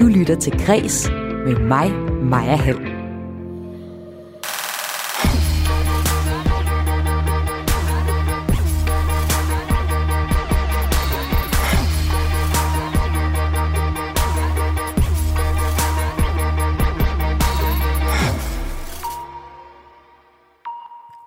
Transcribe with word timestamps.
Du 0.00 0.06
lytter 0.06 0.36
til 0.36 0.52
Græs 0.66 1.10
med 1.44 1.56
mig, 1.56 1.92
Maja 2.22 2.56
Hall. 2.56 2.76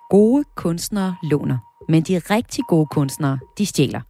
Gode 0.09 0.43
kunstnere 0.55 1.15
låner, 1.23 1.57
men 1.89 2.03
de 2.03 2.19
rigtig 2.19 2.63
gode 2.67 2.87
kunstnere, 2.91 3.39
de 3.57 3.65
stjæler. 3.65 4.01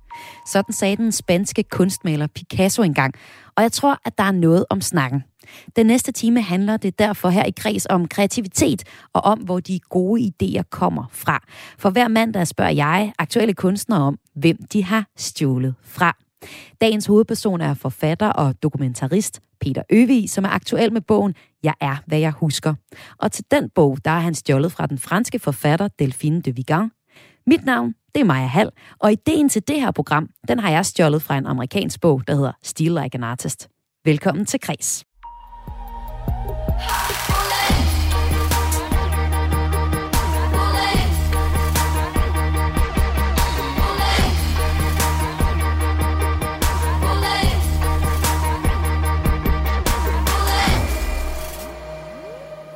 Sådan 0.47 0.73
sagde 0.73 0.95
den 0.95 1.11
spanske 1.11 1.63
kunstmaler 1.63 2.27
Picasso 2.27 2.83
engang, 2.83 3.13
og 3.55 3.63
jeg 3.63 3.71
tror, 3.71 3.97
at 4.05 4.17
der 4.17 4.23
er 4.23 4.31
noget 4.31 4.65
om 4.69 4.81
snakken. 4.81 5.23
Den 5.75 5.85
næste 5.85 6.11
time 6.11 6.41
handler 6.41 6.77
det 6.77 6.99
derfor 6.99 7.29
her 7.29 7.43
i 7.43 7.51
kreds 7.51 7.85
om 7.89 8.07
kreativitet 8.07 8.83
og 9.13 9.21
om, 9.21 9.39
hvor 9.39 9.59
de 9.59 9.79
gode 9.79 10.31
idéer 10.31 10.61
kommer 10.69 11.05
fra. 11.11 11.43
For 11.77 11.89
hver 11.89 12.07
mandag 12.07 12.47
spørger 12.47 12.71
jeg 12.71 13.13
aktuelle 13.19 13.53
kunstnere 13.53 14.01
om, 14.01 14.17
hvem 14.35 14.57
de 14.73 14.83
har 14.83 15.05
stjålet 15.17 15.75
fra. 15.83 16.17
Dagens 16.81 17.05
hovedperson 17.05 17.61
er 17.61 17.73
forfatter 17.73 18.29
og 18.29 18.63
dokumentarist 18.63 19.39
Peter 19.61 19.83
Øvig, 19.89 20.29
som 20.29 20.45
er 20.45 20.49
aktuel 20.49 20.93
med 20.93 21.01
bogen 21.01 21.35
Jeg 21.63 21.73
er, 21.81 21.95
hvad 22.07 22.19
jeg 22.19 22.31
husker. 22.31 22.73
Og 23.17 23.31
til 23.31 23.45
den 23.51 23.69
bog, 23.75 23.97
der 24.05 24.11
er 24.11 24.19
han 24.19 24.35
stjålet 24.35 24.71
fra 24.71 24.87
den 24.87 24.97
franske 24.97 25.39
forfatter 25.39 25.87
Delphine 25.87 26.41
de 26.41 26.55
Vigan. 26.55 26.91
Mit 27.47 27.65
navn, 27.65 27.93
det 28.15 28.21
er 28.21 28.25
Maja 28.25 28.45
Hall, 28.45 28.69
og 28.99 29.11
ideen 29.11 29.49
til 29.49 29.67
det 29.67 29.81
her 29.81 29.91
program, 29.91 30.29
den 30.47 30.59
har 30.59 30.69
jeg 30.69 30.85
stjålet 30.85 31.21
fra 31.21 31.37
en 31.37 31.45
amerikansk 31.45 32.01
bog, 32.01 32.27
der 32.27 32.35
hedder 32.35 32.51
Steal 32.63 32.91
Like 32.91 33.17
an 33.17 33.23
Artist. 33.23 33.67
Velkommen 34.05 34.45
til 34.45 34.59
Kres. 34.59 35.05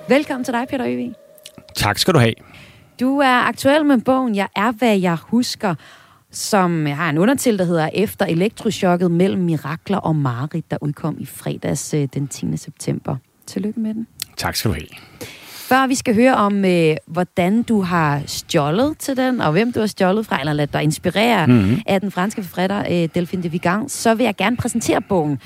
Velkommen 0.10 0.44
til 0.44 0.54
dig, 0.54 0.68
Peter 0.70 0.86
Øvig. 0.88 1.14
Tak 1.76 1.98
skal 1.98 2.14
du 2.14 2.20
have. 2.20 2.34
Du 3.00 3.20
er 3.20 3.48
aktuel 3.48 3.86
med 3.86 4.02
bogen 4.02 4.36
Jeg 4.36 4.48
er, 4.56 4.72
hvad 4.72 4.98
jeg 4.98 5.18
husker, 5.22 5.76
som 6.32 6.86
har 6.86 7.10
en 7.10 7.18
undertil, 7.18 7.58
der 7.60 7.66
hedder 7.66 7.90
Efter 7.94 8.26
elektrochokket 8.26 9.12
mellem 9.12 9.42
mirakler 9.42 9.98
og 9.98 10.16
marit, 10.16 10.72
der 10.72 10.78
udkom 10.82 11.16
i 11.20 11.26
fredags 11.26 11.94
øh, 11.94 12.08
den 12.14 12.28
10. 12.28 12.58
september. 12.58 13.16
Tillykke 13.46 13.80
med 13.80 13.94
den. 13.94 14.08
Tak 14.38 14.56
skal 14.56 14.72
du 14.72 14.74
have. 14.74 14.88
Før 15.42 15.88
vi 15.88 15.96
skal 15.96 16.16
høre 16.16 16.36
om, 16.36 16.66
øh, 16.66 16.96
hvordan 17.08 17.64
du 17.64 17.82
har 17.82 18.22
stjålet 18.26 18.98
til 18.98 19.18
den, 19.18 19.42
og 19.42 19.52
hvem 19.52 19.74
du 19.74 19.80
har 19.80 19.88
stjålet 19.88 20.26
fra, 20.26 20.40
eller 20.40 20.54
ladet 20.54 20.74
dig 20.74 20.84
inspirere 20.84 21.48
mm-hmm. 21.48 21.82
af 21.86 22.02
den 22.02 22.12
franske 22.12 22.44
forfatter 22.44 22.80
øh, 22.80 23.10
Delphine 23.16 23.44
de 23.44 23.52
Vigan, 23.52 23.90
så 23.90 24.16
vil 24.16 24.24
jeg 24.24 24.36
gerne 24.36 24.58
præsentere 24.58 25.02
bogen. 25.02 25.40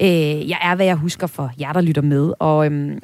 Øh, 0.00 0.48
jeg 0.48 0.58
er, 0.62 0.74
hvad 0.74 0.86
jeg 0.86 0.96
husker 0.96 1.26
for 1.26 1.50
jer, 1.60 1.72
der 1.72 1.80
lytter 1.80 2.02
med. 2.02 2.32
Og 2.38 2.66
øhm, 2.66 2.98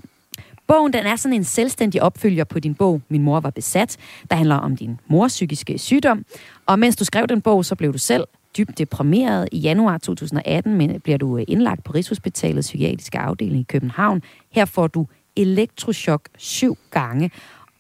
Bogen 0.67 0.93
den 0.93 1.07
er 1.07 1.17
sådan 1.17 1.37
en 1.37 1.45
selvstændig 1.45 2.03
opfølger 2.03 2.45
på 2.45 2.61
din 2.61 2.75
bog 2.75 3.03
Min 3.09 3.23
mor 3.23 3.41
var 3.41 3.51
besat, 3.51 3.97
der 4.31 4.37
handler 4.37 4.55
om 4.55 4.77
din 4.77 5.01
mors 5.07 5.33
psykiske 5.33 5.79
sygdom. 5.79 6.25
Og 6.67 6.79
mens 6.79 6.97
du 6.97 7.05
skrev 7.05 7.27
den 7.27 7.41
bog, 7.41 7.65
så 7.65 7.75
blev 7.75 7.93
du 7.93 7.99
selv 7.99 8.25
dybt 8.59 8.79
deprimeret. 8.79 9.49
I 9.53 9.59
januar 9.59 9.99
2018 9.99 10.75
men 10.75 11.01
bliver 11.01 11.19
du 11.19 11.39
øh, 11.39 11.45
indlagt 11.49 11.85
på 11.85 11.93
Rigshospitalets 11.93 12.69
psykiatriske 12.69 13.19
afdeling 13.19 13.61
i 13.61 13.67
København. 13.69 14.23
Her 14.51 14.65
får 14.65 14.87
du 14.87 15.07
elektrochok 15.37 16.29
syv 16.39 16.79
gange. 16.91 17.31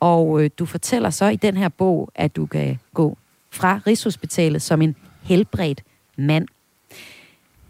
Og 0.00 0.42
øh, 0.42 0.50
du 0.58 0.66
fortæller 0.66 1.10
så 1.10 1.28
i 1.28 1.36
den 1.36 1.56
her 1.56 1.68
bog, 1.68 2.10
at 2.14 2.36
du 2.36 2.46
kan 2.46 2.78
gå 2.94 3.16
fra 3.50 3.80
Rigshospitalet 3.86 4.62
som 4.62 4.82
en 4.82 4.96
helbredt 5.22 5.82
mand. 6.18 6.48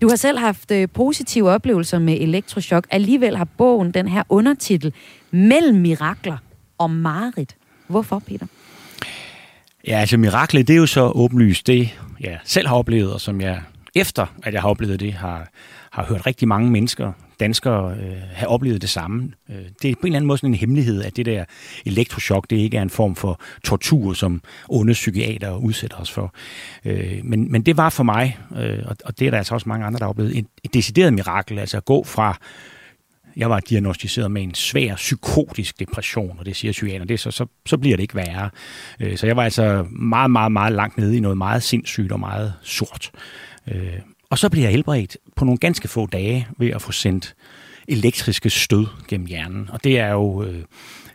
Du 0.03 0.09
har 0.09 0.17
selv 0.17 0.39
haft 0.39 0.71
øh, 0.71 0.89
positive 0.95 1.51
oplevelser 1.51 1.99
med 1.99 2.21
elektroschok. 2.21 2.87
Alligevel 2.91 3.37
har 3.37 3.45
bogen 3.45 3.91
den 3.91 4.09
her 4.09 4.23
undertitel, 4.29 4.95
Mellem 5.31 5.77
mirakler 5.77 6.37
og 6.79 6.91
mareridt. 6.91 7.57
Hvorfor, 7.89 8.19
Peter? 8.19 8.47
Ja, 9.87 9.99
altså 10.01 10.17
miraklet, 10.17 10.69
det 10.69 10.75
er 10.75 10.79
jo 10.79 10.87
så 10.87 11.09
åbenlyst 11.15 11.67
det, 11.67 11.99
jeg 12.21 12.39
selv 12.45 12.69
har 12.69 12.77
oplevet, 12.77 13.12
og 13.12 13.21
som 13.21 13.41
jeg 13.41 13.62
efter, 13.95 14.27
at 14.43 14.55
jeg 14.55 14.62
har 14.62 14.69
oplevet 14.69 15.01
det, 15.01 15.12
har, 15.12 15.49
har 15.91 16.05
hørt 16.05 16.27
rigtig 16.27 16.49
mange 16.49 16.71
mennesker 16.71 17.13
danskere 17.41 17.92
øh, 17.92 18.16
have 18.32 18.48
oplevet 18.48 18.82
det 18.82 18.91
samme. 18.91 19.32
Øh, 19.50 19.56
det 19.82 19.91
er 19.91 19.94
på 19.94 20.00
en 20.00 20.06
eller 20.06 20.16
anden 20.16 20.26
måde 20.26 20.38
sådan 20.38 20.50
en 20.50 20.54
hemmelighed, 20.54 21.02
at 21.02 21.16
det 21.16 21.26
der 21.26 21.44
elektrochok, 21.86 22.50
det 22.50 22.56
ikke 22.56 22.76
er 22.76 22.82
en 22.82 22.91
form 22.91 23.16
for 23.16 23.41
tortur, 23.64 24.12
som 24.12 24.42
onde 24.69 24.92
psykiater 24.92 25.56
udsætter 25.56 25.97
os 25.97 26.10
for. 26.10 26.34
Øh, 26.84 27.20
men, 27.24 27.52
men 27.52 27.62
det 27.62 27.76
var 27.76 27.91
for 27.91 28.04
mig, 28.04 28.38
øh, 28.56 28.78
og, 29.04 29.19
det 29.19 29.26
er 29.26 29.30
der 29.30 29.38
altså 29.38 29.54
også 29.54 29.69
mange 29.69 29.86
andre, 29.86 29.98
der 29.98 30.04
har 30.04 30.10
oplevet, 30.10 30.38
et, 30.38 30.47
et 30.64 30.74
decideret 30.74 31.12
mirakel, 31.14 31.58
altså 31.58 31.76
at 31.76 31.84
gå 31.84 32.04
fra 32.04 32.38
jeg 33.36 33.50
var 33.50 33.60
diagnostiseret 33.60 34.30
med 34.30 34.42
en 34.42 34.54
svær 34.54 34.94
psykotisk 34.94 35.80
depression, 35.80 36.36
og 36.38 36.47
det 36.47 36.56
siger 36.56 36.72
psykiater, 36.72 37.04
det 37.04 37.20
så, 37.20 37.30
så, 37.30 37.47
så 37.66 37.78
bliver 37.78 37.97
det 37.97 38.03
ikke 38.03 38.14
værre. 38.14 38.50
Øh, 39.00 39.16
så 39.16 39.26
jeg 39.26 39.36
var 39.36 39.44
altså 39.44 39.86
meget, 39.91 40.30
meget, 40.30 40.53
meget 40.53 40.72
langt 40.72 40.98
nede 40.98 41.16
i 41.16 41.20
noget 41.20 41.38
meget 41.38 41.62
sindssygt 41.62 42.12
og 42.12 42.20
meget 42.20 42.54
sort. 42.62 43.10
Øh, 43.68 43.98
og 44.31 44.38
så 44.38 44.48
bliver 44.48 44.64
jeg 44.64 44.72
helbredt 44.72 45.16
på 45.37 45.44
nogle 45.44 45.59
ganske 45.59 45.88
få 45.88 46.06
dage 46.06 46.48
ved 46.59 46.70
at 46.70 46.82
få 46.82 46.92
sendt 46.92 47.34
elektriske 47.88 48.50
stød 48.50 48.87
gennem 49.09 49.26
hjernen. 49.26 49.70
Og 49.72 49.84
det 49.84 49.98
er 49.98 50.10
jo 50.10 50.42
øh, 50.42 50.64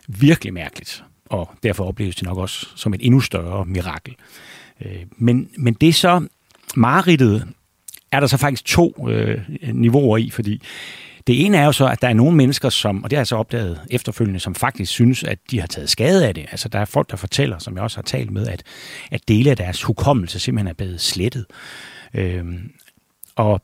virkelig 0.08 0.54
mærkeligt, 0.54 1.04
og 1.26 1.50
derfor 1.62 1.84
opleves 1.84 2.16
det 2.16 2.24
nok 2.24 2.38
også 2.38 2.66
som 2.76 2.94
et 2.94 3.00
endnu 3.06 3.20
større 3.20 3.64
mirakel. 3.64 4.14
Øh, 4.80 5.02
men, 5.16 5.48
men 5.58 5.74
det 5.74 5.88
er 5.88 5.92
så, 5.92 6.26
mareridtet 6.76 7.48
er 8.12 8.20
der 8.20 8.26
så 8.26 8.36
faktisk 8.36 8.64
to 8.64 9.08
øh, 9.08 9.40
niveauer 9.72 10.18
i, 10.18 10.30
fordi 10.30 10.62
det 11.26 11.44
ene 11.44 11.56
er 11.56 11.64
jo 11.64 11.72
så, 11.72 11.88
at 11.88 12.02
der 12.02 12.08
er 12.08 12.12
nogle 12.12 12.36
mennesker, 12.36 12.68
som, 12.68 13.04
og 13.04 13.10
det 13.10 13.16
har 13.16 13.20
jeg 13.20 13.26
så 13.26 13.36
opdaget 13.36 13.80
efterfølgende, 13.90 14.40
som 14.40 14.54
faktisk 14.54 14.92
synes, 14.92 15.24
at 15.24 15.38
de 15.50 15.60
har 15.60 15.66
taget 15.66 15.90
skade 15.90 16.28
af 16.28 16.34
det. 16.34 16.46
Altså 16.50 16.68
der 16.68 16.78
er 16.78 16.84
folk, 16.84 17.10
der 17.10 17.16
fortæller, 17.16 17.58
som 17.58 17.74
jeg 17.74 17.82
også 17.82 17.96
har 17.96 18.02
talt 18.02 18.30
med, 18.30 18.46
at, 18.46 18.62
at 19.10 19.28
dele 19.28 19.50
af 19.50 19.56
deres 19.56 19.82
hukommelse 19.82 20.38
simpelthen 20.38 20.68
er 20.68 20.74
blevet 20.74 21.00
slettet. 21.00 21.46
Øh, 22.14 22.44
og 23.36 23.62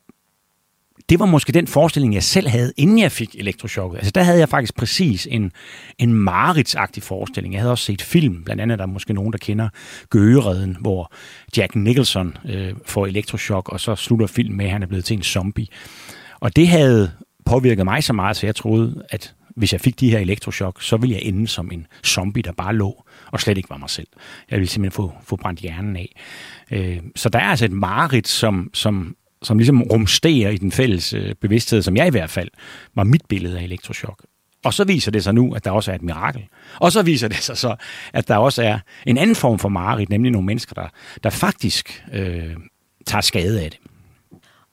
det 1.09 1.19
var 1.19 1.27
måske 1.27 1.53
den 1.53 1.67
forestilling, 1.67 2.15
jeg 2.15 2.23
selv 2.23 2.49
havde, 2.49 2.73
inden 2.77 2.99
jeg 2.99 3.13
fik 3.13 3.35
elektrochokket. 3.35 3.99
Altså 3.99 4.11
der 4.11 4.23
havde 4.23 4.39
jeg 4.39 4.49
faktisk 4.49 4.77
præcis 4.77 5.29
en, 5.31 5.53
en 5.99 6.15
maritsagtig 6.15 7.03
forestilling. 7.03 7.55
Jeg 7.55 7.61
havde 7.61 7.73
også 7.73 7.85
set 7.85 8.03
film, 8.03 8.45
blandt 8.45 8.63
andet 8.63 8.79
der 8.79 8.85
er 8.85 8.89
måske 8.89 9.13
nogen, 9.13 9.33
der 9.33 9.39
kender 9.39 9.69
Gøgeredden, 10.11 10.77
hvor 10.81 11.13
Jack 11.57 11.75
Nicholson 11.75 12.37
øh, 12.49 12.75
får 12.87 13.07
elektrochok, 13.07 13.69
og 13.69 13.81
så 13.81 13.95
slutter 13.95 14.27
filmen 14.27 14.57
med, 14.57 14.65
at 14.65 14.71
han 14.71 14.83
er 14.83 14.87
blevet 14.87 15.05
til 15.05 15.17
en 15.17 15.23
zombie. 15.23 15.67
Og 16.41 16.57
det 16.57 16.69
havde 16.69 17.13
påvirket 17.47 17.85
mig 17.85 18.05
så 18.05 18.13
meget, 18.13 18.37
så 18.37 18.47
jeg 18.47 18.57
troede, 18.57 19.05
at 19.11 19.35
hvis 19.57 19.73
jeg 19.73 19.81
fik 19.81 20.01
de 20.01 20.11
her 20.11 20.19
elektrochok, 20.19 20.83
så 20.83 20.97
ville 20.97 21.15
jeg 21.15 21.23
ende 21.23 21.49
som 21.49 21.71
en 21.73 21.87
zombie, 22.07 22.43
der 22.43 22.53
bare 22.53 22.75
lå 22.75 23.05
og 23.33 23.41
slet 23.41 23.57
ikke 23.57 23.71
var 23.71 23.77
mig 23.77 23.91
selv. 23.91 24.07
Jeg 24.51 24.59
ville 24.59 24.69
simpelthen 24.69 24.97
få, 24.97 25.13
få 25.23 25.37
brændt 25.37 25.61
hjernen 25.61 25.97
af. 25.97 26.17
Øh, 26.71 26.99
så 27.17 27.29
der 27.29 27.39
er 27.39 27.47
altså 27.47 27.65
et 27.65 27.73
mareridt, 27.73 28.29
som, 28.29 28.71
som 28.75 29.17
som 29.43 29.59
ligesom 29.59 29.83
rumsterer 29.83 30.51
i 30.51 30.57
den 30.57 30.73
fælles 30.73 31.13
øh, 31.13 31.35
bevidsthed, 31.41 31.83
som 31.83 31.97
jeg 31.97 32.07
i 32.07 32.11
hvert 32.11 32.31
fald 32.31 32.49
var 32.95 33.05
mit 33.05 33.23
billede 33.29 33.59
af 33.59 33.63
elektrochok. 33.63 34.23
Og 34.65 34.75
så 34.75 34.85
viser 34.85 35.11
det 35.11 35.25
sig 35.25 35.35
nu, 35.35 35.55
at 35.55 35.65
der 35.65 35.71
også 35.71 35.91
er 35.91 35.95
et 35.95 36.03
mirakel. 36.03 36.43
Og 36.81 36.93
så 36.93 37.03
viser 37.03 37.29
det 37.29 37.37
sig 37.37 37.57
så, 37.57 37.77
at 38.13 38.29
der 38.29 38.37
også 38.37 38.63
er 38.63 38.79
en 39.07 39.19
anden 39.19 39.37
form 39.37 39.59
for 39.59 39.69
mareridt, 39.69 40.11
nemlig 40.11 40.33
nogle 40.33 40.47
mennesker, 40.47 40.75
der, 40.75 40.89
der 41.23 41.31
faktisk 41.31 42.05
øh, 42.13 42.57
tager 43.07 43.23
skade 43.23 43.65
af 43.65 43.71
det. 43.71 43.81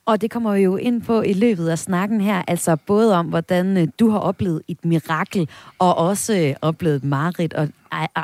Og 0.06 0.20
det 0.20 0.30
kommer 0.30 0.54
vi 0.54 0.60
jo 0.60 0.76
ind 0.76 1.02
på 1.02 1.22
i 1.22 1.32
løbet 1.32 1.68
af 1.68 1.78
snakken 1.78 2.20
her, 2.20 2.42
altså 2.48 2.76
både 2.76 3.14
om, 3.14 3.26
hvordan 3.26 3.76
øh, 3.76 3.88
du 4.00 4.10
har 4.10 4.18
oplevet 4.18 4.62
et 4.68 4.84
mirakel, 4.84 5.48
og 5.78 5.98
også 5.98 6.38
øh, 6.38 6.54
oplevet 6.62 7.04
mareridt, 7.04 7.54
og 7.54 7.68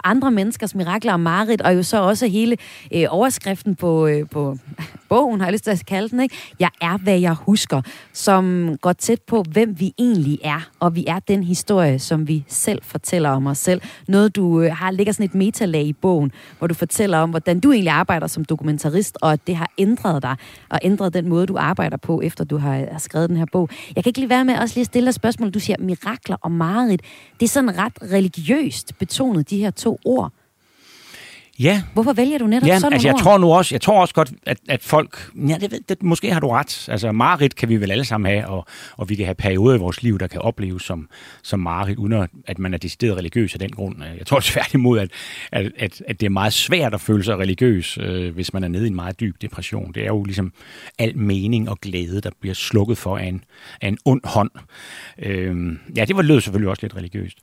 andre 0.04 0.30
menneskers 0.30 0.74
mirakler 0.74 1.12
og 1.12 1.20
marit, 1.20 1.60
og 1.60 1.76
jo 1.76 1.82
så 1.82 2.02
også 2.02 2.26
hele 2.26 2.56
øh, 2.94 3.04
overskriften 3.08 3.74
på, 3.74 4.06
øh, 4.06 4.28
på 4.28 4.56
bogen, 5.08 5.40
har 5.40 5.46
jeg 5.46 5.52
lyst 5.52 5.64
til 5.64 5.70
at 5.70 5.86
kalde 5.86 6.08
den, 6.08 6.20
ikke? 6.20 6.34
Jeg 6.60 6.70
er, 6.80 6.98
hvad 6.98 7.18
jeg 7.18 7.34
husker, 7.34 7.82
som 8.12 8.76
går 8.80 8.92
tæt 8.92 9.22
på, 9.22 9.44
hvem 9.50 9.80
vi 9.80 9.92
egentlig 9.98 10.38
er, 10.44 10.70
og 10.80 10.94
vi 10.94 11.04
er 11.06 11.18
den 11.18 11.44
historie, 11.44 11.98
som 11.98 12.28
vi 12.28 12.44
selv 12.48 12.82
fortæller 12.82 13.30
om 13.30 13.46
os 13.46 13.58
selv. 13.58 13.80
Noget, 14.08 14.36
du 14.36 14.60
øh, 14.60 14.72
har 14.76 14.90
ligger 14.90 15.12
sådan 15.12 15.26
et 15.26 15.34
metalag 15.34 15.82
i 15.82 15.92
bogen, 15.92 16.32
hvor 16.58 16.66
du 16.66 16.74
fortæller 16.74 17.18
om, 17.18 17.30
hvordan 17.30 17.60
du 17.60 17.72
egentlig 17.72 17.92
arbejder 17.92 18.26
som 18.26 18.44
dokumentarist, 18.44 19.18
og 19.20 19.32
at 19.32 19.46
det 19.46 19.56
har 19.56 19.70
ændret 19.78 20.22
dig, 20.22 20.36
og 20.68 20.78
ændret 20.82 21.14
den 21.14 21.28
måde, 21.28 21.46
du 21.46 21.56
arbejder 21.58 21.96
på, 21.96 22.20
efter 22.20 22.44
du 22.44 22.56
har, 22.56 22.86
har 22.92 22.98
skrevet 22.98 23.28
den 23.28 23.36
her 23.36 23.46
bog. 23.52 23.68
Jeg 23.96 24.04
kan 24.04 24.10
ikke 24.10 24.18
lige 24.18 24.30
være 24.30 24.44
med 24.44 24.58
også 24.58 24.74
lige 24.74 24.82
at 24.82 24.86
stille 24.86 25.06
dig 25.06 25.14
spørgsmål. 25.14 25.50
Du 25.50 25.60
siger 25.60 25.76
mirakler 25.78 26.36
og 26.40 26.52
mareridt. 26.52 27.02
Det 27.40 27.46
er 27.46 27.50
sådan 27.50 27.78
ret 27.78 27.92
religiøst 28.02 28.98
betonet, 28.98 29.50
de 29.52 29.58
her 29.58 29.70
to 29.70 29.98
ord? 30.04 30.32
Ja. 31.58 31.82
Hvorfor 31.92 32.12
vælger 32.12 32.38
du 32.38 32.46
netop 32.46 32.68
ja, 32.68 32.78
sådan 32.78 32.92
altså, 32.92 33.08
jeg 33.08 33.14
ord? 33.14 33.20
tror 33.20 33.38
nu 33.38 33.52
også, 33.52 33.74
jeg 33.74 33.80
tror 33.80 34.00
også 34.00 34.14
godt, 34.14 34.32
at, 34.46 34.58
at 34.68 34.82
folk, 34.82 35.30
ja, 35.48 35.56
det, 35.60 35.88
det, 35.88 36.02
måske 36.02 36.32
har 36.32 36.40
du 36.40 36.48
ret. 36.48 36.88
Altså, 36.88 37.12
Marit 37.12 37.56
kan 37.56 37.68
vi 37.68 37.76
vel 37.76 37.90
alle 37.90 38.04
sammen 38.04 38.30
have, 38.30 38.46
og, 38.46 38.66
og 38.96 39.08
vi 39.08 39.14
kan 39.14 39.24
have 39.24 39.34
perioder 39.34 39.76
i 39.76 39.78
vores 39.78 40.02
liv, 40.02 40.18
der 40.18 40.26
kan 40.26 40.40
opleves 40.40 40.82
som, 40.82 41.08
som 41.42 41.60
Marit, 41.60 41.98
uden 41.98 42.28
at 42.46 42.58
man 42.58 42.74
er 42.74 42.78
decideret 42.78 43.16
religiøs 43.16 43.54
af 43.54 43.58
den 43.58 43.70
grund. 43.70 43.96
Jeg 44.18 44.26
tror 44.26 44.40
tværtimod, 44.42 44.98
at, 44.98 45.10
at, 45.52 45.72
at, 45.78 46.02
at 46.08 46.20
det 46.20 46.26
er 46.26 46.30
meget 46.30 46.52
svært 46.52 46.94
at 46.94 47.00
føle 47.00 47.24
sig 47.24 47.38
religiøs, 47.38 47.98
øh, 48.00 48.34
hvis 48.34 48.52
man 48.52 48.64
er 48.64 48.68
nede 48.68 48.84
i 48.84 48.88
en 48.88 48.94
meget 48.94 49.20
dyb 49.20 49.42
depression. 49.42 49.92
Det 49.92 50.02
er 50.02 50.06
jo 50.06 50.24
ligesom 50.24 50.52
al 50.98 51.18
mening 51.18 51.70
og 51.70 51.80
glæde, 51.80 52.20
der 52.20 52.30
bliver 52.40 52.54
slukket 52.54 52.98
for 52.98 53.18
af 53.18 53.24
en, 53.24 53.44
af 53.80 53.88
en 53.88 53.98
ond 54.04 54.20
hånd. 54.24 54.50
Øh, 55.18 55.76
ja, 55.96 56.04
det 56.04 56.16
var 56.16 56.22
lød 56.22 56.40
selvfølgelig 56.40 56.70
også 56.70 56.82
lidt 56.82 56.96
religiøst. 56.96 57.38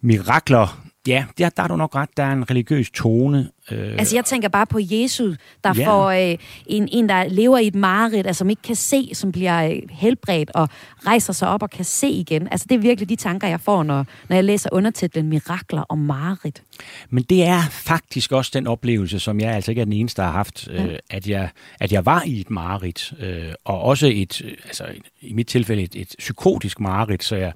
Mirakler 0.00 0.91
Ja, 1.06 1.26
der, 1.38 1.50
der 1.50 1.62
er 1.62 1.68
du 1.68 1.76
nok 1.76 1.94
ret. 1.94 2.16
Der 2.16 2.22
er 2.22 2.32
en 2.32 2.50
religiøs 2.50 2.90
tone. 2.90 3.50
Øh, 3.70 3.92
altså, 3.98 4.16
jeg 4.16 4.24
tænker 4.24 4.48
bare 4.48 4.66
på 4.66 4.78
Jesus, 4.82 5.36
der 5.64 5.74
ja. 5.76 5.88
får 5.88 6.10
øh, 6.10 6.38
en, 6.66 6.88
en, 6.92 7.08
der 7.08 7.24
lever 7.28 7.58
i 7.58 7.66
et 7.66 7.74
mareridt, 7.74 8.26
altså 8.26 8.38
som 8.38 8.50
ikke 8.50 8.62
kan 8.62 8.76
se, 8.76 9.10
som 9.14 9.32
bliver 9.32 9.64
øh, 9.70 9.76
helbredt 9.90 10.50
og 10.54 10.68
rejser 11.06 11.32
sig 11.32 11.48
op 11.48 11.62
og 11.62 11.70
kan 11.70 11.84
se 11.84 12.08
igen. 12.08 12.48
Altså, 12.50 12.66
det 12.68 12.74
er 12.74 12.78
virkelig 12.78 13.08
de 13.08 13.16
tanker, 13.16 13.48
jeg 13.48 13.60
får, 13.60 13.82
når, 13.82 14.06
når 14.28 14.36
jeg 14.36 14.44
læser 14.44 14.70
undertitlen 14.72 15.28
Mirakler 15.28 15.82
og 15.82 15.98
mareridt. 15.98 16.62
Men 17.10 17.24
det 17.24 17.44
er 17.44 17.62
faktisk 17.70 18.32
også 18.32 18.50
den 18.54 18.66
oplevelse, 18.66 19.18
som 19.18 19.40
jeg 19.40 19.54
altså 19.54 19.70
ikke 19.70 19.80
er 19.80 19.84
den 19.84 19.92
eneste, 19.92 20.22
der 20.22 20.26
har 20.26 20.32
haft, 20.32 20.68
ja. 20.68 20.84
øh, 20.84 20.98
at, 21.10 21.28
jeg, 21.28 21.48
at 21.80 21.92
jeg 21.92 22.06
var 22.06 22.22
i 22.26 22.40
et 22.40 22.50
mareridt, 22.50 23.12
øh, 23.20 23.52
og 23.64 23.80
også 23.80 24.06
et, 24.06 24.42
altså 24.64 24.84
i 25.20 25.32
mit 25.32 25.46
tilfælde 25.46 25.82
et, 25.82 25.94
et 25.94 26.14
psykotisk 26.18 26.80
mareridt, 26.80 27.24
så 27.24 27.36
jeg 27.36 27.52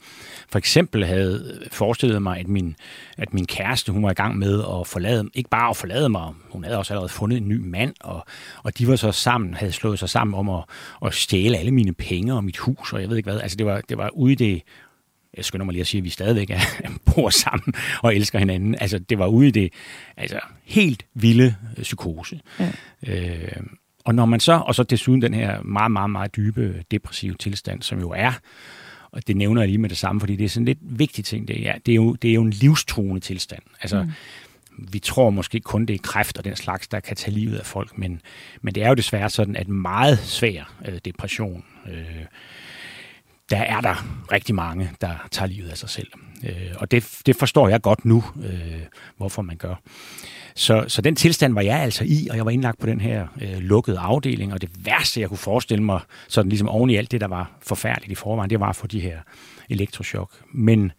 for 0.49 0.59
eksempel 0.59 1.05
havde 1.05 1.61
forestillet 1.73 2.23
mig, 2.23 2.39
at 2.39 2.49
min, 2.49 2.77
at 3.19 3.35
min 3.35 3.47
kæreste, 3.47 3.93
hun 3.93 4.03
var 4.03 4.11
i 4.11 4.15
gang 4.15 4.39
med 4.39 4.61
at 4.81 4.87
forlade, 4.87 5.29
ikke 5.35 5.51
bare 5.51 5.71
at 5.71 5.77
forlade 5.77 5.96
mig, 6.09 6.33
hun 6.51 6.65
havde 6.65 6.79
også 6.79 6.93
allerede 6.93 7.09
fundet 7.09 7.37
en 7.37 7.49
ny 7.49 7.59
mand, 7.59 7.95
og, 8.01 8.27
og 8.63 8.79
de 8.79 8.89
var 8.89 8.97
så 8.97 9.13
sammen, 9.13 9.55
havde 9.55 9.73
slået 9.73 9.99
sig 9.99 10.09
sammen 10.09 10.35
om 10.35 10.49
at, 10.49 10.65
at 11.07 11.15
stjæle 11.15 11.59
alle 11.59 11.71
mine 11.71 11.93
penge 11.93 12.35
og 12.35 12.45
mit 12.45 12.57
hus, 12.57 12.93
og 12.93 13.01
jeg 13.01 13.09
ved 13.09 13.17
ikke 13.17 13.31
hvad. 13.31 13.41
Altså 13.41 13.57
det 13.57 13.67
var, 13.67 13.81
det 13.81 13.99
var 13.99 14.09
ude 14.09 14.33
i 14.33 14.35
det, 14.35 14.63
jeg 15.37 15.45
skynder 15.45 15.65
mig 15.65 15.73
lige 15.73 15.81
at 15.81 15.87
sige, 15.87 15.99
at 15.99 16.05
vi 16.05 16.11
stadigvæk 16.11 16.51
er, 16.51 16.61
bor 17.15 17.31
sammen 17.31 17.75
og 18.03 18.17
elsker 18.17 18.39
hinanden. 18.39 18.77
Altså 18.81 18.99
det 18.99 19.19
var 19.19 19.27
ude 19.27 19.49
i 19.49 19.51
det 19.51 19.73
altså, 20.17 20.41
helt 20.65 21.07
vilde 21.15 21.55
psykose. 21.83 22.41
Ja. 22.61 22.73
Øh, 23.07 23.63
og 24.05 24.15
når 24.15 24.25
man 24.25 24.41
så, 24.41 24.53
og 24.53 24.75
så 24.75 24.83
desuden 24.83 25.23
den 25.23 25.35
her 25.35 25.63
meget, 25.63 25.91
meget, 25.91 26.11
meget 26.11 26.37
dybe 26.37 26.85
depressive 26.91 27.35
tilstand, 27.35 27.83
som 27.83 28.01
jo 28.01 28.11
er 28.11 28.33
og 29.17 29.27
det 29.27 29.37
nævner 29.37 29.63
jeg 29.63 29.69
lige 29.69 29.79
med 29.79 29.89
det 29.89 29.99
samme, 29.99 30.21
fordi 30.21 30.37
det 30.37 30.45
er 30.45 30.49
sådan 30.49 30.65
lidt 30.65 30.79
vigtig 30.83 31.25
ting. 31.25 31.49
Det 31.49 31.69
er, 31.69 31.75
det 31.87 31.93
er, 31.93 31.97
jo, 31.97 32.13
det 32.13 32.31
er 32.31 32.35
jo 32.35 32.43
en 32.43 32.51
livstruende 32.51 33.21
tilstand. 33.21 33.63
Altså, 33.81 34.03
mm 34.03 34.11
vi 34.79 34.99
tror 34.99 35.31
måske 35.31 35.61
kun, 35.61 35.87
det 35.87 35.95
er 35.95 35.99
kræft 36.03 36.39
og 36.39 36.45
den 36.45 36.57
slags, 36.57 36.89
der 36.89 37.01
kan 37.01 37.17
tage 37.17 37.35
livet 37.35 37.59
af 37.59 37.67
folk, 37.67 37.99
men, 37.99 38.21
men 38.63 38.75
det 38.75 38.83
er 38.83 38.89
jo 38.89 38.95
desværre 38.95 39.31
sådan, 39.31 39.57
at 39.57 39.69
meget 39.69 40.19
svær 40.19 40.73
øh, 40.89 40.99
depression, 41.05 41.65
øh, 41.89 42.25
der 43.51 43.57
er 43.57 43.81
der 43.81 44.07
rigtig 44.33 44.55
mange, 44.55 44.91
der 45.01 45.29
tager 45.31 45.49
livet 45.49 45.69
af 45.69 45.79
sig 45.79 45.91
selv. 45.91 46.09
Øh, 46.45 46.73
og 46.77 46.91
det, 46.91 47.21
det 47.27 47.37
forstår 47.37 47.69
jeg 47.69 47.83
godt 47.83 48.05
nu, 48.05 48.25
øh, 48.45 48.83
hvorfor 49.17 49.43
man 49.43 49.57
gør. 49.57 49.75
Så, 50.55 50.85
så 50.89 51.03
den 51.03 51.17
tilstand 51.17 51.55
var 51.55 51.61
jeg 51.61 51.79
altså 51.79 52.05
i, 52.05 52.29
og 52.31 52.37
jeg 52.37 52.45
var 52.45 52.51
indlagt 52.51 52.79
på 52.79 52.87
den 52.87 53.01
her 53.01 53.27
øh, 53.41 53.59
lukkede 53.59 53.99
afdeling, 53.99 54.53
og 54.53 54.61
det 54.61 54.71
værste, 54.85 55.21
jeg 55.21 55.29
kunne 55.29 55.39
forestille 55.39 55.85
mig, 55.85 56.01
sådan 56.29 56.49
ligesom 56.49 56.69
oven 56.69 56.91
i 56.91 56.97
alt 56.97 57.11
det, 57.11 57.21
der 57.21 57.29
var 57.29 57.51
forfærdeligt 57.63 58.13
i 58.13 58.15
forvejen, 58.15 58.51
det 58.51 58.61
var 58.61 58.73
for 58.73 58.87
de 58.87 59.01
her 59.01 59.19
elektrochok. 59.71 60.31
Men 60.55 60.93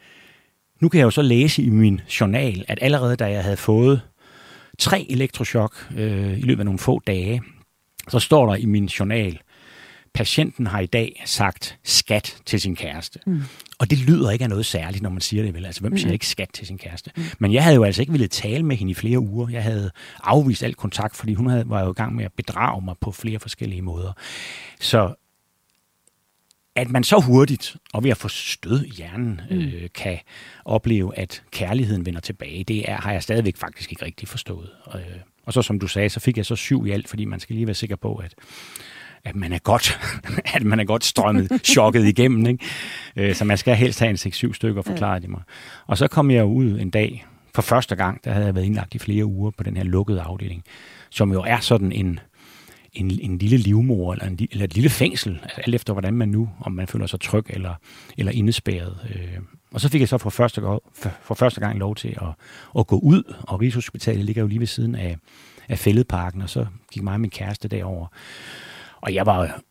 nu 0.80 0.90
kan 0.90 1.00
jeg 1.00 1.06
jo 1.06 1.12
så 1.12 1.22
læse 1.22 1.64
i 1.64 1.70
min 1.70 2.02
journal, 2.20 2.66
at 2.68 2.80
allerede 2.82 3.16
da 3.16 3.26
jeg 3.26 3.44
havde 3.44 3.58
fået 3.58 4.02
tre 4.80 5.06
elektrochok 5.10 5.88
øh, 5.98 6.38
i 6.38 6.42
løbet 6.42 6.60
af 6.60 6.66
nogle 6.66 6.80
få 6.80 7.02
dage, 7.08 7.42
så 8.10 8.20
står 8.20 8.46
der 8.46 8.56
i 8.56 8.66
min 8.66 8.86
journal, 8.86 9.40
patienten 10.14 10.68
har 10.68 10.80
i 10.80 10.86
dag 10.86 11.22
sagt 11.26 11.78
skat 11.84 12.38
til 12.46 12.62
sin 12.62 12.76
kæreste. 12.76 13.20
Mm. 13.26 13.42
Og 13.80 13.90
det 13.90 14.00
lyder 14.00 14.32
ikke 14.32 14.44
af 14.44 14.50
noget 14.50 14.66
særligt, 14.66 15.04
når 15.04 15.10
man 15.10 15.22
siger 15.22 15.44
det 15.44 15.54
vel. 15.54 15.66
Altså, 15.66 15.82
hvem 15.82 15.98
siger 15.98 16.08
mm. 16.08 16.14
ikke 16.14 16.28
skat 16.28 16.50
til 16.54 16.68
sin 16.68 16.78
kæreste? 16.78 17.12
Mm. 17.16 17.24
Men 17.40 17.54
jeg 17.54 17.64
havde 17.64 17.76
jo 17.76 17.84
altså 17.84 18.02
ikke 18.02 18.12
ville 18.12 18.28
tale 18.28 18.64
med 18.64 18.76
hende 18.76 18.92
i 18.92 18.94
flere 18.94 19.20
uger. 19.20 19.50
Jeg 19.50 19.64
havde 19.64 19.92
afvist 20.24 20.64
alt 20.64 20.78
kontakt, 20.78 21.16
fordi 21.16 21.34
hun 21.34 21.48
havde, 21.48 21.70
var 21.70 21.84
jo 21.84 21.92
i 21.92 21.94
gang 21.94 22.16
med 22.16 22.26
at 22.26 22.34
bedrage 22.38 22.86
mig 22.86 22.96
på 23.02 23.12
flere 23.12 23.40
forskellige 23.40 23.82
måder. 23.82 24.14
Så 24.80 25.27
at 26.78 26.90
man 26.90 27.04
så 27.04 27.20
hurtigt, 27.20 27.76
og 27.94 28.04
ved 28.04 28.12
at 28.12 28.18
få 28.18 28.28
stød 28.28 28.86
i 28.86 28.90
hjernen, 28.90 29.42
mm. 29.50 29.58
øh, 29.58 29.90
kan 29.96 30.20
opleve, 30.66 31.18
at 31.18 31.44
kærligheden 31.52 32.06
vender 32.06 32.20
tilbage, 32.20 32.64
det 32.64 32.92
er, 32.92 33.02
har 33.02 33.12
jeg 33.12 33.24
stadigvæk 33.24 33.58
faktisk 33.58 33.92
ikke 33.92 34.06
rigtig 34.06 34.28
forstået. 34.28 34.70
Øh, 34.96 35.02
og 35.46 35.54
så 35.54 35.62
som 35.62 35.80
du 35.80 35.88
sagde, 35.88 36.10
så 36.10 36.20
fik 36.20 36.38
jeg 36.38 36.46
så 36.46 36.56
syv 36.56 36.86
i 36.88 36.92
alt, 36.92 37.08
fordi 37.08 37.26
man 37.26 37.40
skal 37.40 37.56
lige 37.56 37.68
være 37.68 37.74
sikker 37.74 37.96
på, 37.96 38.16
at 38.16 38.36
at 39.24 39.36
man 39.36 39.54
er 39.54 39.60
godt, 39.60 40.00
at 40.56 40.64
man 40.64 40.80
er 40.80 40.84
godt 40.84 41.06
strømmet, 41.06 41.62
chokket 41.74 42.06
igennem. 42.06 42.46
Ikke? 42.46 42.66
Øh, 43.16 43.36
så 43.36 43.46
man 43.46 43.58
skal 43.58 43.76
helst 43.76 44.00
have 44.00 44.10
en 44.10 44.16
6-7 44.16 44.54
stykker, 44.54 44.82
forklarede 44.82 45.22
de 45.22 45.28
mig. 45.28 45.42
Og 45.88 45.98
så 45.98 46.08
kom 46.08 46.32
jeg 46.32 46.46
ud 46.46 46.80
en 46.80 46.90
dag, 46.90 47.26
for 47.56 47.62
første 47.62 47.96
gang, 47.96 48.24
der 48.24 48.32
havde 48.32 48.46
jeg 48.46 48.56
været 48.56 48.66
indlagt 48.66 48.96
i 48.96 49.00
flere 49.00 49.26
uger 49.26 49.52
på 49.52 49.64
den 49.64 49.78
her 49.78 49.84
lukkede 49.84 50.22
afdeling, 50.22 50.64
som 51.10 51.32
jo 51.32 51.42
er 51.42 51.60
sådan 51.60 51.92
en, 51.92 52.20
en, 53.00 53.20
en 53.22 53.38
lille 53.38 53.58
livmor, 53.58 54.14
eller, 54.14 54.26
en, 54.26 54.48
eller 54.52 54.66
et 54.66 54.76
lille 54.76 54.90
fængsel, 54.90 55.40
altså 55.44 55.62
alt 55.62 55.76
efter 55.76 55.94
hvordan 55.94 56.14
man 56.14 56.30
nu, 56.30 56.50
om 56.60 56.72
man 56.72 56.88
føler 56.88 57.08
sig 57.08 57.20
tryg 57.22 57.46
eller, 57.50 57.74
eller 58.18 58.32
indespærret. 58.32 58.98
Øh, 59.16 59.40
og 59.74 59.82
så 59.82 59.90
fik 59.90 60.02
jeg 60.02 60.10
så 60.10 60.18
for 60.18 60.30
første, 60.30 60.62
for, 60.94 61.12
for 61.22 61.36
første 61.36 61.60
gang 61.60 61.80
lov 61.80 61.96
til 61.96 62.10
at, 62.10 62.28
at 62.80 62.88
gå 62.88 63.00
ud, 63.00 63.34
og 63.48 63.62
Rigshospitalet 63.62 64.26
ligger 64.26 64.42
jo 64.42 64.48
lige 64.48 64.60
ved 64.60 64.68
siden 64.68 64.96
af, 64.96 65.18
af 65.70 65.80
fældeparken, 65.80 66.42
og 66.42 66.50
så 66.50 66.66
gik 66.92 67.04
mig 67.04 67.14
og 67.14 67.22
min 67.22 67.30
kæreste 67.30 67.68
derover. 67.68 68.08
Og 69.02 69.14
jeg 69.14 69.26
var 69.26 69.62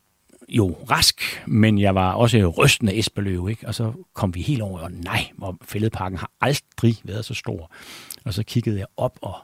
jo 0.48 0.76
rask, 0.90 1.20
men 1.46 1.78
jeg 1.78 1.94
var 1.94 2.12
også 2.12 2.46
rystende 2.58 2.98
Esbeløv, 2.98 3.48
ikke? 3.48 3.66
Og 3.66 3.74
så 3.74 3.92
kom 4.14 4.34
vi 4.34 4.42
helt 4.42 4.62
over, 4.62 4.78
og 4.78 4.92
nej, 4.92 5.30
hvor 5.36 5.58
fældeparken 5.62 6.18
har 6.18 6.30
aldrig 6.40 6.96
været 7.04 7.24
så 7.24 7.34
stor. 7.34 7.72
Og 8.24 8.34
så 8.34 8.42
kiggede 8.42 8.78
jeg 8.78 8.86
op, 8.96 9.18
og 9.22 9.34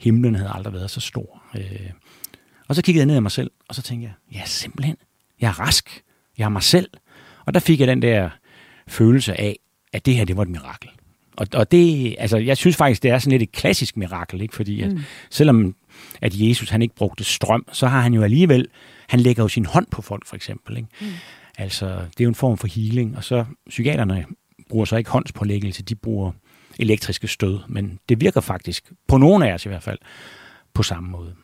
himlen 0.00 0.34
havde 0.34 0.50
aldrig 0.54 0.74
været 0.74 0.90
så 0.90 1.00
stor. 1.00 1.42
Øh, 1.56 1.90
og 2.70 2.76
så 2.76 2.82
kiggede 2.82 3.00
jeg 3.00 3.06
ned 3.06 3.16
af 3.16 3.22
mig 3.22 3.30
selv, 3.30 3.50
og 3.68 3.74
så 3.74 3.82
tænkte 3.82 4.04
jeg, 4.04 4.40
ja, 4.40 4.46
simpelthen, 4.46 4.96
jeg 5.40 5.48
er 5.48 5.60
rask. 5.60 6.02
Jeg 6.38 6.44
er 6.44 6.48
mig 6.48 6.62
selv. 6.62 6.88
Og 7.46 7.54
der 7.54 7.60
fik 7.60 7.80
jeg 7.80 7.88
den 7.88 8.02
der 8.02 8.30
følelse 8.88 9.40
af, 9.40 9.58
at 9.92 10.06
det 10.06 10.16
her, 10.16 10.24
det 10.24 10.36
var 10.36 10.42
et 10.42 10.48
mirakel. 10.48 10.90
Og, 11.36 11.46
og 11.54 11.70
det, 11.70 12.16
altså, 12.18 12.36
jeg 12.36 12.56
synes 12.56 12.76
faktisk, 12.76 13.02
det 13.02 13.10
er 13.10 13.18
sådan 13.18 13.30
lidt 13.30 13.42
et 13.42 13.52
klassisk 13.52 13.96
mirakel, 13.96 14.40
ikke? 14.40 14.54
Fordi 14.54 14.82
at, 14.82 14.92
mm. 14.92 15.00
selvom 15.30 15.74
at 16.20 16.32
Jesus 16.34 16.70
han 16.70 16.82
ikke 16.82 16.94
brugte 16.94 17.24
strøm, 17.24 17.64
så 17.72 17.86
har 17.86 18.00
han 18.00 18.14
jo 18.14 18.22
alligevel 18.22 18.68
han 19.08 19.20
lægger 19.20 19.42
jo 19.42 19.48
sin 19.48 19.66
hånd 19.66 19.86
på 19.90 20.02
folk, 20.02 20.26
for 20.26 20.36
eksempel. 20.36 20.76
Ikke? 20.76 20.88
Mm. 21.00 21.06
Altså, 21.58 21.86
det 21.86 22.20
er 22.20 22.24
jo 22.24 22.28
en 22.28 22.34
form 22.34 22.58
for 22.58 22.66
healing, 22.66 23.16
og 23.16 23.24
så 23.24 23.44
psykiaterne 23.68 24.24
bruger 24.68 24.84
så 24.84 24.96
ikke 24.96 25.10
håndspålæggelse, 25.10 25.82
de 25.82 25.94
bruger 25.94 26.32
elektriske 26.78 27.28
stød, 27.28 27.58
men 27.68 27.98
det 28.08 28.20
virker 28.20 28.40
faktisk, 28.40 28.92
på 29.08 29.16
nogle 29.16 29.48
af 29.48 29.54
os 29.54 29.66
i 29.66 29.68
hvert 29.68 29.82
fald, 29.82 29.98
på 30.74 30.82
samme 30.82 31.10
måde. 31.10 31.34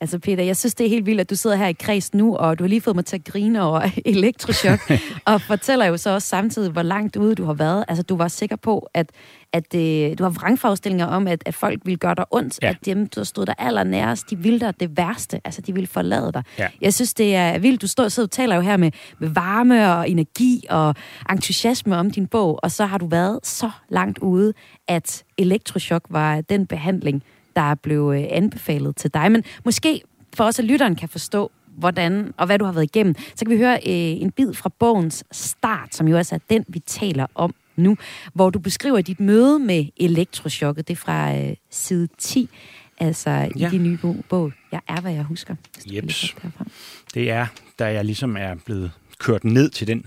Altså 0.00 0.18
Peter, 0.18 0.42
jeg 0.44 0.56
synes, 0.56 0.74
det 0.74 0.86
er 0.86 0.90
helt 0.90 1.06
vildt, 1.06 1.20
at 1.20 1.30
du 1.30 1.34
sidder 1.34 1.56
her 1.56 1.66
i 1.66 1.72
kreds 1.72 2.14
nu, 2.14 2.36
og 2.36 2.58
du 2.58 2.64
har 2.64 2.68
lige 2.68 2.80
fået 2.80 2.96
mig 2.96 3.04
til 3.04 3.16
at 3.16 3.24
grine 3.24 3.62
over 3.62 3.90
elektrochok, 4.04 4.90
og 5.24 5.40
fortæller 5.40 5.86
jo 5.86 5.96
så 5.96 6.10
også 6.10 6.28
samtidig, 6.28 6.70
hvor 6.70 6.82
langt 6.82 7.16
ude 7.16 7.34
du 7.34 7.44
har 7.44 7.54
været. 7.54 7.84
Altså, 7.88 8.02
du 8.02 8.16
var 8.16 8.28
sikker 8.28 8.56
på, 8.56 8.88
at, 8.94 9.10
at 9.52 9.74
øh, 9.74 10.18
du 10.18 10.22
har 10.22 10.30
vrangforestillinger 10.30 11.06
om, 11.06 11.28
at, 11.28 11.42
at 11.46 11.54
folk 11.54 11.80
ville 11.84 11.98
gøre 11.98 12.14
dig 12.14 12.24
ondt, 12.30 12.58
ja. 12.62 12.68
at 12.68 12.76
dem, 12.84 13.06
der 13.06 13.24
stod 13.24 13.46
der 13.46 13.54
allernærest, 13.58 14.30
de 14.30 14.38
ville 14.38 14.60
dig 14.60 14.80
det 14.80 14.96
værste, 14.96 15.40
altså 15.44 15.60
de 15.60 15.74
ville 15.74 15.86
forlade 15.86 16.32
dig. 16.32 16.42
Ja. 16.58 16.68
Jeg 16.80 16.94
synes, 16.94 17.14
det 17.14 17.34
er 17.34 17.58
vildt. 17.58 17.82
Du 17.82 17.86
står, 17.86 18.22
og 18.22 18.30
taler 18.30 18.54
jo 18.54 18.60
her 18.60 18.76
med, 18.76 18.90
med 19.18 19.28
varme 19.28 19.92
og 19.94 20.10
energi 20.10 20.64
og 20.70 20.94
entusiasme 21.30 21.96
om 21.96 22.10
din 22.10 22.26
bog, 22.26 22.60
og 22.62 22.70
så 22.70 22.86
har 22.86 22.98
du 22.98 23.06
været 23.06 23.40
så 23.42 23.70
langt 23.88 24.18
ude, 24.18 24.52
at 24.88 25.24
elektrochok 25.38 26.02
var 26.10 26.40
den 26.40 26.66
behandling, 26.66 27.22
der 27.56 27.74
blev 27.74 28.12
øh, 28.16 28.24
anbefalet 28.30 28.96
til 28.96 29.14
dig. 29.14 29.32
Men 29.32 29.44
måske 29.64 30.02
for 30.34 30.44
os, 30.44 30.58
at 30.58 30.64
lytteren 30.64 30.96
kan 30.96 31.08
forstå, 31.08 31.50
hvordan 31.76 32.34
og 32.36 32.46
hvad 32.46 32.58
du 32.58 32.64
har 32.64 32.72
været 32.72 32.84
igennem, 32.84 33.14
så 33.34 33.44
kan 33.44 33.50
vi 33.50 33.56
høre 33.56 33.74
øh, 33.74 34.22
en 34.22 34.30
bid 34.30 34.54
fra 34.54 34.70
bogens 34.78 35.24
start, 35.32 35.94
som 35.94 36.08
jo 36.08 36.16
også 36.16 36.34
er 36.34 36.38
den, 36.50 36.64
vi 36.68 36.78
taler 36.78 37.26
om 37.34 37.54
nu, 37.76 37.96
hvor 38.34 38.50
du 38.50 38.58
beskriver 38.58 39.00
dit 39.00 39.20
møde 39.20 39.58
med 39.58 39.86
elektrochokket. 39.96 40.88
Det 40.88 40.94
er 40.94 40.98
fra 40.98 41.36
øh, 41.36 41.56
side 41.70 42.08
10, 42.18 42.48
altså 42.98 43.30
ja. 43.30 43.68
i 43.68 43.70
din 43.70 43.82
nye 43.82 43.98
bog. 44.28 44.52
Jeg 44.72 44.80
er, 44.88 45.00
hvad 45.00 45.12
jeg 45.12 45.22
husker. 45.22 45.54
Jeps. 45.86 46.36
Det 47.14 47.30
er, 47.30 47.46
da 47.78 47.92
jeg 47.92 48.04
ligesom 48.04 48.36
er 48.36 48.54
blevet 48.64 48.90
kørt 49.18 49.44
ned 49.44 49.70
til 49.70 49.86
den 49.86 50.06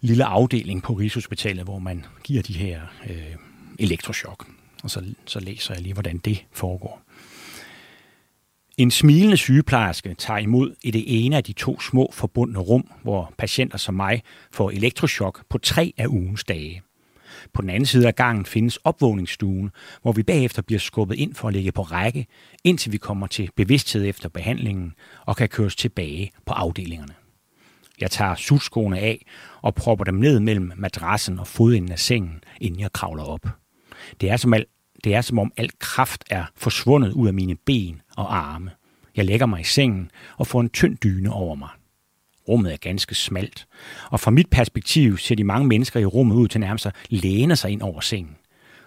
lille 0.00 0.24
afdeling 0.24 0.82
på 0.82 0.92
Rigshospitalet, 0.92 1.64
hvor 1.64 1.78
man 1.78 2.04
giver 2.24 2.42
de 2.42 2.52
her 2.52 2.80
øh, 3.10 3.16
elektrochok 3.78 4.46
og 4.84 4.90
så, 4.90 5.04
så 5.26 5.40
læser 5.40 5.74
jeg 5.74 5.82
lige, 5.82 5.92
hvordan 5.92 6.18
det 6.18 6.44
foregår. 6.52 7.02
En 8.78 8.90
smilende 8.90 9.36
sygeplejerske 9.36 10.14
tager 10.14 10.38
imod 10.38 10.74
i 10.82 10.90
det 10.90 11.04
ene 11.06 11.36
af 11.36 11.44
de 11.44 11.52
to 11.52 11.80
små 11.80 12.10
forbundne 12.12 12.58
rum, 12.58 12.90
hvor 13.02 13.32
patienter 13.38 13.78
som 13.78 13.94
mig 13.94 14.22
får 14.52 14.70
elektroschok 14.70 15.44
på 15.48 15.58
tre 15.58 15.92
af 15.96 16.06
ugens 16.06 16.44
dage. 16.44 16.82
På 17.52 17.62
den 17.62 17.70
anden 17.70 17.86
side 17.86 18.06
af 18.06 18.14
gangen 18.14 18.46
findes 18.46 18.76
opvågningsstuen, 18.76 19.70
hvor 20.02 20.12
vi 20.12 20.22
bagefter 20.22 20.62
bliver 20.62 20.78
skubbet 20.78 21.16
ind 21.16 21.34
for 21.34 21.48
at 21.48 21.54
ligge 21.54 21.72
på 21.72 21.82
række, 21.82 22.26
indtil 22.64 22.92
vi 22.92 22.96
kommer 22.96 23.26
til 23.26 23.50
bevidsthed 23.56 24.04
efter 24.06 24.28
behandlingen 24.28 24.92
og 25.26 25.36
kan 25.36 25.48
køres 25.48 25.76
tilbage 25.76 26.30
på 26.46 26.52
afdelingerne. 26.52 27.14
Jeg 28.00 28.10
tager 28.10 28.34
sutskoene 28.34 28.98
af 28.98 29.26
og 29.62 29.74
propper 29.74 30.04
dem 30.04 30.14
ned 30.14 30.40
mellem 30.40 30.72
madrassen 30.76 31.38
og 31.38 31.46
fodenden 31.46 31.92
af 31.92 31.98
sengen, 31.98 32.44
inden 32.60 32.80
jeg 32.80 32.92
kravler 32.92 33.24
op. 33.24 33.46
Det 34.20 34.30
er 34.30 34.36
som, 34.36 34.54
alt 34.54 34.68
det 35.04 35.14
er 35.14 35.20
som 35.20 35.38
om 35.38 35.52
al 35.56 35.70
kraft 35.78 36.24
er 36.30 36.44
forsvundet 36.56 37.12
ud 37.12 37.26
af 37.26 37.34
mine 37.34 37.54
ben 37.54 38.02
og 38.16 38.36
arme. 38.36 38.70
Jeg 39.16 39.24
lægger 39.24 39.46
mig 39.46 39.60
i 39.60 39.64
sengen 39.64 40.10
og 40.36 40.46
får 40.46 40.60
en 40.60 40.68
tynd 40.68 40.96
dyne 40.96 41.32
over 41.32 41.54
mig. 41.54 41.68
Rummet 42.48 42.72
er 42.72 42.76
ganske 42.76 43.14
smalt, 43.14 43.66
og 44.10 44.20
fra 44.20 44.30
mit 44.30 44.50
perspektiv 44.50 45.18
ser 45.18 45.34
de 45.34 45.44
mange 45.44 45.68
mennesker 45.68 46.00
i 46.00 46.04
rummet 46.04 46.36
ud 46.36 46.48
til 46.48 46.60
nærmest 46.60 46.86
at 46.86 46.94
læne 47.08 47.56
sig 47.56 47.70
ind 47.70 47.82
over 47.82 48.00
sengen. 48.00 48.36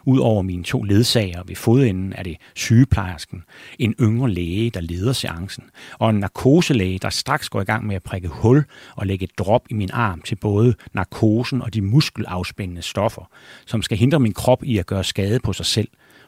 Udover 0.05 0.41
mine 0.41 0.63
to 0.63 0.83
ledsager 0.83 1.43
ved 1.43 1.55
fodenden 1.55 2.13
er 2.13 2.23
det 2.23 2.37
sygeplejersken, 2.55 3.43
en 3.79 3.95
yngre 4.01 4.29
læge, 4.29 4.69
der 4.69 4.81
leder 4.81 5.13
seancen, 5.13 5.63
og 5.99 6.09
en 6.09 6.19
narkoselæge, 6.19 6.99
der 6.99 7.09
straks 7.09 7.49
går 7.49 7.61
i 7.61 7.63
gang 7.63 7.87
med 7.87 7.95
at 7.95 8.03
prikke 8.03 8.27
hul 8.27 8.63
og 8.95 9.07
lægge 9.07 9.23
et 9.23 9.37
drop 9.37 9.67
i 9.69 9.73
min 9.73 9.89
arm 9.93 10.21
til 10.21 10.35
både 10.35 10.75
narkosen 10.93 11.61
og 11.61 11.73
de 11.73 11.81
muskelafspændende 11.81 12.81
stoffer, 12.81 13.29
som 13.65 13.81
skal 13.81 13.97
hindre 13.97 14.19
min 14.19 14.33
krop 14.33 14.63
i 14.63 14.77
at 14.77 14.85
gøre 14.85 15.03
skade 15.03 15.39
på 15.39 15.53
sig 15.53 15.65
selv 15.65 15.87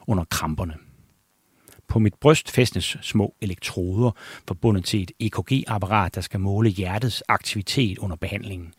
under 0.10 0.24
kramperne. 0.24 0.74
På 1.88 2.00
mit 2.00 2.13
bryst 2.22 2.51
fæstnes 2.51 2.98
små 3.01 3.36
elektroder 3.42 4.12
forbundet 4.48 4.86
til 4.86 5.04
et 5.04 5.12
EKG-apparat, 5.20 6.16
der 6.16 6.22
skal 6.22 6.39
måle 6.39 6.70
hjertets 6.70 7.24
aktivitet 7.28 7.98
under 7.98 8.16
behandlingen. 8.16 8.74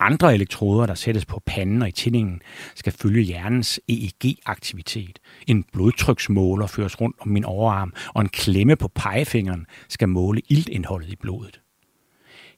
Andre 0.00 0.34
elektroder, 0.34 0.86
der 0.86 0.94
sættes 0.94 1.26
på 1.26 1.42
panden 1.46 1.82
og 1.82 1.88
i 1.88 1.92
tændingen, 1.92 2.42
skal 2.74 2.92
følge 2.92 3.22
hjernens 3.22 3.80
EEG-aktivitet. 3.88 5.18
En 5.46 5.64
blodtryksmåler 5.72 6.66
føres 6.66 7.00
rundt 7.00 7.16
om 7.20 7.28
min 7.28 7.44
overarm, 7.44 7.92
og 8.14 8.22
en 8.22 8.28
klemme 8.28 8.76
på 8.76 8.88
pegefingeren 8.88 9.66
skal 9.88 10.08
måle 10.08 10.40
iltindholdet 10.48 11.08
i 11.08 11.16
blodet. 11.16 11.60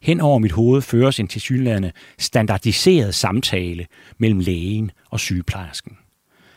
Hen 0.02 0.21
over 0.21 0.38
mit 0.38 0.52
hoved 0.52 0.83
føres 0.83 1.21
en 1.21 1.28
tilsyneladende 1.28 1.92
standardiseret 2.19 3.14
samtale 3.14 3.87
mellem 4.19 4.40
lægen 4.40 4.90
og 5.11 5.21
sygeplejersken. 5.21 5.97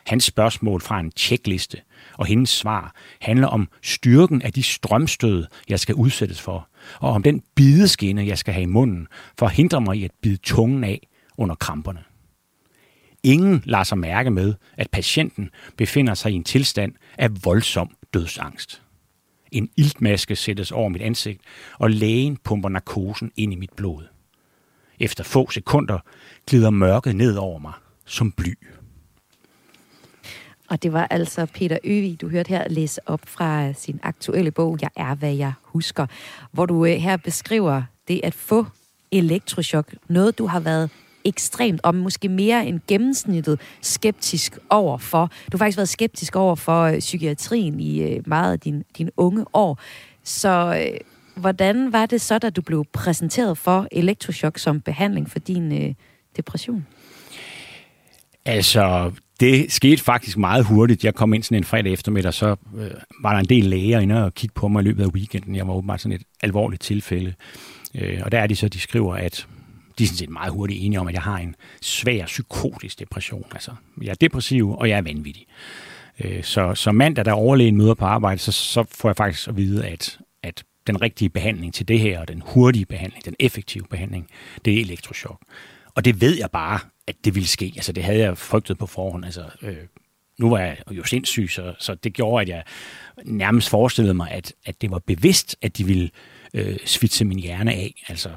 Hans 0.05 0.24
spørgsmål 0.24 0.81
fra 0.81 1.00
en 1.00 1.12
tjekliste 1.12 1.81
og 2.13 2.25
hendes 2.25 2.50
svar 2.50 2.95
handler 3.21 3.47
om 3.47 3.69
styrken 3.81 4.41
af 4.41 4.53
de 4.53 4.63
strømstød, 4.63 5.45
jeg 5.69 5.79
skal 5.79 5.95
udsættes 5.95 6.41
for, 6.41 6.69
og 7.00 7.09
om 7.09 7.24
den 7.24 7.43
bideskinne, 7.55 8.27
jeg 8.27 8.38
skal 8.38 8.53
have 8.53 8.63
i 8.63 8.65
munden, 8.65 9.07
for 9.39 9.45
at 9.45 9.51
hindre 9.51 9.81
mig 9.81 9.97
i 9.97 10.03
at 10.03 10.12
bide 10.21 10.38
tungen 10.38 10.83
af 10.83 11.07
under 11.38 11.55
kramperne. 11.55 12.03
Ingen 13.24 13.62
lader 13.65 13.83
sig 13.83 13.97
mærke 13.97 14.31
med, 14.31 14.53
at 14.77 14.91
patienten 14.91 15.50
befinder 15.77 16.13
sig 16.13 16.31
i 16.31 16.35
en 16.35 16.43
tilstand 16.43 16.93
af 17.17 17.45
voldsom 17.45 17.95
dødsangst. 18.13 18.81
En 19.51 19.69
iltmaske 19.77 20.35
sættes 20.35 20.71
over 20.71 20.89
mit 20.89 21.01
ansigt, 21.01 21.41
og 21.79 21.91
lægen 21.91 22.38
pumper 22.38 22.69
narkosen 22.69 23.31
ind 23.38 23.53
i 23.53 23.55
mit 23.55 23.74
blod. 23.77 24.03
Efter 25.00 25.24
få 25.24 25.50
sekunder 25.51 26.00
glider 26.47 26.69
mørket 26.69 27.15
ned 27.15 27.35
over 27.35 27.59
mig 27.59 27.74
som 28.05 28.31
bly. 28.31 28.53
Og 30.69 30.84
det 30.84 30.93
var 30.93 31.07
altså 31.10 31.45
Peter 31.45 31.77
Øvig, 31.84 32.22
du 32.22 32.29
hørte 32.29 32.50
her 32.50 32.67
læse 32.69 33.01
op 33.05 33.22
fra 33.25 33.74
sin 33.74 34.00
aktuelle 34.03 34.51
bog, 34.51 34.77
Jeg 34.81 34.89
er, 34.95 35.15
hvad 35.15 35.34
jeg 35.34 35.53
husker, 35.63 36.05
hvor 36.51 36.65
du 36.65 36.86
øh, 36.86 36.91
her 36.91 37.17
beskriver 37.17 37.84
det 38.07 38.22
at 38.24 38.34
få 38.34 38.65
elektrochok. 39.12 39.93
Noget, 40.07 40.38
du 40.38 40.45
har 40.45 40.60
været 40.60 40.89
ekstremt, 41.25 41.81
og 41.84 41.95
måske 41.95 42.29
mere 42.29 42.65
end 42.65 42.79
gennemsnittet, 42.88 43.60
skeptisk 43.81 44.57
over 44.69 44.98
for. 44.98 45.25
Du 45.25 45.57
har 45.57 45.57
faktisk 45.57 45.77
været 45.77 45.89
skeptisk 45.89 46.36
over 46.36 46.55
for 46.55 46.81
øh, 46.81 47.00
psykiatrien 47.00 47.79
i 47.79 48.01
øh, 48.03 48.24
meget 48.25 48.51
af 48.51 48.60
din, 48.60 48.84
din 48.98 49.10
unge 49.17 49.45
år. 49.53 49.79
Så 50.24 50.81
øh, 50.81 50.98
hvordan 51.36 51.93
var 51.93 52.05
det 52.05 52.22
så, 52.22 52.39
da 52.39 52.50
du 52.50 52.62
blev 52.62 52.86
præsenteret 52.93 53.57
for 53.57 53.88
elektrochok 53.91 54.57
som 54.57 54.81
behandling 54.81 55.29
for 55.31 55.39
din 55.39 55.84
øh, 55.84 55.93
depression? 56.38 56.88
Altså, 58.45 59.12
det 59.39 59.71
skete 59.71 60.03
faktisk 60.03 60.37
meget 60.37 60.65
hurtigt. 60.65 61.03
Jeg 61.03 61.15
kom 61.15 61.33
ind 61.33 61.43
sådan 61.43 61.57
en 61.57 61.63
fredag 61.63 61.93
eftermiddag, 61.93 62.33
så 62.33 62.55
øh, 62.77 62.91
var 63.21 63.33
der 63.33 63.39
en 63.39 63.45
del 63.45 63.63
læger 63.63 63.99
inde 63.99 64.25
og 64.25 64.33
kigge 64.33 64.53
på 64.53 64.67
mig 64.67 64.81
i 64.81 64.83
løbet 64.83 65.03
af 65.03 65.07
weekenden. 65.07 65.55
Jeg 65.55 65.67
var 65.67 65.73
åbenbart 65.73 66.01
sådan 66.01 66.15
et 66.15 66.23
alvorligt 66.43 66.81
tilfælde. 66.81 67.33
Øh, 67.95 68.21
og 68.23 68.31
der 68.31 68.39
er 68.39 68.47
de 68.47 68.55
så, 68.55 68.67
de 68.67 68.79
skriver, 68.79 69.15
at 69.15 69.47
de 69.97 70.03
er 70.03 70.07
sådan 70.07 70.17
set 70.17 70.29
meget 70.29 70.51
hurtigt 70.51 70.83
enige 70.83 70.99
om, 70.99 71.07
at 71.07 71.13
jeg 71.13 71.21
har 71.21 71.37
en 71.37 71.55
svær 71.81 72.25
psykotisk 72.25 72.99
depression. 72.99 73.45
Altså, 73.51 73.71
jeg 74.01 74.09
er 74.09 74.15
depressiv, 74.15 74.71
og 74.71 74.89
jeg 74.89 74.97
er 74.97 75.01
vanvittig. 75.01 75.45
Øh, 76.23 76.43
så, 76.43 76.75
så 76.75 76.91
mandag, 76.91 77.25
der 77.25 77.31
overlægen 77.31 77.77
møder 77.77 77.93
på 77.93 78.05
arbejde, 78.05 78.39
så, 78.39 78.51
så 78.51 78.85
får 78.91 79.09
jeg 79.09 79.15
faktisk 79.15 79.47
at 79.47 79.57
vide, 79.57 79.85
at, 79.85 80.19
at 80.43 80.63
den 80.87 81.01
rigtige 81.01 81.29
behandling 81.29 81.73
til 81.73 81.87
det 81.87 81.99
her, 81.99 82.19
og 82.19 82.27
den 82.27 82.43
hurtige 82.45 82.85
behandling, 82.85 83.25
den 83.25 83.35
effektive 83.39 83.85
behandling, 83.89 84.27
det 84.65 84.73
er 84.73 84.81
elektrochok. 84.81 85.41
Og 85.95 86.05
det 86.05 86.21
ved 86.21 86.37
jeg 86.37 86.49
bare, 86.51 86.79
at 87.07 87.15
det 87.25 87.35
ville 87.35 87.47
ske. 87.47 87.74
Altså, 87.75 87.91
det 87.91 88.03
havde 88.03 88.19
jeg 88.19 88.38
frygtet 88.38 88.77
på 88.77 88.85
forhånd. 88.85 89.25
Altså, 89.25 89.43
øh, 89.62 89.75
nu 90.39 90.50
var 90.50 90.59
jeg 90.59 90.77
jo 90.91 91.03
sindssyg, 91.03 91.50
så, 91.50 91.74
så 91.79 91.95
det 91.95 92.13
gjorde, 92.13 92.41
at 92.41 92.50
jeg 92.50 92.63
nærmest 93.25 93.69
forestillede 93.69 94.13
mig, 94.13 94.31
at, 94.31 94.53
at 94.65 94.81
det 94.81 94.91
var 94.91 95.00
bevidst, 95.07 95.55
at 95.62 95.77
de 95.77 95.85
ville 95.85 96.09
øh, 96.53 96.77
svitse 96.85 97.25
min 97.25 97.39
hjerne 97.39 97.74
af. 97.74 98.03
Altså, 98.07 98.29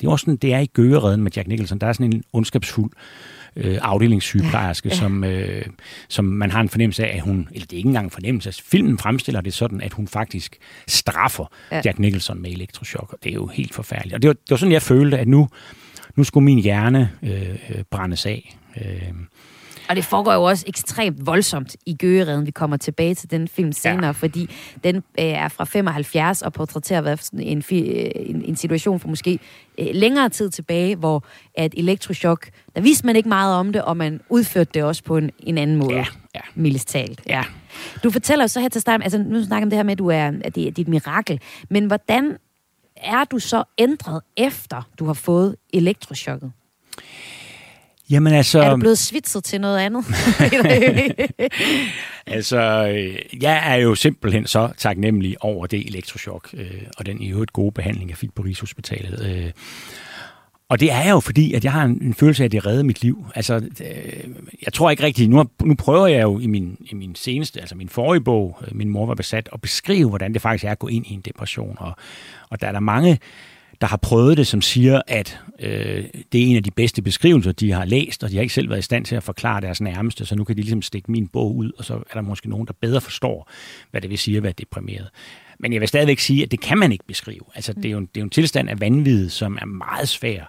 det 0.00 0.06
er 0.06 0.10
også 0.10 0.24
sådan, 0.24 0.36
det 0.36 0.54
er 0.54 0.58
i 0.58 0.66
Gøgeredden 0.66 1.22
med 1.22 1.32
Jack 1.36 1.48
Nicholson. 1.48 1.78
Der 1.78 1.86
er 1.86 1.92
sådan 1.92 2.12
en 2.12 2.24
ondskabsfuld 2.32 2.92
øh, 3.56 3.78
afdelingssygeplejerske, 3.82 4.88
ja, 4.88 4.94
ja. 4.94 5.00
Som, 5.00 5.24
øh, 5.24 5.66
som 6.08 6.24
man 6.24 6.50
har 6.50 6.60
en 6.60 6.68
fornemmelse 6.68 7.06
af, 7.06 7.16
at 7.16 7.22
hun, 7.22 7.48
eller 7.52 7.66
det 7.66 7.72
er 7.72 7.76
ikke 7.76 7.86
engang 7.86 8.04
en 8.04 8.10
fornemmelse, 8.10 8.48
altså 8.48 8.62
filmen 8.64 8.98
fremstiller 8.98 9.40
det 9.40 9.54
sådan, 9.54 9.80
at 9.80 9.92
hun 9.92 10.08
faktisk 10.08 10.58
straffer 10.88 11.52
ja. 11.72 11.80
Jack 11.84 11.98
Nicholson 11.98 12.42
med 12.42 12.50
elektroshock, 12.50 13.12
og 13.12 13.18
det 13.24 13.30
er 13.30 13.34
jo 13.34 13.46
helt 13.46 13.74
forfærdeligt. 13.74 14.14
Og 14.14 14.22
det 14.22 14.28
var, 14.28 14.34
det 14.34 14.50
var 14.50 14.56
sådan, 14.56 14.72
jeg 14.72 14.82
følte, 14.82 15.18
at 15.18 15.28
nu, 15.28 15.48
nu 16.16 16.24
skulle 16.24 16.44
min 16.44 16.58
hjerne 16.58 17.10
øh, 17.22 17.50
øh, 17.50 17.82
brændes 17.90 18.26
af. 18.26 18.58
Øh. 18.76 19.12
Og 19.90 19.96
det 19.96 20.04
foregår 20.04 20.32
jo 20.32 20.42
også 20.42 20.64
ekstremt 20.68 21.26
voldsomt 21.26 21.76
i 21.86 21.94
Gøgereden. 21.94 22.46
Vi 22.46 22.50
kommer 22.50 22.76
tilbage 22.76 23.14
til 23.14 23.30
den 23.30 23.48
film 23.48 23.72
senere, 23.72 24.06
ja. 24.06 24.10
fordi 24.10 24.50
den 24.84 24.96
øh, 24.96 25.02
er 25.16 25.48
fra 25.48 25.64
75 25.64 26.42
og 26.42 26.52
portrætterer 26.52 27.00
hvad, 27.00 27.18
en, 27.32 27.58
øh, 27.72 28.10
en, 28.14 28.44
en 28.44 28.56
situation 28.56 29.00
for 29.00 29.08
måske 29.08 29.38
øh, 29.78 29.86
længere 29.92 30.28
tid 30.28 30.50
tilbage, 30.50 30.96
hvor 30.96 31.24
at 31.54 31.74
elektrochok, 31.76 32.48
der 32.74 32.80
vidste 32.80 33.06
man 33.06 33.16
ikke 33.16 33.28
meget 33.28 33.54
om 33.54 33.72
det, 33.72 33.82
og 33.82 33.96
man 33.96 34.20
udførte 34.28 34.70
det 34.74 34.82
også 34.82 35.04
på 35.04 35.16
en, 35.16 35.30
en 35.38 35.58
anden 35.58 35.76
måde. 35.76 35.94
Ja, 35.94 36.06
ja. 36.34 36.40
Mildest 36.54 36.88
talt. 36.88 37.20
Ja. 37.26 37.42
Du 38.04 38.10
fortæller 38.10 38.46
så 38.46 38.60
her 38.60 38.68
til 38.68 38.80
start, 38.80 39.00
altså 39.02 39.18
nu 39.18 39.44
snakker 39.44 39.66
om 39.66 39.70
det 39.70 39.76
her 39.76 39.84
med, 39.84 39.92
at, 39.92 39.98
du 39.98 40.06
er, 40.06 40.32
at 40.44 40.54
det, 40.54 40.66
er 40.66 40.70
dit 40.70 40.88
mirakel, 40.88 41.40
men 41.70 41.86
hvordan 41.86 42.36
er 43.02 43.24
du 43.24 43.38
så 43.38 43.64
ændret 43.78 44.22
efter, 44.36 44.82
du 44.98 45.06
har 45.06 45.12
fået 45.12 45.56
elektrochokket? 45.72 46.52
Jamen 48.10 48.32
altså... 48.32 48.60
Er 48.60 48.70
du 48.70 48.76
blevet 48.76 48.98
svitset 48.98 49.44
til 49.44 49.60
noget 49.60 49.78
andet? 49.78 50.04
altså, 52.36 52.60
jeg 53.40 53.72
er 53.72 53.74
jo 53.74 53.94
simpelthen 53.94 54.46
så 54.46 54.72
taknemmelig 54.76 55.36
over 55.40 55.66
det 55.66 55.86
elektrochok, 55.86 56.48
øh, 56.54 56.82
og 56.96 57.06
den 57.06 57.22
i 57.22 57.30
øvrigt 57.30 57.52
gode 57.52 57.72
behandling, 57.72 58.10
jeg 58.10 58.18
fik 58.18 58.34
på 58.34 58.42
Rigshospitalet. 58.42 59.26
Øh, 59.26 59.50
og 60.70 60.80
det 60.80 60.92
er 60.92 61.10
jo 61.10 61.20
fordi, 61.20 61.52
at 61.52 61.64
jeg 61.64 61.72
har 61.72 61.84
en, 61.84 61.98
en 62.02 62.14
følelse 62.14 62.42
af, 62.42 62.44
at 62.44 62.52
det 62.52 62.66
redder 62.66 62.82
mit 62.82 63.02
liv. 63.02 63.26
Altså, 63.34 63.54
øh, 63.56 64.30
jeg 64.64 64.72
tror 64.72 64.90
ikke 64.90 65.02
rigtigt, 65.02 65.30
nu, 65.30 65.44
nu 65.62 65.74
prøver 65.74 66.06
jeg 66.06 66.22
jo 66.22 66.38
i 66.38 66.46
min, 66.46 66.76
i 66.80 66.94
min 66.94 67.14
seneste, 67.14 67.60
altså 67.60 67.74
min 67.74 67.88
forrige 67.88 68.20
bog, 68.20 68.58
øh, 68.62 68.76
Min 68.76 68.88
mor 68.88 69.06
var 69.06 69.14
besat, 69.14 69.48
at 69.52 69.60
beskrive, 69.60 70.08
hvordan 70.08 70.32
det 70.32 70.42
faktisk 70.42 70.64
er 70.64 70.70
at 70.70 70.78
gå 70.78 70.88
ind 70.88 71.06
i 71.06 71.14
en 71.14 71.20
depression. 71.20 71.76
Og, 71.78 71.92
og 72.50 72.60
der 72.60 72.66
er 72.66 72.72
der 72.72 72.80
mange, 72.80 73.18
der 73.80 73.86
har 73.86 73.96
prøvet 73.96 74.36
det, 74.36 74.46
som 74.46 74.62
siger, 74.62 75.00
at 75.06 75.40
øh, 75.58 76.04
det 76.32 76.42
er 76.42 76.46
en 76.46 76.56
af 76.56 76.62
de 76.62 76.70
bedste 76.70 77.02
beskrivelser, 77.02 77.52
de 77.52 77.72
har 77.72 77.84
læst, 77.84 78.24
og 78.24 78.30
de 78.30 78.34
har 78.34 78.42
ikke 78.42 78.54
selv 78.54 78.68
været 78.68 78.78
i 78.78 78.82
stand 78.82 79.04
til 79.04 79.16
at 79.16 79.22
forklare 79.22 79.60
deres 79.60 79.80
nærmeste, 79.80 80.26
så 80.26 80.36
nu 80.36 80.44
kan 80.44 80.56
de 80.56 80.60
ligesom 80.60 80.82
stikke 80.82 81.12
min 81.12 81.28
bog 81.28 81.56
ud, 81.56 81.72
og 81.78 81.84
så 81.84 81.94
er 81.94 82.14
der 82.14 82.20
måske 82.20 82.48
nogen, 82.48 82.66
der 82.66 82.72
bedre 82.80 83.00
forstår, 83.00 83.50
hvad 83.90 84.00
det 84.00 84.10
vil 84.10 84.18
sige 84.18 84.36
at 84.36 84.42
være 84.42 84.52
deprimeret. 84.58 85.08
Men 85.60 85.72
jeg 85.72 85.80
vil 85.80 85.88
stadigvæk 85.88 86.18
sige, 86.18 86.42
at 86.42 86.50
det 86.50 86.60
kan 86.60 86.78
man 86.78 86.92
ikke 86.92 87.04
beskrive. 87.06 87.40
Altså, 87.54 87.72
det 87.72 87.84
er 87.84 87.90
jo, 87.90 88.00
det 88.00 88.16
er 88.16 88.20
jo 88.20 88.24
en 88.24 88.30
tilstand 88.30 88.70
af 88.70 88.80
vanvid, 88.80 89.28
som 89.28 89.58
er 89.60 89.66
meget 89.66 90.08
svær. 90.08 90.44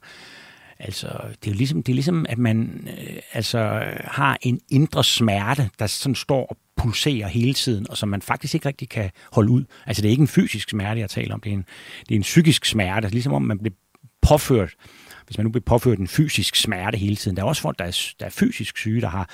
Altså, 0.79 1.07
det 1.07 1.47
er 1.47 1.51
jo 1.51 1.57
ligesom, 1.57 1.83
det 1.83 1.91
er 1.91 1.95
ligesom 1.95 2.25
at 2.29 2.37
man 2.37 2.87
øh, 2.99 3.17
altså, 3.33 3.83
har 4.03 4.37
en 4.41 4.59
indre 4.69 5.03
smerte, 5.03 5.69
der 5.79 5.87
sådan 5.87 6.15
står 6.15 6.45
og 6.45 6.57
pulserer 6.77 7.27
hele 7.27 7.53
tiden, 7.53 7.89
og 7.89 7.97
som 7.97 8.09
man 8.09 8.21
faktisk 8.21 8.55
ikke 8.55 8.67
rigtig 8.67 8.89
kan 8.89 9.11
holde 9.31 9.51
ud. 9.51 9.63
Altså, 9.85 10.01
det 10.01 10.07
er 10.07 10.11
ikke 10.11 10.21
en 10.21 10.27
fysisk 10.27 10.69
smerte, 10.69 10.99
jeg 11.01 11.09
taler 11.09 11.33
om. 11.33 11.39
Det 11.39 11.49
er 11.49 11.53
en, 11.53 11.65
det 12.09 12.15
er 12.15 12.19
en 12.19 12.21
psykisk 12.21 12.65
smerte, 12.65 13.09
ligesom 13.09 13.33
om 13.33 13.41
man 13.41 13.59
bliver 13.59 13.75
påført, 14.21 14.75
hvis 15.25 15.37
man 15.37 15.45
nu 15.45 15.51
bliver 15.51 15.63
påført 15.65 15.99
en 15.99 16.07
fysisk 16.07 16.55
smerte 16.55 16.97
hele 16.97 17.15
tiden. 17.15 17.37
Der 17.37 17.43
er 17.43 17.47
også 17.47 17.61
folk, 17.61 17.79
der 17.79 17.85
er, 17.85 18.13
der 18.19 18.25
er 18.25 18.29
fysisk 18.29 18.77
syge, 18.77 19.01
der 19.01 19.07
har 19.07 19.29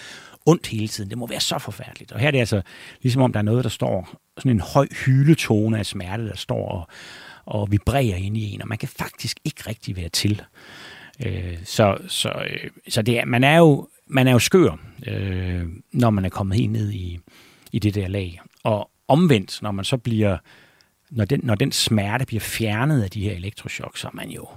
ondt 0.46 0.68
hele 0.68 0.88
tiden. 0.88 1.10
Det 1.10 1.18
må 1.18 1.28
være 1.28 1.40
så 1.40 1.60
forfærdeligt. 1.60 2.12
Og 2.12 2.20
her 2.20 2.28
er 2.28 2.32
det 2.32 2.40
altså 2.40 2.62
ligesom 3.02 3.22
om, 3.22 3.34
der 3.34 3.40
er 3.40 3.44
noget, 3.44 3.64
der 3.64 3.70
står, 3.70 4.20
sådan 4.38 4.52
en 4.52 4.62
høj 4.62 4.88
hyletone 5.06 5.80
af 5.80 5.86
smerte, 5.86 6.28
der 6.28 6.36
står 6.36 6.70
og, 6.70 6.88
og 7.46 7.72
vibrerer 7.72 8.16
ind 8.16 8.38
i 8.38 8.54
en, 8.54 8.62
og 8.62 8.68
man 8.68 8.78
kan 8.78 8.90
faktisk 8.90 9.38
ikke 9.44 9.64
rigtig 9.68 9.98
være 9.98 10.10
til. 10.10 10.42
Øh, 11.26 11.58
så 11.64 11.98
så, 12.08 12.30
øh, 12.30 12.70
så 12.88 13.02
det 13.02 13.20
er, 13.20 13.26
man 13.26 13.44
er 13.44 13.58
jo 13.58 13.88
man 14.08 14.28
er 14.28 14.32
jo 14.32 14.40
skør, 14.40 14.78
øh, 15.08 15.66
når 15.92 16.10
man 16.10 16.26
er 16.26 16.30
kommet 16.30 16.58
helt 16.58 16.72
ned 16.72 16.92
i, 16.92 17.20
i 17.72 17.80
det 17.80 17.96
der 17.96 18.08
lag. 18.08 18.42
Og 18.64 18.90
omvendt, 19.08 19.60
når 19.62 19.72
man 19.72 19.86
så 19.86 19.98
bliver, 19.98 20.38
når 21.12 21.26
den, 21.26 21.40
når 21.44 21.56
den 21.56 21.72
smerte 21.72 22.26
bliver 22.26 22.42
fjernet 22.42 23.04
af 23.04 23.10
de 23.10 23.24
her 23.24 23.36
elektrochok, 23.36 23.98
så 23.98 24.08
er 24.08 24.12
man 24.14 24.30
jo, 24.30 24.48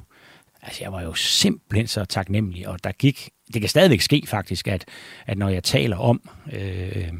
altså 0.62 0.84
jeg 0.84 0.92
var 0.92 1.02
jo 1.02 1.14
simpelthen 1.14 1.86
så 1.86 2.04
taknemmelig, 2.04 2.68
og 2.68 2.84
der 2.84 2.92
gik, 2.92 3.30
det 3.52 3.62
kan 3.62 3.68
stadigvæk 3.68 4.00
ske 4.00 4.22
faktisk, 4.26 4.68
at, 4.68 4.84
at 5.26 5.38
når 5.38 5.48
jeg 5.48 5.64
taler 5.64 5.96
om 5.96 6.30
øh, 6.52 7.12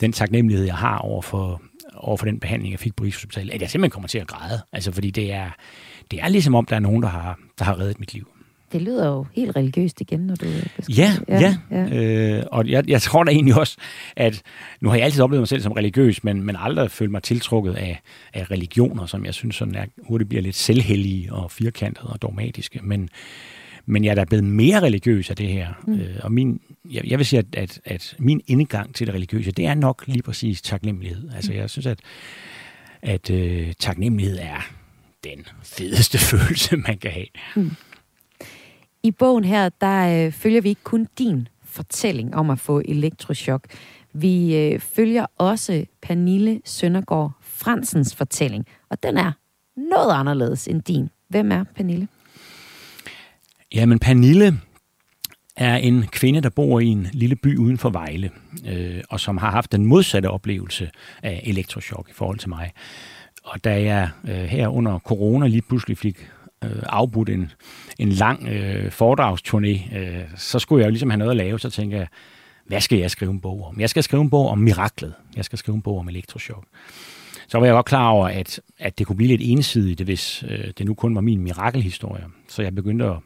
den 0.00 0.12
taknemmelighed, 0.12 0.66
jeg 0.66 0.76
har 0.76 0.98
over 0.98 1.22
for, 1.22 1.62
over 2.02 2.16
for 2.16 2.26
den 2.26 2.40
behandling, 2.40 2.72
jeg 2.72 2.80
fik 2.80 2.96
på 2.96 3.04
Rigshospitalet, 3.04 3.54
at 3.54 3.60
jeg 3.60 3.70
simpelthen 3.70 3.90
kommer 3.90 4.08
til 4.08 4.18
at 4.18 4.26
græde. 4.26 4.60
Altså 4.72 4.92
fordi 4.92 5.10
det 5.10 5.32
er, 5.32 5.50
det 6.10 6.20
er 6.20 6.28
ligesom 6.28 6.54
om, 6.54 6.66
der 6.66 6.76
er 6.76 6.80
nogen, 6.80 7.02
der 7.02 7.08
har, 7.08 7.38
der 7.58 7.64
har 7.64 7.80
reddet 7.80 8.00
mit 8.00 8.14
liv. 8.14 8.28
Det 8.72 8.82
lyder 8.82 9.06
jo 9.06 9.26
helt 9.32 9.56
religiøst 9.56 10.00
igen, 10.00 10.20
når 10.20 10.34
du 10.34 10.46
Ja, 10.88 11.12
ja. 11.28 11.56
ja. 11.70 11.84
Øh, 11.92 12.44
og 12.52 12.68
jeg, 12.68 12.90
jeg 12.90 13.02
tror 13.02 13.24
da 13.24 13.30
egentlig 13.30 13.58
også, 13.58 13.76
at 14.16 14.42
nu 14.80 14.88
har 14.88 14.96
jeg 14.96 15.04
altid 15.04 15.22
oplevet 15.22 15.40
mig 15.40 15.48
selv 15.48 15.62
som 15.62 15.72
religiøs, 15.72 16.24
men, 16.24 16.42
men 16.42 16.56
aldrig 16.58 16.90
følt 16.90 17.10
mig 17.10 17.22
tiltrukket 17.22 17.74
af, 17.74 18.00
af 18.34 18.50
religioner, 18.50 19.06
som 19.06 19.24
jeg 19.24 19.34
synes 19.34 19.56
sådan 19.56 19.74
er, 19.74 19.84
hurtigt 20.08 20.28
bliver 20.28 20.42
lidt 20.42 20.56
selvhellige 20.56 21.32
og 21.32 21.50
firkantede 21.50 22.06
og 22.06 22.22
dogmatiske. 22.22 22.80
Men, 22.82 23.08
men 23.86 24.04
jeg 24.04 24.10
er 24.10 24.14
da 24.14 24.24
blevet 24.24 24.44
mere 24.44 24.80
religiøs 24.80 25.30
af 25.30 25.36
det 25.36 25.48
her. 25.48 25.68
Mm. 25.86 26.00
Øh, 26.00 26.16
og 26.22 26.32
min, 26.32 26.60
jeg, 26.90 27.06
jeg 27.06 27.18
vil 27.18 27.26
sige, 27.26 27.38
at, 27.38 27.46
at, 27.52 27.80
at 27.84 28.16
min 28.18 28.40
indgang 28.46 28.94
til 28.94 29.06
det 29.06 29.14
religiøse, 29.14 29.52
det 29.52 29.66
er 29.66 29.74
nok 29.74 30.04
lige 30.06 30.22
præcis 30.22 30.62
taknemmelighed. 30.62 31.30
Altså 31.34 31.52
mm. 31.52 31.58
jeg 31.58 31.70
synes, 31.70 31.86
at, 31.86 32.00
at 33.02 33.30
øh, 33.30 33.72
taknemmelighed 33.78 34.38
er 34.38 34.70
den 35.24 35.46
fedeste 35.62 36.18
følelse, 36.30 36.76
man 36.76 36.98
kan 36.98 37.10
have. 37.10 37.26
Mm. 37.56 37.70
I 39.02 39.10
bogen 39.10 39.44
her, 39.44 39.68
der 39.68 40.26
øh, 40.26 40.32
følger 40.32 40.60
vi 40.60 40.68
ikke 40.68 40.84
kun 40.84 41.08
din 41.18 41.48
fortælling 41.64 42.34
om 42.34 42.50
at 42.50 42.58
få 42.58 42.82
elektrochok. 42.84 43.66
Vi 44.12 44.56
øh, 44.56 44.80
følger 44.80 45.26
også 45.38 45.84
Pernille 46.02 46.60
Søndergaard 46.64 47.32
Fransens 47.40 48.14
fortælling, 48.14 48.66
og 48.90 49.02
den 49.02 49.16
er 49.16 49.32
noget 49.76 50.14
anderledes 50.14 50.68
end 50.68 50.82
din. 50.82 51.08
Hvem 51.28 51.52
er 51.52 51.64
Pernille? 51.74 52.08
Jamen, 53.74 53.98
Pernille 53.98 54.60
er 55.56 55.76
en 55.76 56.06
kvinde, 56.06 56.40
der 56.40 56.50
bor 56.50 56.80
i 56.80 56.86
en 56.86 57.08
lille 57.12 57.36
by 57.36 57.56
uden 57.56 57.78
for 57.78 57.90
Vejle, 57.90 58.30
øh, 58.68 59.00
og 59.08 59.20
som 59.20 59.36
har 59.36 59.50
haft 59.50 59.72
den 59.72 59.86
modsatte 59.86 60.30
oplevelse 60.30 60.90
af 61.22 61.42
elektrochok 61.44 62.08
i 62.10 62.12
forhold 62.12 62.38
til 62.38 62.48
mig. 62.48 62.72
Og 63.44 63.64
da 63.64 63.82
jeg 63.82 64.10
øh, 64.28 64.34
her 64.34 64.68
under 64.68 64.98
corona 64.98 65.46
lige 65.46 65.62
pludselig 65.62 65.98
fik 65.98 66.28
øh, 66.64 66.70
afbudt 66.82 67.28
en, 67.28 67.50
en 67.98 68.08
lang 68.08 68.48
øh, 68.48 68.92
foredragsturné, 68.92 69.96
øh, 69.96 70.24
så 70.36 70.58
skulle 70.58 70.80
jeg 70.80 70.86
jo 70.86 70.90
ligesom 70.90 71.10
have 71.10 71.18
noget 71.18 71.30
at 71.30 71.36
lave, 71.36 71.58
så 71.58 71.70
tænkte 71.70 71.96
jeg, 71.96 72.06
hvad 72.66 72.80
skal 72.80 72.98
jeg 72.98 73.10
skrive 73.10 73.30
en 73.30 73.40
bog 73.40 73.64
om? 73.64 73.80
Jeg 73.80 73.90
skal 73.90 74.02
skrive 74.02 74.22
en 74.22 74.30
bog 74.30 74.48
om 74.48 74.58
miraklet. 74.58 75.14
Jeg 75.36 75.44
skal 75.44 75.58
skrive 75.58 75.74
en 75.74 75.82
bog 75.82 75.98
om 75.98 76.08
elektrochok. 76.08 76.64
Så 77.48 77.58
var 77.58 77.66
jeg 77.66 77.74
godt 77.74 77.86
klar 77.86 78.08
over, 78.08 78.28
at, 78.28 78.60
at 78.78 78.98
det 78.98 79.06
kunne 79.06 79.16
blive 79.16 79.28
lidt 79.28 79.40
ensidigt, 79.44 80.00
hvis 80.00 80.44
øh, 80.48 80.70
det 80.78 80.86
nu 80.86 80.94
kun 80.94 81.14
var 81.14 81.20
min 81.20 81.40
mirakelhistorie. 81.40 82.24
Så 82.48 82.62
jeg 82.62 82.74
begyndte 82.74 83.04
at, 83.04 83.16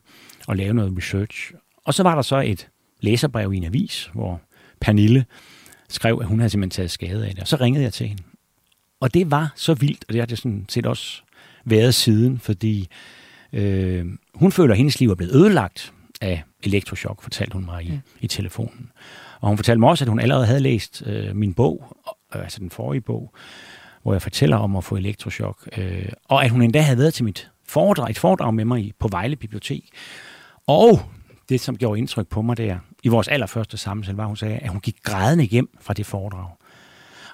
at 0.48 0.56
lave 0.56 0.74
noget 0.74 0.96
research. 0.96 1.52
Og 1.84 1.94
så 1.94 2.02
var 2.02 2.14
der 2.14 2.22
så 2.22 2.36
et 2.36 2.68
læserbrev 3.00 3.52
i 3.52 3.56
en 3.56 3.64
avis, 3.64 4.10
hvor 4.14 4.40
Pernille 4.80 5.24
skrev, 5.88 6.18
at 6.20 6.26
hun 6.26 6.38
havde 6.38 6.50
simpelthen 6.50 6.76
taget 6.76 6.90
skade 6.90 7.26
af 7.26 7.30
det. 7.30 7.40
Og 7.40 7.48
så 7.48 7.56
ringede 7.56 7.84
jeg 7.84 7.92
til 7.92 8.08
hende. 8.08 8.22
Og 9.00 9.14
det 9.14 9.30
var 9.30 9.52
så 9.56 9.74
vildt, 9.74 10.04
og 10.08 10.12
det 10.12 10.20
har 10.20 10.26
det 10.26 10.38
sådan 10.38 10.66
set 10.68 10.86
også 10.86 11.22
været 11.64 11.94
siden, 11.94 12.38
fordi 12.38 12.88
Øh, 13.52 14.06
hun 14.34 14.52
føler, 14.52 14.72
at 14.72 14.78
hendes 14.78 15.00
liv 15.00 15.10
er 15.10 15.14
blevet 15.14 15.34
ødelagt 15.34 15.92
af 16.20 16.42
elektrochok, 16.64 17.22
fortalte 17.22 17.52
hun 17.52 17.64
mig 17.64 17.84
i, 17.84 17.88
ja. 17.88 17.98
i 18.20 18.26
telefonen. 18.26 18.90
Og 19.40 19.48
hun 19.48 19.58
fortalte 19.58 19.80
mig 19.80 19.88
også, 19.88 20.04
at 20.04 20.08
hun 20.08 20.20
allerede 20.20 20.46
havde 20.46 20.60
læst 20.60 21.02
øh, 21.06 21.36
min 21.36 21.54
bog, 21.54 21.96
øh, 22.34 22.42
altså 22.42 22.60
den 22.60 22.70
forrige 22.70 23.00
bog, 23.00 23.34
hvor 24.02 24.12
jeg 24.12 24.22
fortæller 24.22 24.56
om 24.56 24.76
at 24.76 24.84
få 24.84 24.96
elektrochok. 24.96 25.68
Øh, 25.76 26.08
og 26.24 26.44
at 26.44 26.50
hun 26.50 26.62
endda 26.62 26.80
havde 26.80 26.98
været 26.98 27.14
til 27.14 27.24
mit 27.24 27.50
foredrag, 27.66 28.10
et 28.10 28.18
foredrag 28.18 28.54
med 28.54 28.64
mig 28.64 28.92
på 28.98 29.08
Vejle 29.08 29.36
Bibliotek. 29.36 29.88
Og 30.66 31.00
det, 31.48 31.60
som 31.60 31.76
gjorde 31.76 31.98
indtryk 31.98 32.28
på 32.28 32.42
mig 32.42 32.56
der, 32.56 32.78
i 33.02 33.08
vores 33.08 33.28
allerførste 33.28 33.76
samtale, 33.76 34.16
var, 34.16 34.22
at 34.22 34.28
hun 34.28 34.36
sagde, 34.36 34.56
at 34.56 34.68
hun 34.68 34.80
gik 34.80 34.96
grædende 35.02 35.44
hjem 35.44 35.68
fra 35.80 35.94
det 35.94 36.06
foredrag. 36.06 36.48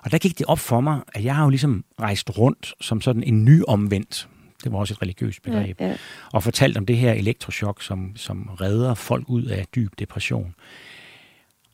Og 0.05 0.11
der 0.11 0.19
gik 0.19 0.39
det 0.39 0.47
op 0.47 0.59
for 0.59 0.81
mig, 0.81 1.01
at 1.15 1.25
jeg 1.25 1.37
har 1.37 1.45
jo 1.45 1.49
ligesom 1.51 1.85
rejst 2.01 2.39
rundt 2.39 2.75
som 2.81 3.01
sådan 3.01 3.23
en 3.23 3.45
ny 3.45 3.63
omvendt 3.69 4.29
det 4.65 4.73
var 4.73 4.79
også 4.79 4.95
et 4.95 5.03
religiøst 5.03 5.43
begreb, 5.43 5.81
ja, 5.81 5.89
ja. 5.89 5.97
og 6.33 6.43
fortalt 6.43 6.77
om 6.79 6.87
det 6.87 6.97
her 6.97 7.13
elektrochok, 7.13 7.83
som, 7.83 8.13
som 8.17 8.51
redder 8.61 8.95
folk 8.95 9.29
ud 9.29 9.45
af 9.45 9.67
dyb 9.75 9.93
depression. 9.99 10.55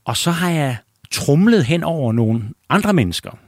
Og 0.04 0.16
så 0.16 0.30
har 0.30 0.50
jeg 0.50 0.76
trumlet 1.10 1.64
hen 1.64 1.84
over 1.84 2.12
nogle 2.12 2.42
andre 2.68 2.92
mennesker, 2.92 3.38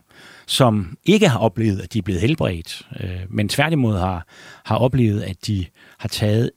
som 0.47 0.99
ikke 1.05 1.29
har 1.29 1.39
oplevet, 1.39 1.81
at 1.81 1.93
de 1.93 1.99
er 1.99 2.03
blevet 2.03 2.21
helbredt, 2.21 2.89
øh, 3.01 3.21
men 3.29 3.49
tværtimod 3.49 3.99
har, 3.99 4.27
har 4.65 4.77
oplevet, 4.77 5.23
at 5.23 5.47
de 5.47 5.67
har 5.99 6.09
taget 6.09 6.51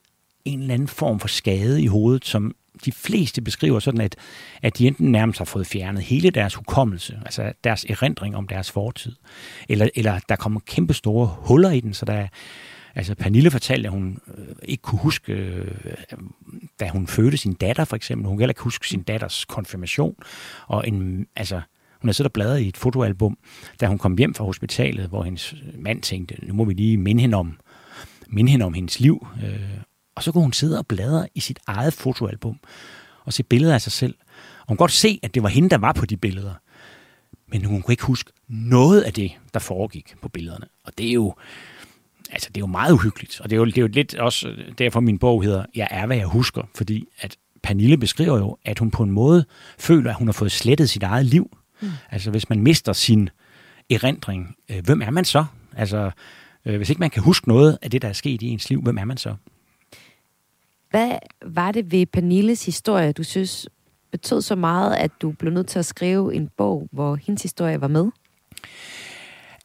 en 0.44 0.60
eller 0.60 0.74
anden 0.74 0.88
form 0.88 1.20
for 1.20 1.28
skade 1.28 1.82
i 1.82 1.86
hovedet, 1.86 2.24
som 2.24 2.54
de 2.84 2.92
fleste 2.92 3.42
beskriver 3.42 3.78
sådan, 3.80 4.00
at, 4.00 4.16
at 4.62 4.78
de 4.78 4.86
enten 4.86 5.12
nærmest 5.12 5.38
har 5.38 5.44
fået 5.44 5.66
fjernet 5.66 6.02
hele 6.02 6.30
deres 6.30 6.54
hukommelse, 6.54 7.20
altså 7.24 7.52
deres 7.64 7.84
erindring 7.84 8.36
om 8.36 8.48
deres 8.48 8.70
fortid, 8.70 9.12
eller, 9.68 9.88
eller 9.94 10.18
der 10.28 10.36
kommer 10.36 10.60
kæmpe 10.66 10.94
store 10.94 11.26
huller 11.38 11.70
i 11.70 11.80
den, 11.80 11.94
så 11.94 12.04
der, 12.04 12.26
Altså 12.96 13.14
Pernille 13.14 13.50
fortalte, 13.50 13.86
at 13.86 13.92
hun 13.92 14.18
øh, 14.38 14.44
ikke 14.62 14.82
kunne 14.82 14.98
huske, 14.98 15.32
øh, 15.32 15.66
da 16.80 16.88
hun 16.88 17.06
fødte 17.06 17.36
sin 17.36 17.52
datter 17.52 17.84
for 17.84 17.96
eksempel. 17.96 18.26
Hun 18.26 18.36
kunne 18.36 18.42
heller 18.42 18.50
ikke 18.50 18.62
huske 18.62 18.88
sin 18.88 19.02
datters 19.02 19.44
konfirmation. 19.44 20.14
Og 20.66 20.88
en, 20.88 21.26
altså, 21.36 21.60
hun 22.00 22.08
er 22.08 22.12
siddet 22.12 22.28
og 22.28 22.32
bladret 22.32 22.60
i 22.60 22.68
et 22.68 22.76
fotoalbum, 22.76 23.38
da 23.80 23.86
hun 23.86 23.98
kom 23.98 24.18
hjem 24.18 24.34
fra 24.34 24.44
hospitalet, 24.44 25.08
hvor 25.08 25.22
hendes 25.22 25.54
mand 25.78 26.02
tænkte, 26.02 26.36
nu 26.42 26.54
må 26.54 26.64
vi 26.64 26.72
lige 26.72 26.96
minde 26.96 27.20
hende 27.20 27.36
om, 27.36 27.58
minde 28.26 28.50
hende 28.50 28.64
om 28.64 28.74
hendes 28.74 29.00
liv. 29.00 29.26
Øh, 29.44 29.60
og 30.14 30.22
så 30.22 30.32
kunne 30.32 30.42
hun 30.42 30.52
sidde 30.52 30.78
og 30.78 30.86
bladre 30.86 31.28
i 31.34 31.40
sit 31.40 31.58
eget 31.66 31.92
fotoalbum 31.92 32.60
og 33.24 33.32
se 33.32 33.42
billeder 33.42 33.74
af 33.74 33.80
sig 33.80 33.92
selv. 33.92 34.14
Og 34.60 34.68
hun 34.68 34.76
kunne 34.76 34.84
godt 34.84 34.92
se, 34.92 35.20
at 35.22 35.34
det 35.34 35.42
var 35.42 35.48
hende, 35.48 35.70
der 35.70 35.78
var 35.78 35.92
på 35.92 36.06
de 36.06 36.16
billeder. 36.16 36.54
Men 37.48 37.64
hun 37.64 37.82
kunne 37.82 37.92
ikke 37.92 38.04
huske 38.04 38.32
noget 38.48 39.02
af 39.02 39.12
det, 39.12 39.32
der 39.54 39.60
foregik 39.60 40.14
på 40.22 40.28
billederne. 40.28 40.66
Og 40.84 40.98
det 40.98 41.08
er 41.08 41.12
jo, 41.12 41.34
altså, 42.30 42.48
det 42.48 42.56
er 42.56 42.60
jo 42.60 42.66
meget 42.66 42.92
uhyggeligt. 42.92 43.40
Og 43.40 43.50
det 43.50 43.56
er 43.56 43.58
jo, 43.58 43.64
det 43.64 43.78
er 43.78 43.82
jo 43.82 43.88
lidt 43.88 44.14
også 44.14 44.54
derfor, 44.78 45.00
min 45.00 45.18
bog 45.18 45.42
hedder 45.42 45.64
Jeg 45.74 45.88
er, 45.90 46.06
hvad 46.06 46.16
jeg 46.16 46.26
husker. 46.26 46.62
Fordi 46.74 47.06
at 47.18 47.36
Pernille 47.62 47.98
beskriver 47.98 48.38
jo, 48.38 48.58
at 48.64 48.78
hun 48.78 48.90
på 48.90 49.02
en 49.02 49.10
måde 49.10 49.44
føler, 49.78 50.10
at 50.10 50.16
hun 50.16 50.28
har 50.28 50.32
fået 50.32 50.52
slettet 50.52 50.90
sit 50.90 51.02
eget 51.02 51.26
liv. 51.26 51.56
Mm. 51.80 51.90
Altså, 52.10 52.30
hvis 52.30 52.48
man 52.48 52.60
mister 52.60 52.92
sin 52.92 53.30
erindring, 53.90 54.56
øh, 54.70 54.84
hvem 54.84 55.02
er 55.02 55.10
man 55.10 55.24
så? 55.24 55.44
Altså, 55.76 56.10
øh, 56.64 56.76
hvis 56.76 56.90
ikke 56.90 57.00
man 57.00 57.10
kan 57.10 57.22
huske 57.22 57.48
noget 57.48 57.78
af 57.82 57.90
det, 57.90 58.02
der 58.02 58.08
er 58.08 58.12
sket 58.12 58.42
i 58.42 58.46
ens 58.46 58.70
liv, 58.70 58.82
hvem 58.82 58.98
er 58.98 59.04
man 59.04 59.16
så? 59.16 59.34
Hvad 60.94 61.18
var 61.46 61.72
det 61.72 61.92
ved 61.92 62.06
Pernilles 62.06 62.66
historie, 62.66 63.12
du 63.12 63.22
synes 63.22 63.68
betød 64.12 64.42
så 64.42 64.54
meget, 64.54 64.96
at 64.96 65.10
du 65.22 65.32
blev 65.32 65.52
nødt 65.52 65.66
til 65.66 65.78
at 65.78 65.86
skrive 65.86 66.34
en 66.34 66.50
bog, 66.56 66.88
hvor 66.92 67.16
hendes 67.16 67.42
historie 67.42 67.80
var 67.80 67.88
med? 67.88 68.10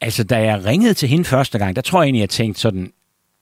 Altså, 0.02 0.24
da 0.24 0.44
jeg 0.44 0.65
ringede 0.65 0.94
til 0.94 1.10
hende 1.10 1.26
første 1.26 1.58
gang, 1.58 1.76
der 1.76 1.82
tror 1.82 2.02
jeg 2.02 2.06
egentlig, 2.06 2.20
jeg 2.20 2.30
tænkte 2.30 2.62
sådan, 2.62 2.94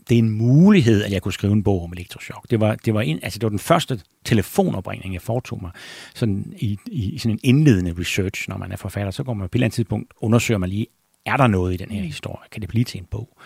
det 0.09 0.15
er 0.15 0.19
en 0.19 0.29
mulighed, 0.29 1.03
at 1.03 1.11
jeg 1.11 1.21
kunne 1.21 1.33
skrive 1.33 1.53
en 1.53 1.63
bog 1.63 1.83
om 1.83 1.91
elektrochok. 1.91 2.45
Det 2.49 2.59
var, 2.59 2.75
det 2.75 2.93
var, 2.93 3.01
en, 3.01 3.19
altså 3.23 3.39
det 3.39 3.43
var 3.43 3.49
den 3.49 3.59
første 3.59 3.99
telefonopringning, 4.25 5.13
jeg 5.13 5.21
foretog 5.21 5.59
mig 5.61 5.71
sådan 6.15 6.53
i, 6.57 6.77
i, 6.87 7.09
i 7.09 7.17
sådan 7.17 7.33
en 7.33 7.39
indledende 7.43 7.95
research, 7.99 8.49
når 8.49 8.57
man 8.57 8.71
er 8.71 8.77
forfatter. 8.77 9.11
Så 9.11 9.23
går 9.23 9.33
man 9.33 9.47
på 9.47 9.51
et 9.51 9.55
eller 9.55 9.65
andet 9.65 9.75
tidspunkt, 9.75 10.13
undersøger 10.21 10.57
man 10.57 10.69
lige, 10.69 10.87
er 11.25 11.37
der 11.37 11.47
noget 11.47 11.73
i 11.73 11.77
den 11.77 11.91
her 11.91 12.01
mm. 12.01 12.05
historie? 12.05 12.47
Kan 12.51 12.61
det 12.61 12.69
blive 12.69 12.83
til 12.83 12.99
en 12.99 13.07
bog? 13.11 13.37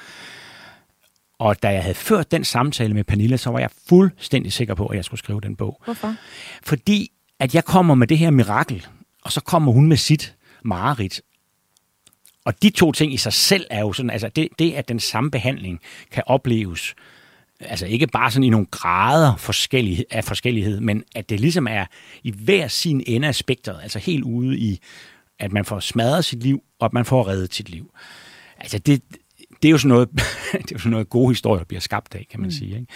Og 1.42 1.64
da 1.64 1.70
jeg 1.70 1.82
havde 1.82 1.96
ført 1.96 2.32
den 2.32 2.44
samtale 2.44 2.94
med 2.94 3.04
Pernille, 3.04 3.38
så 3.38 3.50
var 3.50 3.60
jeg 3.60 3.70
fuldstændig 3.90 4.54
sikker 4.54 4.76
på, 4.76 4.86
at 4.86 4.96
jeg 4.96 5.06
skulle 5.06 5.20
skrive 5.20 5.42
den 5.42 5.56
bog. 5.56 5.82
Hvorfor? 5.86 6.16
Fordi 6.64 7.12
at 7.40 7.56
jeg 7.56 7.66
kommer 7.66 7.96
med 7.96 8.08
det 8.08 8.18
her 8.18 8.30
mirakel, 8.30 8.88
og 9.22 9.32
så 9.32 9.42
kommer 9.42 9.72
hun 9.72 9.88
med 9.88 9.98
sit 9.98 10.36
mareridt, 10.64 11.22
og 12.46 12.64
de 12.64 12.70
to 12.70 12.92
ting 12.92 13.14
i 13.14 13.18
sig 13.18 13.34
selv 13.34 13.68
er 13.70 13.80
jo 13.80 13.94
sådan, 13.94 14.10
altså 14.10 14.30
det, 14.30 14.48
det 14.60 14.74
at 14.74 14.90
den 14.90 15.00
samme 15.00 15.32
behandling 15.32 15.80
kan 16.12 16.24
opleves, 16.26 16.96
altså 17.60 17.86
ikke 17.86 18.08
bare 18.08 18.32
sådan 18.32 18.44
i 18.44 18.50
nogle 18.50 18.68
grader 18.72 19.36
forskellig, 19.36 20.06
af 20.12 20.24
forskellighed, 20.24 20.80
men 20.80 21.04
at 21.16 21.30
det 21.30 21.40
ligesom 21.40 21.68
er 21.68 21.86
i 22.24 22.32
hver 22.32 22.68
sin 22.68 23.04
ende 23.08 23.28
af 23.28 23.36
spektret, 23.36 23.80
altså 23.84 24.00
helt 24.00 24.24
ude 24.24 24.58
i, 24.58 24.80
at 25.40 25.52
man 25.52 25.66
får 25.66 25.80
smadret 25.80 26.26
sit 26.26 26.44
liv, 26.44 26.64
og 26.80 26.86
at 26.86 26.94
man 26.94 27.06
får 27.06 27.28
reddet 27.28 27.54
sit 27.54 27.70
liv. 27.70 27.92
Altså 28.60 28.78
det, 28.78 29.02
det 29.62 29.67
er 29.67 29.71
jo 29.71 29.78
sådan 29.78 29.89
noget, 29.89 30.10
det 30.52 30.71
er 30.71 30.74
jo 30.74 30.78
sådan 30.80 30.91
noget 30.91 31.10
gode 31.10 31.30
historier 31.30 31.63
bliver 31.63 31.82
skabt 31.82 32.15
af, 32.15 32.28
kan 32.32 32.39
man 32.39 32.47
mm. 32.47 32.52
sige. 32.52 32.88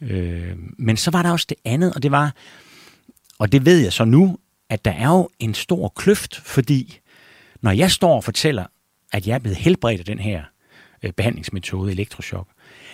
Ikke? 0.00 0.14
Øh, 0.14 0.56
men 0.78 0.96
så 0.96 1.10
var 1.10 1.22
der 1.22 1.30
også 1.30 1.46
det 1.48 1.58
andet, 1.64 1.94
og 1.94 2.02
det 2.02 2.10
var, 2.10 2.34
og 3.38 3.52
det 3.52 3.64
ved 3.64 3.78
jeg 3.78 3.92
så 3.92 4.04
nu, 4.04 4.38
at 4.68 4.84
der 4.84 4.90
er 4.90 5.08
jo 5.08 5.28
en 5.38 5.54
stor 5.54 5.88
kløft, 5.88 6.36
fordi 6.36 6.98
når 7.60 7.70
jeg 7.70 7.90
står 7.90 8.16
og 8.16 8.24
fortæller 8.24 8.64
at 9.12 9.26
jeg 9.26 9.34
er 9.34 9.38
blevet 9.38 9.56
helbredt 9.56 10.00
af 10.00 10.04
den 10.04 10.18
her 10.18 10.42
øh, 11.02 11.12
behandlingsmetode, 11.12 11.92
elektrochok, 11.92 12.48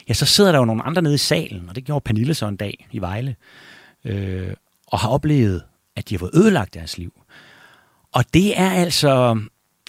ja, 0.08 0.14
så 0.14 0.26
sidder 0.26 0.52
der 0.52 0.58
jo 0.58 0.64
nogle 0.64 0.82
andre 0.82 1.02
nede 1.02 1.14
i 1.14 1.18
salen, 1.18 1.68
og 1.68 1.76
det 1.76 1.84
gjorde 1.84 2.04
Pernille 2.04 2.34
så 2.34 2.46
en 2.46 2.56
dag 2.56 2.86
i 2.92 2.98
Vejle, 2.98 3.36
øh, 4.04 4.54
og 4.86 4.98
har 4.98 5.08
oplevet 5.08 5.62
at 5.96 6.08
de 6.08 6.14
har 6.14 6.18
fået 6.18 6.34
ødelagt 6.34 6.74
deres 6.74 6.98
liv. 6.98 7.22
Og 8.12 8.24
det 8.34 8.60
er 8.60 8.70
altså, 8.70 9.40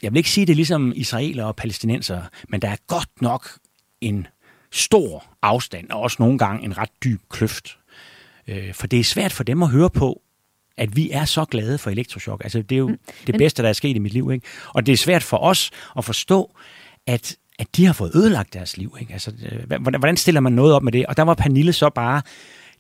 jeg 0.04 0.12
vil 0.12 0.18
ikke 0.18 0.30
sige 0.30 0.46
det 0.46 0.54
er 0.54 0.56
ligesom 0.56 0.94
israeler 0.96 1.46
og 1.46 1.56
palæstinenser, 1.56 2.22
men 2.50 2.62
der 2.62 2.70
er 2.70 2.76
godt 2.88 3.22
nok 3.22 3.50
en 4.02 4.28
stor 4.72 5.26
afstand, 5.42 5.90
og 5.90 6.02
også 6.02 6.18
nogle 6.20 6.38
gange 6.38 6.64
en 6.64 6.78
ret 6.78 6.90
dyb 7.04 7.22
kløft. 7.30 7.78
Øh, 8.48 8.74
for 8.74 8.88
det 8.88 9.00
er 9.00 9.04
svært 9.04 9.34
for 9.34 9.44
dem 9.44 9.64
at 9.64 9.70
høre 9.70 9.90
på, 9.90 10.22
at 10.78 10.96
vi 10.96 11.12
er 11.12 11.26
så 11.26 11.46
glade 11.46 11.78
for 11.78 11.90
elektroshock. 11.90 12.44
Altså, 12.44 12.62
det 12.62 12.76
er 12.76 12.80
jo 12.80 12.88
mm. 12.88 12.98
det 13.28 13.36
bedste, 13.38 13.64
der 13.64 13.70
er 13.70 13.74
sket 13.74 13.96
i 13.96 14.00
mit 14.00 14.14
liv. 14.14 14.32
Ikke? 14.34 14.48
Og 14.68 14.86
det 14.86 14.94
er 14.94 14.98
svært 14.98 15.24
for 15.24 15.38
os 15.38 15.72
at 15.98 16.06
forstå, 16.06 16.56
at, 17.08 17.36
at 17.60 17.68
de 17.76 17.86
har 17.86 17.94
fået 17.94 18.16
ødelagt 18.16 18.54
deres 18.54 18.78
liv. 18.78 18.98
Ikke? 19.00 19.14
Altså, 19.14 19.34
øh, 19.52 19.82
hvordan 19.82 20.18
stiller 20.18 20.42
man 20.42 20.54
noget 20.54 20.74
op 20.74 20.84
med 20.84 20.92
det? 20.92 21.06
Og 21.06 21.18
der 21.18 21.24
var 21.24 21.34
Pernille 21.34 21.74
så 21.74 21.90
bare 21.90 22.22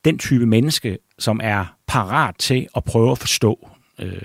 den 0.05 0.17
type 0.17 0.45
menneske, 0.45 0.97
som 1.19 1.39
er 1.43 1.75
parat 1.87 2.35
til 2.35 2.67
at 2.75 2.83
prøve 2.83 3.11
at 3.11 3.17
forstå. 3.17 3.69
Øh, 3.99 4.21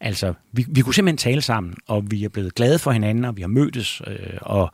altså, 0.00 0.34
vi, 0.52 0.66
vi 0.68 0.80
kunne 0.80 0.94
simpelthen 0.94 1.18
tale 1.18 1.42
sammen, 1.42 1.74
og 1.86 2.10
vi 2.10 2.24
er 2.24 2.28
blevet 2.28 2.54
glade 2.54 2.78
for 2.78 2.90
hinanden, 2.90 3.24
og 3.24 3.36
vi 3.36 3.40
har 3.40 3.48
mødtes, 3.48 4.02
øh, 4.06 4.38
og, 4.42 4.70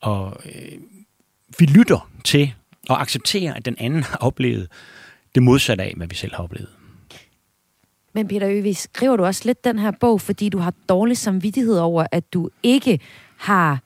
og 0.00 0.40
øh, 0.44 0.78
vi 1.58 1.66
lytter 1.66 2.10
til 2.24 2.54
og 2.88 3.00
accepterer, 3.00 3.54
at 3.54 3.64
den 3.64 3.76
anden 3.78 4.02
har 4.02 4.16
oplevet 4.16 4.68
det 5.34 5.42
modsatte 5.42 5.84
af, 5.84 5.94
hvad 5.96 6.06
vi 6.06 6.14
selv 6.14 6.34
har 6.34 6.42
oplevet. 6.42 6.68
Men 8.12 8.28
Peter 8.28 8.48
Øvig, 8.48 8.76
skriver 8.76 9.16
du 9.16 9.24
også 9.24 9.42
lidt 9.44 9.64
den 9.64 9.78
her 9.78 9.90
bog, 9.90 10.20
fordi 10.20 10.48
du 10.48 10.58
har 10.58 10.74
dårlig 10.88 11.16
samvittighed 11.16 11.78
over, 11.78 12.06
at 12.12 12.32
du 12.32 12.50
ikke 12.62 13.00
har 13.36 13.80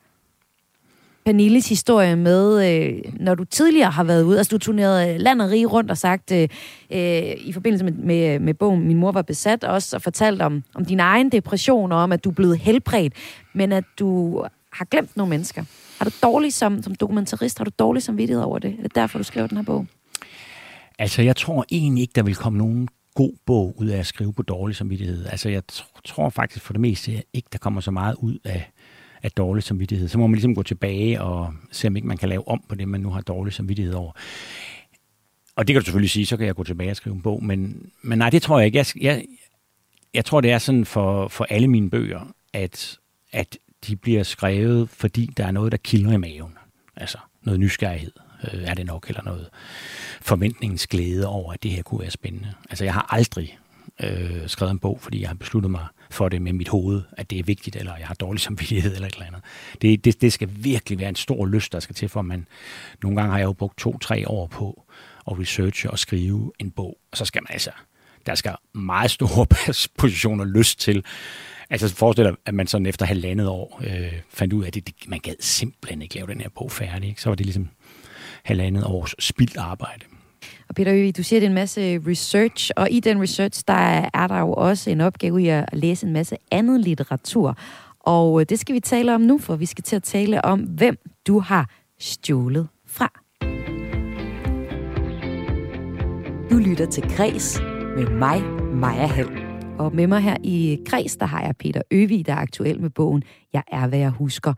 Pernilles 1.27 1.69
historie 1.69 2.15
med, 2.15 2.71
øh, 2.71 3.13
når 3.19 3.35
du 3.35 3.43
tidligere 3.43 3.91
har 3.91 4.03
været 4.03 4.23
ude, 4.23 4.37
altså 4.37 4.51
du 4.51 4.57
turnerede 4.57 5.13
øh, 5.13 5.19
land 5.19 5.41
og 5.41 5.49
rige 5.49 5.65
rundt 5.65 5.91
og 5.91 5.97
sagt, 5.97 6.31
øh, 6.31 6.47
øh, 6.91 7.33
i 7.37 7.51
forbindelse 7.53 7.85
med, 7.85 7.93
med, 7.93 8.39
med 8.39 8.53
bogen 8.53 8.87
Min 8.87 8.97
mor 8.97 9.11
var 9.11 9.21
besat, 9.21 9.63
også 9.63 9.95
og 9.95 10.01
fortalt 10.01 10.41
om, 10.41 10.63
om 10.75 10.85
din 10.85 10.99
egen 10.99 11.29
depression, 11.29 11.91
og 11.91 11.97
om 11.97 12.11
at 12.11 12.23
du 12.23 12.29
er 12.29 12.33
blevet 12.33 12.57
helbredt, 12.57 13.13
men 13.53 13.71
at 13.71 13.83
du 13.99 14.41
har 14.73 14.85
glemt 14.85 15.17
nogle 15.17 15.29
mennesker. 15.29 15.63
Har 15.97 16.05
du 16.05 16.11
dårlig 16.23 16.53
som, 16.53 16.83
som 16.83 16.95
dokumentarist, 16.95 17.57
har 17.57 17.65
du 17.65 17.71
dårlig 17.79 18.03
samvittighed 18.03 18.43
over 18.43 18.59
det? 18.59 18.75
Er 18.79 18.83
det 18.83 18.95
derfor, 18.95 19.17
du 19.17 19.23
skriver 19.23 19.47
den 19.47 19.57
her 19.57 19.63
bog? 19.63 19.85
Altså, 20.99 21.21
jeg 21.21 21.35
tror 21.35 21.65
egentlig 21.71 22.01
ikke, 22.01 22.13
der 22.15 22.23
vil 22.23 22.35
komme 22.35 22.57
nogen 22.57 22.87
god 23.15 23.33
bog 23.45 23.75
ud 23.77 23.87
af 23.87 23.97
at 23.97 24.05
skrive 24.05 24.33
på 24.33 24.41
dårlig 24.41 24.75
samvittighed. 24.75 25.25
Altså, 25.25 25.49
jeg 25.49 25.63
tror 26.05 26.29
faktisk 26.29 26.65
for 26.65 26.73
det 26.73 26.81
meste 26.81 27.23
ikke, 27.33 27.49
der 27.51 27.57
kommer 27.57 27.81
så 27.81 27.91
meget 27.91 28.15
ud 28.15 28.37
af, 28.43 28.71
af 29.27 29.31
dårlig 29.31 29.63
samvittighed. 29.63 30.07
Så 30.07 30.17
må 30.17 30.27
man 30.27 30.35
ligesom 30.35 30.55
gå 30.55 30.63
tilbage 30.63 31.21
og 31.21 31.53
se, 31.71 31.87
om 31.87 31.95
ikke 31.95 32.07
man 32.07 32.17
kan 32.17 32.29
lave 32.29 32.47
om 32.47 32.63
på 32.69 32.75
det, 32.75 32.87
man 32.87 33.01
nu 33.01 33.09
har 33.09 33.21
dårlig 33.21 33.53
samvittighed 33.53 33.93
over. 33.93 34.11
Og 35.55 35.67
det 35.67 35.73
kan 35.73 35.81
du 35.81 35.85
selvfølgelig 35.85 36.09
sige, 36.09 36.25
så 36.25 36.37
kan 36.37 36.47
jeg 36.47 36.55
gå 36.55 36.63
tilbage 36.63 36.91
og 36.91 36.95
skrive 36.95 37.15
en 37.15 37.21
bog. 37.21 37.43
Men, 37.43 37.89
men 38.01 38.17
nej, 38.17 38.29
det 38.29 38.41
tror 38.41 38.59
jeg 38.59 38.65
ikke. 38.65 38.77
Jeg, 38.77 38.85
jeg, 39.01 39.25
jeg 40.13 40.25
tror, 40.25 40.41
det 40.41 40.51
er 40.51 40.57
sådan 40.57 40.85
for, 40.85 41.27
for 41.27 41.47
alle 41.49 41.67
mine 41.67 41.89
bøger, 41.89 42.33
at, 42.53 42.97
at 43.31 43.57
de 43.87 43.95
bliver 43.95 44.23
skrevet, 44.23 44.89
fordi 44.89 45.29
der 45.37 45.45
er 45.45 45.51
noget, 45.51 45.71
der 45.71 45.77
kilder 45.77 46.11
i 46.11 46.17
maven. 46.17 46.53
Altså 46.95 47.17
noget 47.43 47.59
nysgerrighed 47.59 48.11
øh, 48.53 48.63
er 48.63 48.73
det 48.73 48.85
nok, 48.85 49.05
eller 49.07 49.23
noget 49.23 49.49
forventningens 50.21 50.87
glæde 50.87 51.27
over, 51.27 51.53
at 51.53 51.63
det 51.63 51.71
her 51.71 51.83
kunne 51.83 52.01
være 52.01 52.11
spændende. 52.11 52.53
Altså 52.69 52.83
jeg 52.83 52.93
har 52.93 53.07
aldrig 53.09 53.57
øh, 54.03 54.47
skrevet 54.47 54.71
en 54.71 54.79
bog, 54.79 54.99
fordi 55.01 55.21
jeg 55.21 55.29
har 55.29 55.35
besluttet 55.35 55.71
mig 55.71 55.85
for 56.09 56.29
det 56.29 56.41
med 56.41 56.53
mit 56.53 56.67
hoved, 56.67 57.01
at 57.17 57.29
det 57.29 57.39
er 57.39 57.43
vigtigt, 57.43 57.75
eller 57.75 57.97
jeg 57.97 58.07
har 58.07 58.13
dårlig 58.13 58.41
samvittighed, 58.41 58.95
eller 58.95 59.07
et 59.07 59.13
eller 59.13 59.25
andet. 59.25 59.41
Det, 59.81 60.05
det, 60.05 60.21
det 60.21 60.33
skal 60.33 60.49
virkelig 60.51 60.99
være 60.99 61.09
en 61.09 61.15
stor 61.15 61.45
lyst, 61.45 61.73
der 61.73 61.79
skal 61.79 61.95
til, 61.95 62.09
for 62.09 62.21
man 62.21 62.47
nogle 63.03 63.17
gange 63.17 63.31
har 63.31 63.39
jeg 63.39 63.45
jo 63.45 63.53
brugt 63.53 63.77
to-tre 63.77 64.27
år 64.27 64.47
på 64.47 64.83
at 65.31 65.39
researche 65.39 65.91
og 65.91 65.99
skrive 65.99 66.51
en 66.59 66.71
bog, 66.71 66.97
og 67.11 67.17
så 67.17 67.25
skal 67.25 67.41
man 67.43 67.47
altså, 67.49 67.71
der 68.25 68.35
skal 68.35 68.55
meget 68.73 69.11
store 69.11 69.45
positioner 69.99 70.45
lyst 70.45 70.79
til, 70.79 71.03
Altså 71.69 71.95
forestil 71.95 72.25
dig, 72.25 72.35
at 72.45 72.53
man 72.53 72.67
sådan 72.67 72.85
efter 72.85 73.05
halvandet 73.05 73.47
år 73.47 73.81
øh, 73.83 74.13
fandt 74.29 74.53
ud 74.53 74.63
af, 74.63 74.67
at 74.67 74.73
det, 74.73 74.87
det, 74.87 74.95
man 75.07 75.19
gad 75.19 75.33
simpelthen 75.39 76.01
ikke 76.01 76.15
lave 76.15 76.27
den 76.27 76.41
her 76.41 76.49
bog 76.49 76.71
færdig. 76.71 77.09
Ikke? 77.09 77.21
Så 77.21 77.29
var 77.29 77.35
det 77.35 77.45
ligesom 77.45 77.69
halvandet 78.43 78.83
års 78.83 79.15
spildt 79.19 79.57
arbejde. 79.57 80.05
Og 80.69 80.75
Peter 80.75 80.93
Øvig, 80.93 81.17
du 81.17 81.23
siger, 81.23 81.39
det 81.39 81.45
er 81.45 81.49
en 81.49 81.55
masse 81.55 81.99
research, 82.07 82.71
og 82.75 82.91
i 82.91 82.99
den 82.99 83.21
research, 83.21 83.63
der 83.67 84.09
er 84.13 84.27
der 84.27 84.39
jo 84.39 84.53
også 84.53 84.89
en 84.89 85.01
opgave 85.01 85.41
i 85.41 85.47
at 85.47 85.65
læse 85.73 86.07
en 86.07 86.13
masse 86.13 86.37
andet 86.51 86.79
litteratur. 86.79 87.57
Og 87.99 88.41
øh, 88.41 88.45
det 88.49 88.59
skal 88.59 88.75
vi 88.75 88.79
tale 88.79 89.15
om 89.15 89.21
nu, 89.21 89.37
for 89.37 89.55
vi 89.55 89.65
skal 89.65 89.83
til 89.83 89.95
at 89.95 90.03
tale 90.03 90.45
om, 90.45 90.59
hvem 90.59 90.97
du 91.27 91.39
har 91.39 91.69
stjålet 91.99 92.67
fra. 92.85 93.11
Du 96.49 96.57
lytter 96.57 96.85
til 96.85 97.03
Græs 97.03 97.59
med 97.95 98.09
mig, 98.09 98.41
Maja 98.73 99.07
Hall. 99.07 99.29
Og 99.79 99.95
med 99.95 100.07
mig 100.07 100.21
her 100.21 100.37
i 100.43 100.79
Kreds, 100.85 101.15
der 101.15 101.25
har 101.25 101.41
jeg 101.41 101.55
Peter 101.55 101.81
Øvig, 101.91 102.25
der 102.25 102.33
er 102.33 102.37
aktuel 102.37 102.81
med 102.81 102.89
bogen 102.89 103.23
Jeg 103.53 103.63
er, 103.71 103.87
hvad 103.87 103.99
jeg 103.99 104.09
husker. 104.09 104.53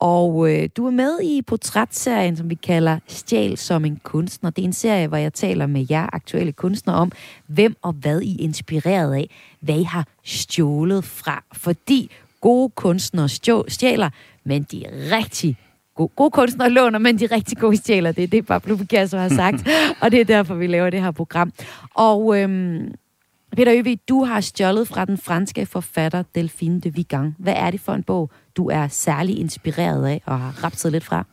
Og 0.00 0.52
øh, 0.52 0.68
du 0.76 0.86
er 0.86 0.90
med 0.90 1.20
i 1.22 1.42
portrætserien, 1.42 2.36
som 2.36 2.50
vi 2.50 2.54
kalder 2.54 2.98
Stjæl 3.06 3.56
som 3.56 3.84
en 3.84 4.00
kunstner. 4.02 4.50
Det 4.50 4.62
er 4.62 4.66
en 4.66 4.72
serie, 4.72 5.06
hvor 5.06 5.16
jeg 5.16 5.32
taler 5.32 5.66
med 5.66 5.86
jer 5.90 6.08
aktuelle 6.12 6.52
kunstnere 6.52 6.96
om, 6.96 7.12
hvem 7.46 7.76
og 7.82 7.92
hvad 7.92 8.20
I 8.20 8.32
er 8.32 8.44
inspireret 8.44 9.14
af, 9.14 9.30
hvad 9.60 9.78
I 9.78 9.82
har 9.82 10.06
stjålet 10.24 11.04
fra. 11.04 11.44
Fordi 11.52 12.10
gode 12.40 12.70
kunstnere 12.70 13.28
stjæler, 13.68 14.10
men 14.44 14.62
de 14.62 14.84
er 14.84 15.16
rigtig 15.16 15.56
gode, 15.94 16.08
gode 16.16 16.30
kunstnere 16.30 16.70
låner, 16.70 16.98
men 16.98 17.18
de 17.18 17.24
er 17.24 17.32
rigtig 17.32 17.58
gode 17.58 17.76
stjæler. 17.76 18.12
Det 18.12 18.24
er 18.24 18.28
det, 18.28 18.46
Pablo 18.46 18.76
Picasso 18.76 19.18
har 19.18 19.28
sagt, 19.28 19.68
og 20.02 20.10
det 20.10 20.20
er 20.20 20.24
derfor, 20.24 20.54
vi 20.54 20.66
laver 20.66 20.90
det 20.90 21.02
her 21.02 21.10
program. 21.10 21.52
Og 21.94 22.40
øhm, 22.40 22.94
Peter 23.56 23.74
Øvig, 23.78 23.98
du 24.08 24.24
har 24.24 24.40
stjålet 24.40 24.88
fra 24.88 25.04
den 25.04 25.18
franske 25.18 25.66
forfatter 25.66 26.22
Delphine 26.34 26.80
de 26.80 26.94
Vigan. 26.94 27.34
Hvad 27.38 27.54
er 27.56 27.70
det 27.70 27.80
for 27.80 27.92
en 27.92 28.02
bog, 28.02 28.30
du 28.58 28.68
er 28.68 28.88
særlig 28.88 29.38
inspireret 29.38 30.06
af 30.06 30.22
og 30.26 30.40
har 30.40 30.64
rapset 30.64 30.92
lidt 30.92 31.04
fra? 31.04 31.24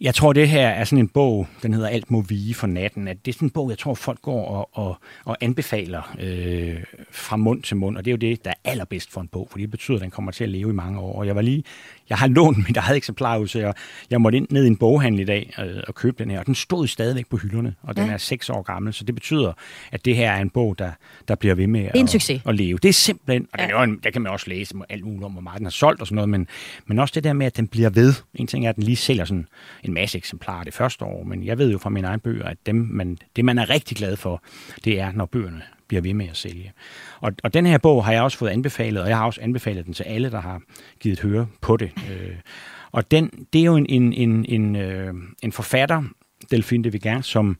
Jeg 0.00 0.14
tror, 0.14 0.32
det 0.32 0.48
her 0.48 0.68
er 0.68 0.84
sådan 0.84 0.98
en 0.98 1.08
bog, 1.08 1.46
den 1.62 1.74
hedder 1.74 1.88
Alt 1.88 2.10
må 2.10 2.20
vige 2.20 2.54
for 2.54 2.66
natten. 2.66 3.08
At 3.08 3.16
det 3.24 3.32
er 3.32 3.34
sådan 3.34 3.46
en 3.46 3.50
bog, 3.50 3.70
jeg 3.70 3.78
tror, 3.78 3.94
folk 3.94 4.22
går 4.22 4.44
og, 4.44 4.68
og, 4.72 4.96
og 5.24 5.36
anbefaler 5.40 6.16
øh, 6.20 6.84
fra 7.10 7.36
mund 7.36 7.62
til 7.62 7.76
mund. 7.76 7.96
Og 7.96 8.04
det 8.04 8.10
er 8.10 8.12
jo 8.12 8.30
det, 8.30 8.44
der 8.44 8.50
er 8.50 8.70
allerbedst 8.70 9.12
for 9.12 9.20
en 9.20 9.28
bog, 9.28 9.48
for 9.50 9.58
det 9.58 9.70
betyder, 9.70 9.96
at 9.96 10.02
den 10.02 10.10
kommer 10.10 10.32
til 10.32 10.44
at 10.44 10.50
leve 10.50 10.70
i 10.70 10.72
mange 10.72 11.00
år. 11.00 11.18
Og 11.18 11.26
jeg 11.26 11.36
var 11.36 11.42
lige, 11.42 11.64
jeg 12.10 12.18
har 12.18 12.26
lånt 12.26 12.58
mit 12.68 12.76
eget 12.76 12.96
eksemplar 12.96 13.38
ud, 13.38 13.48
så 13.48 13.58
jeg, 13.58 13.74
jeg 14.10 14.20
måtte 14.20 14.38
ind 14.38 14.46
ned 14.50 14.64
i 14.64 14.66
en 14.66 14.76
boghandel 14.76 15.20
i 15.20 15.24
dag 15.24 15.54
øh, 15.58 15.82
og 15.88 15.94
købe 15.94 16.22
den 16.22 16.30
her. 16.30 16.38
Og 16.38 16.46
den 16.46 16.54
stod 16.54 16.86
stadigvæk 16.86 17.26
på 17.26 17.36
hylderne, 17.36 17.74
og 17.82 17.96
den 17.96 18.06
ja. 18.06 18.12
er 18.12 18.18
seks 18.18 18.50
år 18.50 18.62
gammel. 18.62 18.92
Så 18.92 19.04
det 19.04 19.14
betyder, 19.14 19.52
at 19.92 20.04
det 20.04 20.16
her 20.16 20.32
er 20.32 20.40
en 20.40 20.50
bog, 20.50 20.78
der, 20.78 20.90
der 21.28 21.34
bliver 21.34 21.54
ved 21.54 21.66
med 21.66 21.90
at, 21.94 22.10
succes. 22.10 22.42
at 22.46 22.54
leve. 22.54 22.78
Det 22.78 22.88
er 22.88 22.92
simpelthen, 22.92 23.48
og 23.52 23.58
ja. 23.58 23.64
den 23.64 23.74
er 23.74 23.82
en, 23.82 24.00
der 24.04 24.10
kan 24.10 24.22
man 24.22 24.32
også 24.32 24.46
læse 24.48 24.74
alt 24.88 25.04
muligt 25.04 25.24
om, 25.24 25.32
hvor 25.32 25.40
meget 25.40 25.58
den 25.58 25.66
har 25.66 25.70
solgt 25.70 26.00
og 26.00 26.06
sådan 26.06 26.14
noget, 26.14 26.28
men, 26.28 26.46
men 26.86 26.98
også 26.98 27.12
det 27.14 27.24
der 27.24 27.32
med, 27.32 27.46
at 27.46 27.56
den 27.56 27.68
bliver 27.68 27.90
ved. 27.90 28.14
En 28.34 28.46
ting 28.46 28.66
er, 28.66 28.70
at 28.70 28.76
den 28.76 28.84
lige 28.84 28.96
sælger 28.96 29.24
sådan 29.24 29.48
en 29.82 29.94
masse 29.94 30.18
eksemplarer 30.18 30.64
det 30.64 30.74
første 30.74 31.04
år, 31.04 31.24
men 31.24 31.44
jeg 31.44 31.58
ved 31.58 31.72
jo 31.72 31.78
fra 31.78 31.90
mine 31.90 32.06
egne 32.06 32.20
bøger, 32.20 32.44
at 32.44 32.56
dem, 32.66 32.88
man, 32.90 33.18
det, 33.36 33.44
man 33.44 33.58
er 33.58 33.70
rigtig 33.70 33.96
glad 33.96 34.16
for, 34.16 34.42
det 34.84 35.00
er, 35.00 35.12
når 35.12 35.26
bøgerne 35.26 35.62
bliver 35.88 36.00
ved 36.00 36.14
med 36.14 36.28
at 36.28 36.36
sælge. 36.36 36.72
Og, 37.20 37.32
og 37.42 37.54
den 37.54 37.66
her 37.66 37.78
bog 37.78 38.04
har 38.04 38.12
jeg 38.12 38.22
også 38.22 38.38
fået 38.38 38.50
anbefalet, 38.50 39.02
og 39.02 39.08
jeg 39.08 39.16
har 39.16 39.26
også 39.26 39.40
anbefalet 39.40 39.86
den 39.86 39.94
til 39.94 40.02
alle, 40.02 40.30
der 40.30 40.40
har 40.40 40.62
givet 41.00 41.20
høre 41.20 41.46
på 41.60 41.76
det. 41.76 41.90
Øh, 42.10 42.36
og 42.92 43.10
den, 43.10 43.30
det 43.52 43.60
er 43.60 43.64
jo 43.64 43.76
en, 43.76 43.86
en, 43.88 44.12
en, 44.12 44.44
en, 44.44 44.76
øh, 44.76 45.14
en 45.42 45.52
forfatter, 45.52 46.02
Delphine 46.50 46.84
de 46.84 46.92
Vigan, 46.92 47.22
som 47.22 47.58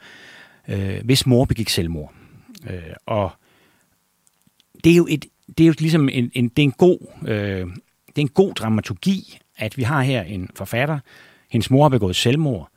øh, 0.69 1.01
hvis 1.05 1.27
mor 1.27 1.45
begik 1.45 1.69
selvmord. 1.69 2.13
Øh, 2.71 2.81
og 3.07 3.31
det 4.85 4.93
er 4.93 4.97
jo 4.97 5.07
et, 5.11 5.27
det 5.59 5.65
er 5.65 5.67
jo 5.67 5.75
ligesom 5.79 6.09
en, 6.09 6.31
en, 6.35 6.49
det 6.49 6.59
er 6.59 6.65
en 6.65 6.73
god, 6.73 6.99
øh, 7.29 7.67
det 8.07 8.17
er 8.17 8.21
en 8.21 8.29
god 8.29 8.55
dramaturgi, 8.55 9.39
at 9.57 9.77
vi 9.77 9.83
har 9.83 10.03
her 10.03 10.23
en 10.23 10.51
forfatter, 10.55 10.99
hendes 11.51 11.71
mor 11.71 11.83
har 11.83 11.89
begået 11.89 12.17
selvmord. 12.17 12.71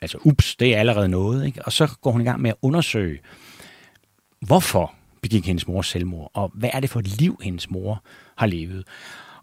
Altså, 0.00 0.18
ups, 0.24 0.56
det 0.56 0.74
er 0.74 0.80
allerede 0.80 1.08
noget. 1.08 1.46
Ikke? 1.46 1.64
Og 1.64 1.72
så 1.72 1.96
går 2.00 2.10
hun 2.10 2.20
i 2.20 2.24
gang 2.24 2.40
med 2.40 2.50
at 2.50 2.56
undersøge, 2.62 3.18
hvorfor 4.40 4.94
begik 5.22 5.46
hendes 5.46 5.68
mor 5.68 5.82
selvmord, 5.82 6.30
og 6.34 6.50
hvad 6.54 6.70
er 6.72 6.80
det 6.80 6.90
for 6.90 7.00
et 7.00 7.20
liv, 7.20 7.40
hendes 7.42 7.70
mor 7.70 8.02
har 8.36 8.46
levet. 8.46 8.84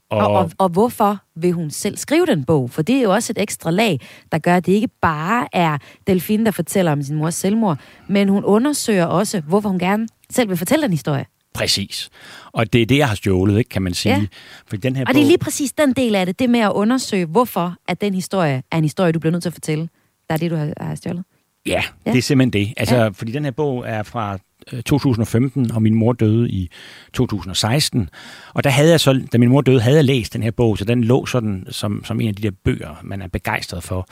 Og, 0.10 0.18
og, 0.18 0.34
og, 0.34 0.52
og 0.58 0.70
hvorfor 0.70 1.18
vil 1.36 1.52
hun 1.52 1.70
selv 1.70 1.98
skrive 1.98 2.26
den 2.26 2.44
bog? 2.44 2.72
For 2.72 2.82
det 2.82 2.96
er 2.96 3.02
jo 3.02 3.14
også 3.14 3.34
et 3.34 3.42
ekstra 3.42 3.72
lag, 3.72 4.00
der 4.32 4.38
gør, 4.38 4.56
at 4.56 4.66
det 4.66 4.72
ikke 4.72 4.90
bare 5.02 5.48
er 5.54 5.78
Delfine, 6.08 6.46
der 6.46 6.52
fortæller 6.52 6.92
om 6.92 7.04
sin 7.04 7.16
mors 7.16 7.36
selvmord, 7.36 7.78
men 8.08 8.30
hun 8.30 8.44
undersøger 8.44 9.06
også, 9.06 9.40
hvorfor 9.40 9.70
hun 9.70 9.80
gerne 9.80 10.08
selv 10.30 10.50
vil 10.50 10.58
fortælle 10.58 10.84
den 10.84 10.92
historie. 10.92 11.26
Præcis. 11.54 12.10
Og 12.52 12.74
det 12.74 12.82
er 12.82 12.86
det, 12.86 12.98
jeg 12.98 13.08
har 13.08 13.16
stjålet, 13.16 13.58
ikke, 13.58 13.70
kan 13.70 13.82
man 13.82 13.94
sige. 13.94 14.16
Ja. 14.16 14.26
For 14.68 14.78
den 14.78 14.96
her 14.96 15.04
og 15.04 15.08
bog... 15.08 15.16
det 15.16 15.22
er 15.22 15.26
lige 15.26 15.38
præcis 15.38 15.74
den 15.74 15.94
del 15.94 16.16
af 16.16 16.26
det, 16.26 16.40
det 16.40 16.50
med 16.50 16.60
at 16.60 16.72
undersøge, 16.72 17.26
hvorfor 17.26 17.76
at 17.88 18.02
den 18.02 18.14
historie 18.14 18.64
er 18.72 18.78
en 18.78 18.84
historie, 18.84 19.12
du 19.12 19.20
bliver 19.20 19.32
nødt 19.32 19.44
til 19.44 19.50
at 19.50 19.54
fortælle. 19.54 19.90
Der 20.30 20.34
er 20.34 20.38
det, 20.38 20.52
du 20.52 20.56
har, 20.56 20.74
har 20.78 20.96
stjålet. 20.96 21.24
Ja, 21.66 21.84
ja, 22.06 22.12
det 22.12 22.18
er 22.18 22.22
simpelthen 22.22 22.68
det. 22.68 22.74
Altså, 22.78 22.96
ja. 22.96 23.08
fordi 23.08 23.32
den 23.32 23.44
her 23.44 23.52
bog 23.52 23.84
er 23.88 24.04
fra 24.04 24.38
Øh, 24.74 24.82
2015, 24.84 25.72
og 25.72 25.82
min 25.82 25.96
mor 25.96 26.14
døde 26.14 26.50
i 26.50 26.70
2016. 27.14 28.10
Og 28.54 28.64
der 28.64 28.70
havde 28.70 28.92
jeg 28.92 29.00
så, 29.00 29.22
da 29.34 29.38
min 29.38 29.50
mor 29.50 29.62
døde, 29.62 29.82
havde 29.82 29.98
jeg 29.98 30.06
læst 30.06 30.34
den 30.34 30.44
her 30.44 30.52
bog, 30.52 30.78
så 30.78 30.86
den 30.86 31.04
lå 31.04 31.26
sådan 31.26 31.66
som, 31.70 32.04
som 32.06 32.22
en 32.22 32.28
af 32.28 32.36
de 32.36 32.44
der 32.44 32.52
bøger, 32.64 33.02
man 33.04 33.22
er 33.22 33.28
begejstret 33.28 33.84
for. 33.84 34.08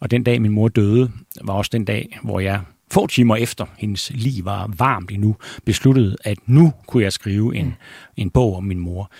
Og 0.00 0.10
den 0.10 0.24
dag, 0.24 0.42
min 0.42 0.52
mor 0.52 0.68
døde, 0.68 1.10
var 1.44 1.54
også 1.54 1.70
den 1.72 1.84
dag, 1.84 2.18
hvor 2.22 2.40
jeg 2.40 2.60
få 2.90 3.06
timer 3.06 3.36
efter 3.36 3.66
hendes 3.78 4.10
liv 4.14 4.44
var 4.44 4.70
varmt 4.78 5.10
endnu, 5.10 5.36
besluttede, 5.64 6.16
at 6.24 6.38
nu 6.46 6.72
kunne 6.86 7.02
jeg 7.02 7.12
skrive 7.12 7.56
en, 7.56 7.74
en 8.16 8.30
bog 8.30 8.56
om 8.56 8.64
min 8.64 8.78
mor. 8.78 9.10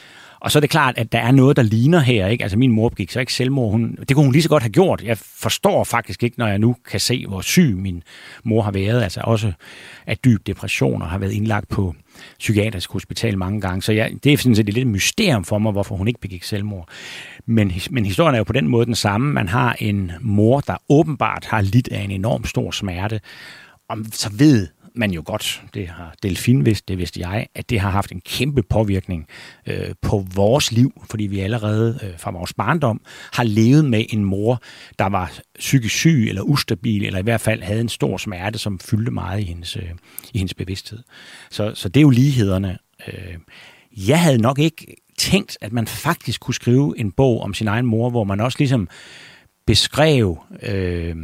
Og 0.46 0.52
så 0.52 0.58
er 0.58 0.60
det 0.60 0.70
klart, 0.70 0.98
at 0.98 1.12
der 1.12 1.18
er 1.18 1.30
noget, 1.30 1.56
der 1.56 1.62
ligner 1.62 1.98
her. 1.98 2.26
Ikke? 2.26 2.44
Altså 2.44 2.58
min 2.58 2.72
mor 2.72 2.88
gik 2.88 3.10
så 3.10 3.20
ikke 3.20 3.32
selvmord. 3.32 3.70
Hun, 3.70 3.96
det 4.08 4.16
kunne 4.16 4.24
hun 4.24 4.32
lige 4.32 4.42
så 4.42 4.48
godt 4.48 4.62
have 4.62 4.70
gjort. 4.70 5.02
Jeg 5.02 5.18
forstår 5.18 5.84
faktisk 5.84 6.22
ikke, 6.22 6.38
når 6.38 6.46
jeg 6.46 6.58
nu 6.58 6.76
kan 6.90 7.00
se, 7.00 7.26
hvor 7.26 7.40
syg 7.40 7.76
min 7.76 8.02
mor 8.44 8.62
har 8.62 8.70
været. 8.70 9.02
Altså 9.02 9.20
også 9.24 9.52
af 10.06 10.18
dyb 10.18 10.46
depression 10.46 11.02
og 11.02 11.08
har 11.08 11.18
været 11.18 11.32
indlagt 11.32 11.68
på 11.68 11.94
psykiatrisk 12.38 12.92
hospital 12.92 13.38
mange 13.38 13.60
gange. 13.60 13.82
Så 13.82 13.92
jeg, 13.92 14.10
det 14.24 14.32
er 14.32 14.36
sådan 14.36 14.56
set 14.56 14.68
et 14.68 14.74
lidt 14.74 14.88
mysterium 14.88 15.44
for 15.44 15.58
mig, 15.58 15.72
hvorfor 15.72 15.96
hun 15.96 16.08
ikke 16.08 16.20
begik 16.20 16.42
selvmord. 16.42 16.88
Men, 17.46 17.72
men 17.90 18.06
historien 18.06 18.34
er 18.34 18.38
jo 18.38 18.44
på 18.44 18.52
den 18.52 18.68
måde 18.68 18.86
den 18.86 18.94
samme. 18.94 19.32
Man 19.32 19.48
har 19.48 19.76
en 19.80 20.12
mor, 20.20 20.60
der 20.60 20.76
åbenbart 20.88 21.44
har 21.44 21.60
lidt 21.60 21.88
af 21.88 22.00
en 22.00 22.10
enorm 22.10 22.44
stor 22.44 22.70
smerte, 22.70 23.20
og 23.88 23.98
så 24.12 24.30
ved 24.32 24.68
man 24.96 25.10
jo 25.10 25.22
godt, 25.26 25.62
det 25.74 25.88
har 25.88 26.14
Delfin 26.22 26.66
vidst, 26.66 26.88
det 26.88 26.98
vidste 26.98 27.20
jeg, 27.20 27.46
at 27.54 27.70
det 27.70 27.80
har 27.80 27.90
haft 27.90 28.12
en 28.12 28.20
kæmpe 28.20 28.62
påvirkning 28.62 29.26
øh, 29.66 29.94
på 30.02 30.26
vores 30.34 30.72
liv, 30.72 31.02
fordi 31.10 31.26
vi 31.26 31.40
allerede 31.40 31.98
øh, 32.02 32.18
fra 32.18 32.30
vores 32.30 32.54
barndom 32.54 33.00
har 33.32 33.44
levet 33.44 33.84
med 33.84 34.04
en 34.08 34.24
mor, 34.24 34.62
der 34.98 35.06
var 35.06 35.38
psykisk 35.58 35.94
syg 35.94 36.26
eller 36.28 36.42
ustabil, 36.42 37.04
eller 37.04 37.18
i 37.18 37.22
hvert 37.22 37.40
fald 37.40 37.62
havde 37.62 37.80
en 37.80 37.88
stor 37.88 38.16
smerte, 38.16 38.58
som 38.58 38.78
fyldte 38.78 39.10
meget 39.10 39.40
i 39.40 39.44
hendes, 39.44 39.76
øh, 39.76 39.90
i 40.34 40.38
hendes 40.38 40.54
bevidsthed. 40.54 40.98
Så, 41.50 41.74
så 41.74 41.88
det 41.88 42.00
er 42.00 42.02
jo 42.02 42.10
lighederne. 42.10 42.78
Øh, 43.08 43.34
jeg 44.08 44.20
havde 44.20 44.38
nok 44.38 44.58
ikke 44.58 44.96
tænkt, 45.18 45.58
at 45.60 45.72
man 45.72 45.86
faktisk 45.86 46.40
kunne 46.40 46.54
skrive 46.54 46.98
en 46.98 47.12
bog 47.12 47.42
om 47.42 47.54
sin 47.54 47.68
egen 47.68 47.86
mor, 47.86 48.10
hvor 48.10 48.24
man 48.24 48.40
også 48.40 48.58
ligesom 48.58 48.88
beskrev 49.66 50.38
øh, 50.62 51.16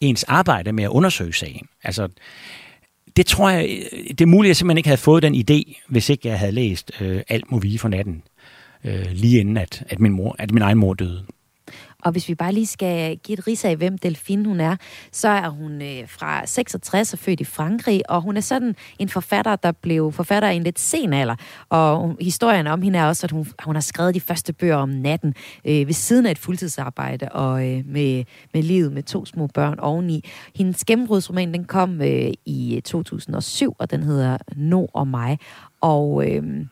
ens 0.00 0.24
arbejde 0.24 0.72
med 0.72 0.84
at 0.84 0.90
undersøge 0.90 1.32
sagen. 1.32 1.68
Altså, 1.82 2.08
det 3.18 3.26
tror 3.26 3.50
jeg, 3.50 3.82
det 4.08 4.20
er 4.20 4.26
muligt, 4.26 4.48
at 4.48 4.48
jeg 4.48 4.56
simpelthen 4.56 4.78
ikke 4.78 4.88
havde 4.88 5.00
fået 5.00 5.22
den 5.22 5.34
idé, 5.34 5.82
hvis 5.88 6.08
ikke 6.08 6.28
jeg 6.28 6.38
havde 6.38 6.52
læst 6.52 6.92
øh, 7.00 7.22
Alt 7.28 7.50
movie 7.50 7.78
for 7.78 7.88
natten, 7.88 8.22
øh, 8.84 9.06
lige 9.12 9.40
inden 9.40 9.56
at, 9.56 9.82
at, 9.88 10.00
min 10.00 10.12
mor, 10.12 10.36
at 10.38 10.52
min 10.52 10.62
egen 10.62 10.78
mor 10.78 10.94
døde. 10.94 11.24
Og 12.02 12.12
hvis 12.12 12.28
vi 12.28 12.34
bare 12.34 12.52
lige 12.52 12.66
skal 12.66 13.16
give 13.16 13.38
et 13.38 13.46
ris 13.46 13.64
af, 13.64 13.76
hvem 13.76 13.98
Delphine 13.98 14.48
hun 14.48 14.60
er, 14.60 14.76
så 15.12 15.28
er 15.28 15.48
hun 15.48 15.82
øh, 15.82 16.08
fra 16.08 16.46
66 16.46 17.12
og 17.12 17.18
født 17.18 17.40
i 17.40 17.44
Frankrig, 17.44 18.10
og 18.10 18.22
hun 18.22 18.36
er 18.36 18.40
sådan 18.40 18.76
en 18.98 19.08
forfatter, 19.08 19.56
der 19.56 19.72
blev 19.72 20.12
forfatter 20.12 20.50
i 20.50 20.56
en 20.56 20.62
lidt 20.62 20.78
sen 20.78 21.12
alder. 21.12 21.34
Og 21.68 22.16
historien 22.20 22.66
om 22.66 22.82
hende 22.82 22.98
er 22.98 23.04
også, 23.04 23.26
at 23.26 23.30
hun, 23.30 23.46
hun 23.64 23.76
har 23.76 23.80
skrevet 23.80 24.14
de 24.14 24.20
første 24.20 24.52
bøger 24.52 24.76
om 24.76 24.88
natten 24.88 25.34
øh, 25.64 25.86
ved 25.86 25.92
siden 25.92 26.26
af 26.26 26.30
et 26.30 26.38
fuldtidsarbejde 26.38 27.28
og 27.28 27.68
øh, 27.68 27.86
med, 27.86 28.24
med 28.54 28.62
livet 28.62 28.92
med 28.92 29.02
to 29.02 29.24
små 29.24 29.46
børn 29.46 29.78
oveni. 29.78 30.24
Hendes 30.56 30.84
gennembrudsroman, 30.84 31.54
den 31.54 31.64
kom 31.64 32.02
øh, 32.02 32.32
i 32.46 32.76
øh, 32.76 32.82
2007, 32.82 33.76
og 33.78 33.90
den 33.90 34.02
hedder 34.02 34.38
No 34.56 34.86
og 34.94 35.08
mig. 35.08 35.38
Og... 35.80 36.30
Øh, 36.30 36.66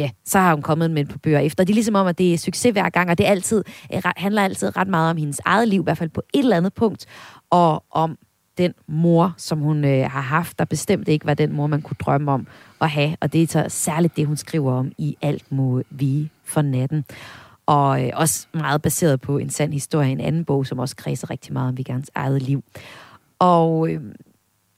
ja, 0.00 0.10
så 0.24 0.38
har 0.38 0.54
hun 0.54 0.62
kommet 0.62 0.90
med 0.90 1.04
på 1.04 1.18
bøger 1.18 1.38
efter. 1.38 1.64
Det 1.64 1.72
er 1.72 1.74
ligesom 1.74 1.94
om, 1.94 2.06
at 2.06 2.18
det 2.18 2.34
er 2.34 2.38
succes 2.38 2.72
hver 2.72 2.90
gang, 2.90 3.10
og 3.10 3.18
det 3.18 3.24
altid, 3.24 3.64
øh, 3.94 4.02
handler 4.16 4.42
altid 4.42 4.76
ret 4.76 4.88
meget 4.88 5.10
om 5.10 5.16
hendes 5.16 5.40
eget 5.44 5.68
liv, 5.68 5.80
i 5.80 5.84
hvert 5.84 5.98
fald 5.98 6.10
på 6.10 6.22
et 6.34 6.38
eller 6.38 6.56
andet 6.56 6.74
punkt, 6.74 7.06
og 7.50 7.84
om 7.90 8.18
den 8.58 8.74
mor, 8.88 9.34
som 9.36 9.58
hun 9.58 9.84
øh, 9.84 10.10
har 10.10 10.20
haft, 10.20 10.58
der 10.58 10.64
bestemt 10.64 11.08
ikke 11.08 11.26
var 11.26 11.34
den 11.34 11.52
mor, 11.52 11.66
man 11.66 11.82
kunne 11.82 11.96
drømme 12.00 12.32
om 12.32 12.46
at 12.80 12.90
have. 12.90 13.16
Og 13.20 13.32
det 13.32 13.42
er 13.42 13.46
så 13.46 13.64
særligt 13.68 14.16
det, 14.16 14.26
hun 14.26 14.36
skriver 14.36 14.72
om 14.72 14.92
i 14.98 15.16
Alt 15.22 15.52
må 15.52 15.82
vi 15.90 16.30
for 16.44 16.62
natten. 16.62 17.04
Og 17.66 18.04
øh, 18.04 18.10
også 18.14 18.46
meget 18.54 18.82
baseret 18.82 19.20
på 19.20 19.38
en 19.38 19.50
sand 19.50 19.72
historie, 19.72 20.12
en 20.12 20.20
anden 20.20 20.44
bog, 20.44 20.66
som 20.66 20.78
også 20.78 20.96
kredser 20.96 21.30
rigtig 21.30 21.52
meget 21.52 21.68
om 21.68 21.78
Vigans 21.78 22.10
eget 22.14 22.42
liv. 22.42 22.64
Og 23.38 23.88
øh, 23.90 24.00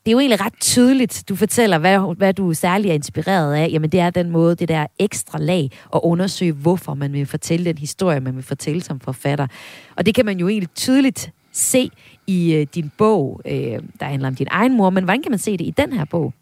det 0.05 0.11
er 0.11 0.13
jo 0.13 0.19
egentlig 0.19 0.41
ret 0.41 0.61
tydeligt, 0.61 1.25
du 1.29 1.37
fortæller, 1.37 1.79
hvad, 1.79 2.17
hvad 2.17 2.35
du 2.35 2.55
særlig 2.55 2.91
er 2.91 2.95
inspireret 2.95 3.55
af. 3.55 3.69
Jamen, 3.73 3.91
det 3.91 4.01
er 4.01 4.11
den 4.11 4.31
måde, 4.31 4.55
det 4.55 4.69
der 4.69 4.87
ekstra 4.99 5.39
lag, 5.39 5.71
at 5.95 6.01
undersøge, 6.03 6.53
hvorfor 6.53 6.95
man 6.95 7.13
vil 7.13 7.27
fortælle 7.27 7.65
den 7.65 7.79
historie, 7.79 8.21
man 8.21 8.37
vil 8.37 8.43
fortælle 8.43 8.83
som 8.83 9.01
forfatter. 9.01 9.47
Og 9.97 10.07
det 10.07 10.15
kan 10.15 10.27
man 10.27 10.39
jo 10.39 10.49
egentlig 10.49 10.71
tydeligt 10.75 11.33
se 11.53 11.91
i 12.27 12.55
øh, 12.55 12.67
din 12.75 12.93
bog, 12.99 13.41
øh, 13.45 13.79
der 14.01 14.05
handler 14.05 14.29
om 14.29 14.35
din 14.35 14.47
egen 14.51 14.77
mor, 14.77 14.91
men 14.91 15.05
hvordan 15.05 15.23
kan 15.23 15.31
man 15.33 15.39
se 15.39 15.57
det 15.57 15.65
i 15.65 15.75
den 15.77 15.93
her 15.93 16.05
bog? 16.05 16.35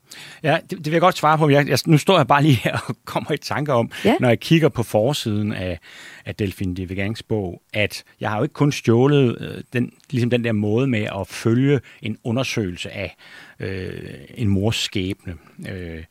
Ja, 0.43 0.59
det, 0.63 0.71
det 0.71 0.87
vil 0.87 0.93
jeg 0.93 1.01
godt 1.01 1.17
svare 1.17 1.39
på. 1.39 1.49
Jeg, 1.49 1.69
jeg, 1.69 1.79
nu 1.87 1.99
står 1.99 2.17
jeg 2.17 2.27
bare 2.27 2.43
lige 2.43 2.55
her 2.55 2.79
og 2.89 2.97
kommer 3.05 3.33
i 3.33 3.37
tanke 3.37 3.73
om, 3.73 3.91
ja. 4.05 4.15
når 4.21 4.29
jeg 4.29 4.41
kigger 4.41 4.69
på 4.69 4.83
forsiden 4.83 5.53
af, 5.53 5.79
af 6.27 6.35
Delphine 6.35 6.75
de 6.75 6.89
Vigans 6.89 7.23
bog, 7.23 7.63
at 7.73 8.05
jeg 8.21 8.31
har 8.31 8.37
jo 8.37 8.43
ikke 8.43 8.53
kun 8.53 8.73
stjålet 8.73 9.37
øh, 9.41 9.63
den, 9.73 9.93
ligesom 10.11 10.31
den 10.31 10.45
der 10.45 10.53
måde 10.53 10.87
med 10.87 11.09
at 11.21 11.27
følge 11.27 11.81
en 12.03 12.17
undersøgelse 12.25 12.91
af 12.91 13.17
øh, 13.61 14.15
en 14.35 14.49
mors 14.49 14.77
skæbne. 14.77 15.35
Øh, 15.69 16.05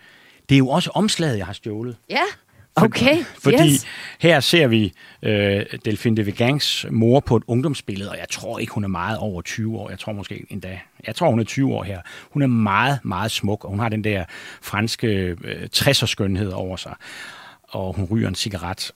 det 0.50 0.56
er 0.56 0.60
jo 0.60 0.70
også 0.70 0.90
omslaget, 0.94 1.38
jeg 1.38 1.46
har 1.46 1.54
stjålet. 1.54 1.96
Ja. 2.10 2.24
Okay, 2.76 3.24
for, 3.24 3.42
Fordi 3.42 3.72
yes. 3.72 3.86
her 4.20 4.40
ser 4.40 4.68
vi 4.68 4.94
øh, 5.24 5.66
Delphine 5.86 6.18
de 6.18 6.24
Vigans 6.24 6.86
mor 6.92 7.20
på 7.20 7.36
et 7.36 7.44
ungdomsbillede, 7.48 8.10
og 8.10 8.18
jeg 8.18 8.30
tror 8.30 8.60
ikke, 8.60 8.74
hun 8.74 8.84
er 8.84 8.88
meget 8.88 9.18
over 9.18 9.42
20 9.42 9.78
år. 9.78 9.90
Jeg 9.90 10.00
tror 10.00 10.14
måske 10.14 10.46
endda, 10.50 10.80
jeg 11.08 11.16
tror, 11.16 11.30
hun 11.30 11.40
er 11.40 11.44
20 11.44 11.74
år 11.74 11.84
her. 11.84 12.02
Hun 12.32 12.42
er 12.42 12.48
meget, 12.48 13.00
meget 13.04 13.32
smuk, 13.32 13.64
og 13.64 13.70
hun 13.70 13.80
har 13.80 13.90
den 13.90 14.04
der 14.04 14.24
franske 14.62 15.08
øh, 15.44 15.70
60'er 15.76 16.06
skønhed 16.06 16.52
over 16.52 16.76
sig. 16.76 16.96
Og 17.64 17.94
hun 17.94 18.06
ryger 18.06 18.28
en 18.28 18.36
cigaret 18.36 18.92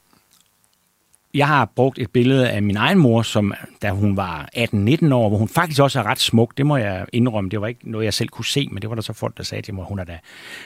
jeg 1.34 1.48
har 1.48 1.66
brugt 1.76 2.00
et 2.00 2.12
billede 2.12 2.50
af 2.50 2.64
min 2.64 2.78
egen 2.78 2.98
mor, 2.98 3.22
som 3.22 3.54
da 3.82 3.90
hun 3.90 4.18
var 4.18 4.50
18-19 4.58 5.14
år, 5.14 5.30
hvor 5.30 5.38
hun 5.38 5.48
faktisk 5.48 5.82
også 5.82 6.00
er 6.00 6.04
ret 6.04 6.20
smuk. 6.20 6.58
Det 6.58 6.66
må 6.66 6.78
jeg 6.78 7.06
indrømme. 7.14 7.50
Det 7.50 7.62
var 7.62 7.68
ikke 7.68 7.92
noget, 7.92 8.06
jeg 8.06 8.14
selv 8.14 8.30
kunne 8.30 8.46
se, 8.46 8.68
men 8.72 8.82
det 8.82 8.90
var 8.90 8.96
der 8.96 9.02
så 9.02 9.14
folk, 9.14 9.38
der 9.38 9.44
sagde 9.44 9.62
til 9.62 9.74
mig, 9.74 9.82
at 9.82 9.88
hun 9.88 9.98
har 9.98 10.06
da 10.06 10.20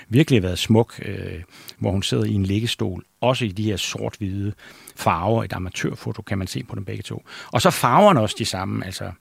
virkelig 0.10 0.44
været 0.44 0.60
smuk, 0.60 1.00
øh, 1.06 1.44
hvor 1.80 1.92
hun 1.92 2.04
sidder 2.04 2.24
i 2.24 2.34
en 2.34 2.44
liggestol. 2.44 3.04
Også 3.22 3.46
i 3.46 3.48
de 3.48 3.64
her 3.64 3.78
sort-hvide 3.78 4.54
farver. 4.96 5.44
Et 5.44 5.54
amatørfoto 5.54 6.22
kan 6.22 6.38
man 6.38 6.48
se 6.48 6.64
på 6.64 6.76
dem 6.76 6.86
begge 6.86 7.04
to. 7.04 7.24
Og 7.52 7.62
så 7.62 7.70
farverne 7.70 8.20
også 8.20 8.36
de 8.40 8.46
samme. 8.46 8.86
Altså 8.86 9.12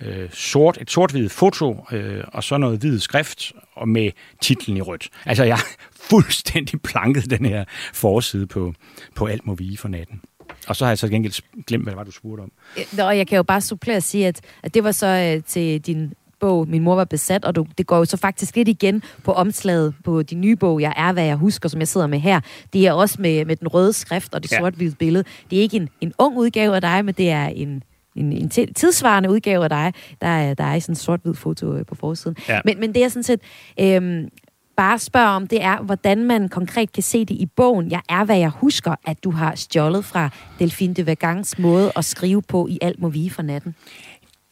øh, 0.00 0.30
sort, 0.30 0.78
et 0.80 0.90
sort-hvidt 0.90 1.32
foto, 1.32 1.84
øh, 1.92 2.24
og 2.32 2.44
så 2.44 2.56
noget 2.56 2.78
hvid 2.78 2.98
skrift, 2.98 3.52
og 3.74 3.88
med 3.88 4.10
titlen 4.40 4.76
i 4.76 4.80
rødt. 4.80 5.08
Altså, 5.26 5.44
jeg 5.44 5.58
fuldstændig 6.10 6.82
planket 6.82 7.30
den 7.30 7.46
her 7.46 7.64
forside 7.94 8.46
på, 8.46 8.74
på 9.14 9.26
Alt 9.26 9.46
må 9.46 9.54
vige 9.54 9.78
for 9.78 9.88
natten. 9.88 10.20
Og 10.68 10.76
så 10.76 10.84
har 10.84 10.90
jeg 10.90 10.98
så 10.98 11.08
gengæld 11.08 11.64
glemt, 11.66 11.84
hvad 11.84 11.90
det 11.90 11.98
var, 11.98 12.04
du 12.04 12.10
spurgte 12.10 12.40
om. 12.40 12.52
Nå, 12.92 13.10
jeg 13.10 13.26
kan 13.26 13.36
jo 13.36 13.42
bare 13.42 13.60
supplere 13.60 13.96
og 13.96 14.02
sige, 14.02 14.26
at, 14.26 14.40
at 14.62 14.74
det 14.74 14.84
var 14.84 14.92
så 14.92 15.06
øh, 15.36 15.42
til 15.46 15.80
din 15.80 16.12
bog, 16.42 16.68
Min 16.68 16.82
mor 16.82 16.94
var 16.94 17.04
besat, 17.04 17.44
og 17.44 17.56
du, 17.56 17.66
det 17.78 17.86
går 17.86 17.98
jo 17.98 18.04
så 18.04 18.16
faktisk 18.16 18.56
lidt 18.56 18.68
igen 18.68 19.02
på 19.24 19.32
omslaget 19.32 19.94
på 20.04 20.22
din 20.22 20.40
nye 20.40 20.56
bog, 20.56 20.80
Jeg 20.80 20.94
er, 20.96 21.12
hvad 21.12 21.24
jeg 21.24 21.36
husker, 21.36 21.68
som 21.68 21.80
jeg 21.80 21.88
sidder 21.88 22.06
med 22.06 22.18
her. 22.18 22.40
Det 22.72 22.86
er 22.86 22.92
også 22.92 23.16
med, 23.18 23.44
med 23.44 23.56
den 23.56 23.68
røde 23.68 23.92
skrift 23.92 24.34
og 24.34 24.42
det 24.42 24.52
ja. 24.52 24.58
sort-hvide 24.58 24.96
billede. 24.96 25.24
Det 25.50 25.58
er 25.58 25.62
ikke 25.62 25.76
en, 25.76 25.88
en 26.00 26.12
ung 26.18 26.36
udgave 26.36 26.74
af 26.74 26.80
dig, 26.80 27.04
men 27.04 27.14
det 27.14 27.30
er 27.30 27.46
en, 27.46 27.82
en, 28.16 28.32
en 28.32 28.48
tidsvarende 28.50 29.30
udgave 29.30 29.64
af 29.64 29.70
dig, 29.70 29.92
der 30.20 30.26
er, 30.26 30.54
der 30.54 30.64
er 30.64 30.74
i 30.74 30.80
sådan 30.80 30.92
en 30.92 30.96
sort-hvid 30.96 31.34
foto 31.34 31.74
øh, 31.74 31.86
på 31.86 31.94
forsiden. 31.94 32.36
Ja. 32.48 32.60
Men, 32.64 32.80
men 32.80 32.94
det 32.94 33.04
er 33.04 33.08
sådan 33.08 33.22
set, 33.22 33.40
øhm, 33.80 34.28
bare 34.76 34.98
spørger 34.98 35.28
om, 35.28 35.46
det 35.46 35.62
er, 35.62 35.82
hvordan 35.82 36.24
man 36.24 36.48
konkret 36.48 36.92
kan 36.92 37.02
se 37.02 37.24
det 37.24 37.34
i 37.34 37.46
bogen. 37.46 37.90
Jeg 37.90 38.00
er, 38.08 38.24
hvad 38.24 38.38
jeg 38.38 38.48
husker, 38.48 38.94
at 39.04 39.24
du 39.24 39.30
har 39.30 39.54
stjålet 39.54 40.04
fra 40.04 40.30
Delphine 40.58 40.94
de 40.94 41.06
Vagans 41.06 41.58
måde 41.58 41.92
at 41.96 42.04
skrive 42.04 42.42
på 42.42 42.68
i 42.68 42.78
Alt 42.82 43.00
må 43.00 43.08
vige 43.08 43.30
for 43.30 43.42
natten. 43.42 43.74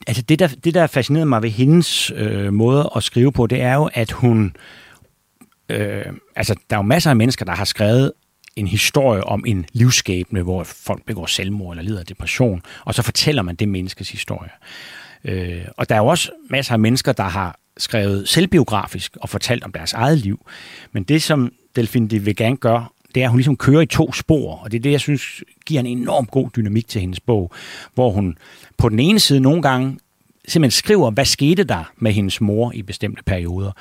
Altså 0.06 0.22
det, 0.22 0.38
der, 0.38 0.48
det, 0.48 0.74
der 0.74 0.86
fascinerede 0.86 1.26
mig 1.26 1.42
ved 1.42 1.50
hendes 1.50 2.10
øh, 2.10 2.52
måde 2.52 2.90
at 2.96 3.02
skrive 3.02 3.32
på, 3.32 3.46
det 3.46 3.60
er 3.60 3.74
jo, 3.74 3.90
at 3.94 4.10
hun... 4.10 4.56
Øh, 5.68 6.04
altså, 6.36 6.54
der 6.70 6.76
er 6.76 6.78
jo 6.78 6.82
masser 6.82 7.10
af 7.10 7.16
mennesker, 7.16 7.44
der 7.44 7.54
har 7.54 7.64
skrevet 7.64 8.12
en 8.56 8.66
historie 8.66 9.24
om 9.24 9.44
en 9.46 9.66
livsskæbne, 9.72 10.42
hvor 10.42 10.64
folk 10.64 11.04
begår 11.06 11.26
selvmord 11.26 11.72
eller 11.72 11.82
lider 11.82 12.00
af 12.00 12.06
depression, 12.06 12.62
og 12.84 12.94
så 12.94 13.02
fortæller 13.02 13.42
man 13.42 13.54
det 13.54 13.68
menneskes 13.68 14.10
historie. 14.10 14.50
Øh, 15.24 15.64
og 15.76 15.88
der 15.88 15.94
er 15.94 15.98
jo 15.98 16.06
også 16.06 16.30
masser 16.50 16.72
af 16.72 16.78
mennesker, 16.78 17.12
der 17.12 17.22
har 17.22 17.58
skrevet 17.80 18.28
selvbiografisk 18.28 19.16
og 19.20 19.28
fortalt 19.28 19.64
om 19.64 19.72
deres 19.72 19.92
eget 19.92 20.18
liv. 20.18 20.46
Men 20.92 21.02
det, 21.02 21.22
som 21.22 21.52
Delphine 21.76 22.08
de 22.08 22.26
Vegan 22.26 22.56
gør, 22.56 22.92
det 23.14 23.20
er, 23.20 23.24
at 23.24 23.30
hun 23.30 23.38
ligesom 23.38 23.56
kører 23.56 23.80
i 23.80 23.86
to 23.86 24.12
spor, 24.12 24.54
og 24.56 24.72
det 24.72 24.78
er 24.78 24.82
det, 24.82 24.92
jeg 24.92 25.00
synes 25.00 25.44
giver 25.66 25.80
en 25.80 25.86
enorm 25.86 26.26
god 26.26 26.50
dynamik 26.56 26.88
til 26.88 27.00
hendes 27.00 27.20
bog, 27.20 27.52
hvor 27.94 28.10
hun 28.10 28.38
på 28.76 28.88
den 28.88 28.98
ene 28.98 29.20
side 29.20 29.40
nogle 29.40 29.62
gange 29.62 29.98
simpelthen 30.50 30.78
skriver, 30.78 31.10
hvad 31.10 31.24
skete 31.24 31.64
der 31.64 31.92
med 31.96 32.12
hendes 32.12 32.40
mor 32.40 32.72
i 32.72 32.82
bestemte 32.82 33.22
perioder, 33.22 33.72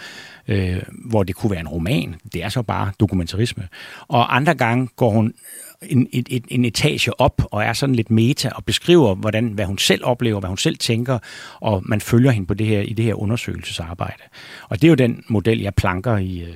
øh, 0.48 0.82
hvor 0.90 1.24
det 1.24 1.36
kunne 1.36 1.52
være 1.52 1.60
en 1.60 1.68
roman. 1.68 2.16
Det 2.34 2.44
er 2.44 2.50
så 2.50 2.62
bare 2.62 2.92
dokumentarisme. 3.00 3.68
Og 4.08 4.36
andre 4.36 4.56
gange 4.56 4.88
går 4.96 5.10
hun 5.10 5.34
en, 5.82 6.08
et, 6.12 6.28
et, 6.32 6.46
en 6.50 6.66
etage 6.66 7.20
op 7.20 7.42
og 7.52 7.64
er 7.64 7.74
sådan 7.74 7.96
lidt 7.96 8.12
meta 8.12 8.50
og 8.56 8.66
beskriver, 8.66 9.16
hvordan, 9.16 9.48
hvad 9.48 9.66
hun 9.66 9.78
selv 9.78 10.06
oplever, 10.06 10.40
hvad 10.40 10.48
hun 10.48 10.58
selv 10.58 10.78
tænker, 10.78 11.20
og 11.60 11.82
man 11.86 12.02
følger 12.02 12.32
hende 12.32 12.48
på 12.48 12.54
det 12.54 12.68
her, 12.68 12.82
i 12.82 12.94
det 12.94 13.06
her 13.06 13.14
undersøgelsesarbejde. 13.14 14.24
Og 14.70 14.82
det 14.82 14.88
er 14.88 14.90
jo 14.90 14.96
den 14.96 15.24
model, 15.28 15.60
jeg 15.60 15.74
planker 15.74 16.18
i, 16.18 16.40
øh, 16.40 16.56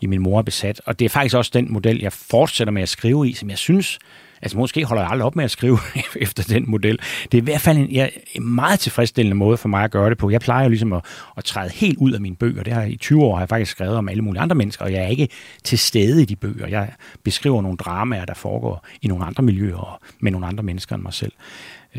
i 0.00 0.06
Min 0.06 0.22
mor 0.22 0.42
besat. 0.42 0.80
Og 0.86 0.98
det 0.98 1.04
er 1.04 1.08
faktisk 1.08 1.36
også 1.36 1.50
den 1.54 1.72
model, 1.72 2.00
jeg 2.00 2.12
fortsætter 2.12 2.72
med 2.72 2.82
at 2.82 2.88
skrive 2.88 3.28
i, 3.28 3.32
som 3.32 3.50
jeg 3.50 3.58
synes 3.58 3.98
Altså 4.42 4.58
måske 4.58 4.84
holder 4.84 5.02
jeg 5.02 5.10
aldrig 5.10 5.26
op 5.26 5.36
med 5.36 5.44
at 5.44 5.50
skrive 5.50 5.78
efter 6.16 6.42
den 6.42 6.64
model. 6.70 6.98
Det 7.32 7.38
er 7.38 7.42
i 7.42 7.44
hvert 7.44 7.60
fald 7.60 7.78
en, 7.78 7.90
ja, 7.90 8.08
en 8.34 8.54
meget 8.54 8.80
tilfredsstillende 8.80 9.36
måde 9.36 9.56
for 9.56 9.68
mig 9.68 9.84
at 9.84 9.90
gøre 9.90 10.10
det 10.10 10.18
på. 10.18 10.30
Jeg 10.30 10.40
plejer 10.40 10.62
jo 10.62 10.68
ligesom 10.68 10.92
at, 10.92 11.04
at 11.36 11.44
træde 11.44 11.70
helt 11.70 11.98
ud 11.98 12.12
af 12.12 12.20
mine 12.20 12.36
bøger. 12.36 12.62
Det 12.62 12.72
har 12.72 12.82
i 12.82 12.96
20 12.96 13.24
år 13.24 13.34
har 13.34 13.40
jeg 13.40 13.48
faktisk 13.48 13.70
skrevet 13.70 13.96
om 13.96 14.08
alle 14.08 14.22
mulige 14.22 14.40
andre 14.40 14.56
mennesker, 14.56 14.84
og 14.84 14.92
jeg 14.92 15.02
er 15.02 15.08
ikke 15.08 15.28
til 15.64 15.78
stede 15.78 16.22
i 16.22 16.24
de 16.24 16.36
bøger. 16.36 16.66
Jeg 16.66 16.92
beskriver 17.24 17.62
nogle 17.62 17.76
dramaer, 17.76 18.24
der 18.24 18.34
foregår 18.34 18.86
i 19.02 19.06
nogle 19.06 19.24
andre 19.24 19.42
miljøer 19.42 19.76
og 19.76 20.00
med 20.20 20.32
nogle 20.32 20.46
andre 20.46 20.62
mennesker 20.62 20.94
end 20.94 21.02
mig 21.02 21.14
selv. 21.14 21.32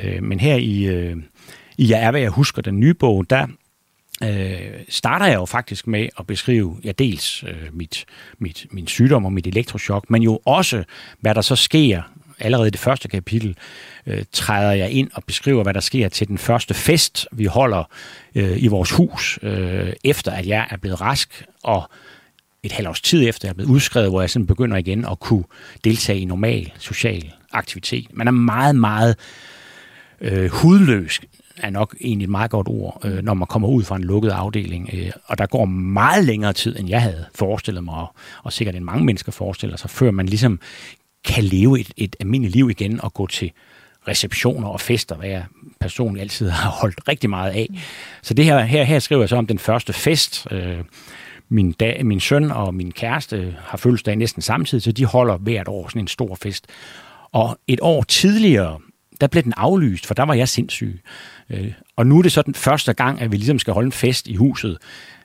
Øh, 0.04 0.24
men 0.24 0.40
her 0.40 0.56
i, 0.56 0.84
øh, 0.84 1.18
i 1.78 1.90
Jeg 1.90 2.04
er, 2.04 2.12
hvad 2.12 2.22
jeg 2.22 2.30
husker, 2.30 2.62
den 2.62 2.80
nye 2.80 2.94
bog, 2.94 3.30
der 3.30 3.48
øh, 4.24 4.72
starter 4.90 5.26
jeg 5.26 5.36
jo 5.36 5.46
faktisk 5.46 5.88
med 5.88 6.10
at 6.20 6.28
beskrive 6.28 6.78
ja, 6.84 6.92
dels 6.92 7.44
øh, 7.44 7.74
mit, 7.74 8.06
mit, 8.40 8.68
min 8.72 8.88
sygdom 8.88 9.26
og 9.26 9.34
mit 9.34 9.48
elektrochok, 9.48 10.10
men 10.10 10.22
jo 10.22 10.40
også, 10.46 10.84
hvad 11.20 11.36
der 11.36 11.42
så 11.42 11.56
sker 11.56 12.02
allerede 12.40 12.68
i 12.68 12.72
det 12.72 12.80
første 12.80 13.08
kapitel, 13.08 13.58
øh, 14.06 14.24
træder 14.32 14.72
jeg 14.72 14.92
ind 14.92 15.10
og 15.14 15.24
beskriver, 15.24 15.64
hvad 15.64 15.74
der 15.74 15.80
sker 15.80 16.10
til 16.10 16.28
den 16.28 16.38
første 16.38 16.74
fest, 16.74 17.28
vi 17.32 17.46
holder 17.46 17.84
øh, 18.36 18.64
i 18.64 18.68
vores 18.68 18.92
hus, 18.92 19.40
øh, 19.42 19.94
efter 20.04 20.32
at 20.32 20.48
jeg 20.48 20.68
er 20.70 20.78
blevet 20.78 21.02
rask, 21.02 21.46
og 21.64 21.90
et 22.64 22.72
halvt 22.72 22.90
års 22.90 23.02
tid 23.02 23.28
efter 23.28 23.48
jeg 23.48 23.52
er 23.52 23.56
blevet 23.56 23.70
udskrevet, 23.70 24.10
hvor 24.10 24.22
jeg 24.22 24.30
sådan 24.30 24.48
begynder 24.48 24.78
igen 24.78 25.06
at 25.06 25.20
kunne 25.20 25.44
deltage 25.84 26.20
i 26.20 26.26
normal 26.26 26.72
social 26.80 27.32
aktivitet. 27.52 28.08
Man 28.14 28.28
er 28.28 28.32
meget, 28.32 28.76
meget 28.76 29.16
øh, 30.22 30.50
hudløs 30.52 31.22
er 31.64 31.70
nok 31.70 31.96
egentlig 32.02 32.24
et 32.24 32.30
meget 32.30 32.52
godt 32.52 32.68
ord, 32.68 33.02
øh, 33.06 33.24
når 33.24 33.34
man 33.34 33.48
kommer 33.48 33.68
ud 33.68 33.84
fra 33.84 33.96
en 33.96 34.04
lukket 34.04 34.30
afdeling. 34.30 34.90
Øh, 34.94 35.12
og 35.26 35.38
der 35.38 35.46
går 35.46 35.66
meget 35.66 36.26
længere 36.26 36.54
tid, 36.54 36.80
end 36.80 36.90
jeg 36.90 37.02
havde 37.02 37.26
forestillet 37.36 37.84
mig, 37.84 37.96
og, 37.96 38.16
og 38.44 38.54
sikkert 38.54 38.76
end 38.76 38.84
mange 38.84 39.06
mennesker 39.06 39.32
forestiller 39.32 39.78
sig, 39.78 39.90
før 39.90 40.12
man 40.12 40.26
ligesom 40.26 40.60
kan 41.26 41.44
leve 41.44 41.80
et, 41.80 41.92
et 41.98 42.16
almindeligt 42.20 42.56
liv 42.56 42.70
igen 42.70 43.02
og 43.02 43.14
gå 43.14 43.28
til 43.28 43.52
receptioner 44.08 44.68
og 44.68 44.82
fester, 44.82 45.16
hvad 45.16 45.30
jeg 45.30 45.44
personligt 45.80 46.22
altid 46.22 46.50
har 46.64 46.70
holdt 46.70 47.08
rigtig 47.08 47.30
meget 47.30 47.52
af. 47.52 47.68
Så 48.22 48.34
det 48.34 48.46
her, 48.46 48.60
her, 48.60 48.84
her 48.84 49.00
skriver 49.00 49.22
jeg 49.22 49.30
så 49.30 49.36
om 49.36 49.48
den 49.48 49.60
første 49.60 49.94
fest. 49.94 50.48
Øh, 50.52 50.78
min, 51.50 51.72
da, 51.72 52.04
min 52.04 52.20
søn 52.20 52.52
og 52.52 52.74
min 52.74 52.92
kæreste 52.92 53.56
har 53.60 53.78
fødselsdag 53.78 54.16
næsten 54.16 54.42
samtidig, 54.42 54.82
så 54.82 54.92
de 54.92 55.06
holder 55.06 55.38
hvert 55.38 55.68
år 55.68 55.88
sådan 55.88 56.02
en 56.02 56.08
stor 56.08 56.36
fest. 56.36 56.68
Og 57.32 57.60
et 57.68 57.80
år 57.82 58.04
tidligere, 58.04 58.80
der 59.22 59.28
blev 59.28 59.44
den 59.44 59.54
aflyst, 59.58 60.06
for 60.06 60.14
der 60.14 60.24
var 60.24 60.34
jeg 60.34 60.50
sindssyg. 60.50 61.02
Øh, 61.50 61.72
og 61.96 62.08
nu 62.08 62.18
er 62.18 62.22
det 62.22 62.32
så 62.32 62.42
den 62.42 62.56
første 62.56 62.94
gang, 62.94 63.22
at 63.22 63.32
vi 63.32 63.38
ligesom 63.38 63.60
skal 63.60 63.74
holde 63.74 63.86
en 63.86 63.92
fest 63.92 64.28
i 64.28 64.36
huset, 64.36 64.78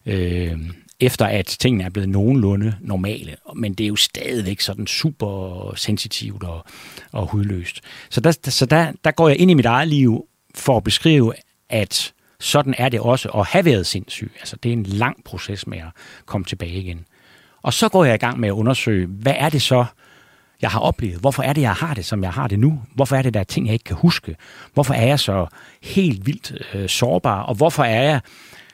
øh, 0.07 0.59
efter 1.05 1.27
at 1.27 1.47
tingene 1.47 1.85
er 1.85 1.91
blevet 1.91 2.09
nogenlunde 2.09 2.77
normale. 2.81 3.37
Men 3.57 3.75
det 3.75 3.85
er 3.85 3.89
jo 3.89 3.97
stadigvæk 3.97 4.61
sådan 4.61 4.87
super 4.87 5.73
sensitivt 5.77 6.43
og, 6.45 6.65
og 7.13 7.27
hudløst. 7.27 7.81
Så, 8.11 8.21
der, 8.21 8.33
så 8.51 8.67
der, 8.67 8.93
der 9.05 9.11
går 9.11 9.29
jeg 9.29 9.39
ind 9.39 9.51
i 9.51 9.55
mit 9.55 9.67
eget 9.67 9.89
liv 9.89 10.27
for 10.55 10.77
at 10.77 10.85
beskrive, 10.85 11.33
at 11.69 12.13
sådan 12.41 12.75
er 12.79 12.89
det 12.89 13.01
også 13.01 13.29
at 13.29 13.47
have 13.47 13.65
været 13.65 13.87
sindssyg. 13.87 14.33
Altså 14.41 14.57
det 14.57 14.69
er 14.69 14.73
en 14.73 14.83
lang 14.83 15.25
proces 15.25 15.67
med 15.67 15.79
at 15.79 15.93
komme 16.27 16.45
tilbage 16.45 16.73
igen. 16.73 17.05
Og 17.63 17.73
så 17.73 17.89
går 17.89 18.05
jeg 18.05 18.15
i 18.15 18.19
gang 18.19 18.41
med 18.41 18.49
at 18.49 18.53
undersøge, 18.53 19.07
hvad 19.07 19.35
er 19.37 19.49
det 19.49 19.63
så, 19.63 19.85
jeg 20.63 20.71
har 20.71 20.81
oplevet? 20.81 21.21
Hvorfor 21.21 21.43
er 21.43 21.53
det, 21.53 21.61
jeg 21.61 21.73
har 21.73 21.95
det, 21.95 22.05
som 22.05 22.23
jeg 22.23 22.33
har 22.33 22.49
det 22.49 22.59
nu? 22.59 22.83
Hvorfor 22.95 23.17
er 23.17 23.23
det, 23.23 23.35
der 23.35 23.41
er 23.41 23.45
ting, 23.45 23.67
jeg 23.67 23.73
ikke 23.73 23.85
kan 23.85 23.97
huske? 23.97 24.37
Hvorfor 24.75 24.95
er 24.95 25.07
jeg 25.07 25.21
så 25.21 25.47
helt 25.83 26.27
vildt 26.27 26.53
øh, 26.75 26.89
sårbar? 26.89 27.43
Og 27.43 27.55
hvorfor 27.55 27.85
er 27.85 28.03
jeg 28.03 28.21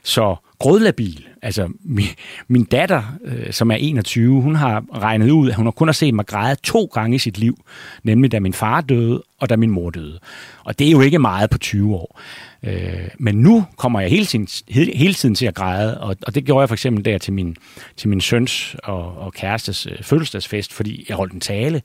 så 0.02 0.36
grødlabil? 0.60 1.26
Altså, 1.42 1.68
min, 1.84 2.04
min 2.48 2.64
datter, 2.64 3.02
øh, 3.24 3.52
som 3.52 3.70
er 3.70 3.74
21, 3.74 4.42
hun 4.42 4.54
har 4.54 4.84
regnet 4.94 5.30
ud, 5.30 5.48
at 5.48 5.54
hun 5.54 5.66
har 5.66 5.70
kun 5.70 5.88
har 5.88 5.92
set 5.92 6.14
mig 6.14 6.26
græde 6.26 6.56
to 6.62 6.84
gange 6.84 7.14
i 7.14 7.18
sit 7.18 7.38
liv. 7.38 7.64
Nemlig 8.02 8.32
da 8.32 8.40
min 8.40 8.52
far 8.52 8.80
døde, 8.80 9.22
og 9.40 9.48
da 9.48 9.56
min 9.56 9.70
mor 9.70 9.90
døde. 9.90 10.18
Og 10.64 10.78
det 10.78 10.86
er 10.86 10.90
jo 10.90 11.00
ikke 11.00 11.18
meget 11.18 11.50
på 11.50 11.58
20 11.58 11.94
år. 11.94 12.20
Øh, 12.62 13.08
men 13.18 13.34
nu 13.34 13.64
kommer 13.76 14.00
jeg 14.00 14.10
hele 14.10 14.26
tiden, 14.26 14.48
hele, 14.68 14.96
hele 14.96 15.14
tiden 15.14 15.34
til 15.34 15.46
at 15.46 15.54
græde, 15.54 16.00
og, 16.00 16.16
og 16.26 16.34
det 16.34 16.44
gjorde 16.44 16.60
jeg 16.60 16.68
for 16.68 16.74
eksempel 16.74 17.04
der 17.04 17.18
til 17.18 17.32
min, 17.32 17.56
til 17.96 18.08
min 18.08 18.20
søns 18.20 18.76
og, 18.84 19.18
og 19.18 19.32
kærestes 19.32 19.86
øh, 19.86 20.02
fødselsdagsfest, 20.02 20.72
fordi 20.72 21.06
jeg 21.08 21.16
holdt 21.16 21.32
en 21.32 21.40
tale, 21.40 21.82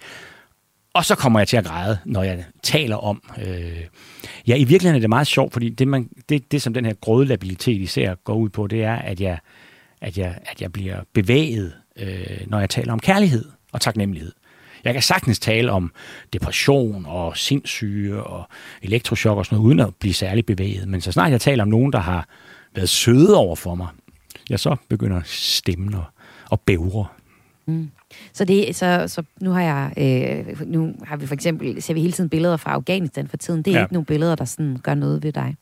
og 0.95 1.05
så 1.05 1.15
kommer 1.15 1.39
jeg 1.39 1.47
til 1.47 1.57
at 1.57 1.65
græde, 1.65 1.97
når 2.05 2.23
jeg 2.23 2.45
taler 2.63 2.95
om... 2.95 3.21
Øh, 3.47 3.81
ja, 4.47 4.55
i 4.55 4.63
virkeligheden 4.63 4.95
er 4.95 4.99
det 4.99 5.09
meget 5.09 5.27
sjovt, 5.27 5.53
fordi 5.53 5.69
det, 5.69 5.87
man, 5.87 6.09
det, 6.29 6.51
det 6.51 6.61
som 6.61 6.73
den 6.73 6.85
her 6.85 6.93
grådlabilitet 6.93 7.81
især 7.81 8.15
går 8.15 8.35
ud 8.35 8.49
på, 8.49 8.67
det 8.67 8.83
er, 8.83 8.95
at 8.95 9.21
jeg, 9.21 9.37
at 10.01 10.17
jeg, 10.17 10.37
at 10.45 10.61
jeg 10.61 10.71
bliver 10.73 10.99
bevæget, 11.13 11.73
øh, 11.99 12.47
når 12.47 12.59
jeg 12.59 12.69
taler 12.69 12.93
om 12.93 12.99
kærlighed 12.99 13.45
og 13.71 13.81
taknemmelighed. 13.81 14.31
Jeg 14.83 14.93
kan 14.93 15.03
sagtens 15.03 15.39
tale 15.39 15.71
om 15.71 15.91
depression 16.33 17.05
og 17.05 17.37
sindssyge 17.37 18.23
og 18.23 18.49
elektrochok 18.81 19.37
og 19.37 19.45
sådan 19.45 19.55
noget, 19.55 19.67
uden 19.67 19.79
at 19.79 19.95
blive 19.95 20.13
særlig 20.13 20.45
bevæget. 20.45 20.87
Men 20.87 21.01
så 21.01 21.11
snart 21.11 21.31
jeg 21.31 21.41
taler 21.41 21.63
om 21.63 21.69
nogen, 21.69 21.93
der 21.93 21.99
har 21.99 22.27
været 22.75 22.89
søde 22.89 23.35
over 23.35 23.55
for 23.55 23.75
mig, 23.75 23.87
ja, 24.49 24.57
så 24.57 24.75
begynder 24.89 25.21
stemmen 25.25 25.93
og, 25.93 26.03
og 26.49 26.59
bævre. 26.59 27.05
Mm. 27.67 27.89
Så, 28.33 28.45
det, 28.45 28.75
så, 28.75 29.03
så 29.07 29.23
nu 29.41 29.51
har 29.51 29.61
jeg, 29.61 29.93
øh, 29.97 30.61
nu 30.71 30.93
har 31.03 31.17
vi 31.17 31.27
for 31.27 31.33
eksempel, 31.33 31.81
ser 31.81 31.93
vi 31.93 32.01
hele 32.01 32.13
tiden 32.13 32.29
billeder 32.29 32.57
fra 32.57 32.71
Afghanistan 32.71 33.27
for 33.27 33.37
tiden. 33.37 33.61
Det 33.61 33.71
er 33.73 33.77
ja. 33.77 33.83
ikke 33.83 33.93
nogle 33.93 34.05
billeder, 34.05 34.35
der 34.35 34.45
sådan 34.45 34.77
gør 34.83 34.93
noget 34.93 35.23
ved 35.23 35.31
dig. 35.31 35.55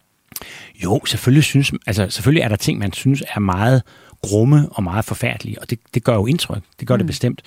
Jo, 0.84 1.02
selvfølgelig, 1.06 1.44
synes, 1.44 1.72
altså, 1.88 2.10
selvfølgelig 2.10 2.42
er 2.42 2.48
der 2.48 2.56
ting, 2.56 2.80
man 2.80 2.94
synes 2.94 3.24
er 3.36 3.40
meget 3.40 3.84
grumme 4.24 4.68
og 4.72 4.84
meget 4.84 5.06
forfærdelige, 5.06 5.62
og 5.62 5.70
det, 5.70 5.80
det 5.94 6.04
gør 6.04 6.14
jo 6.14 6.26
indtryk. 6.26 6.64
Det 6.80 6.88
gør 6.88 6.96
mm. 6.96 7.00
det 7.00 7.08
bestemt. 7.08 7.42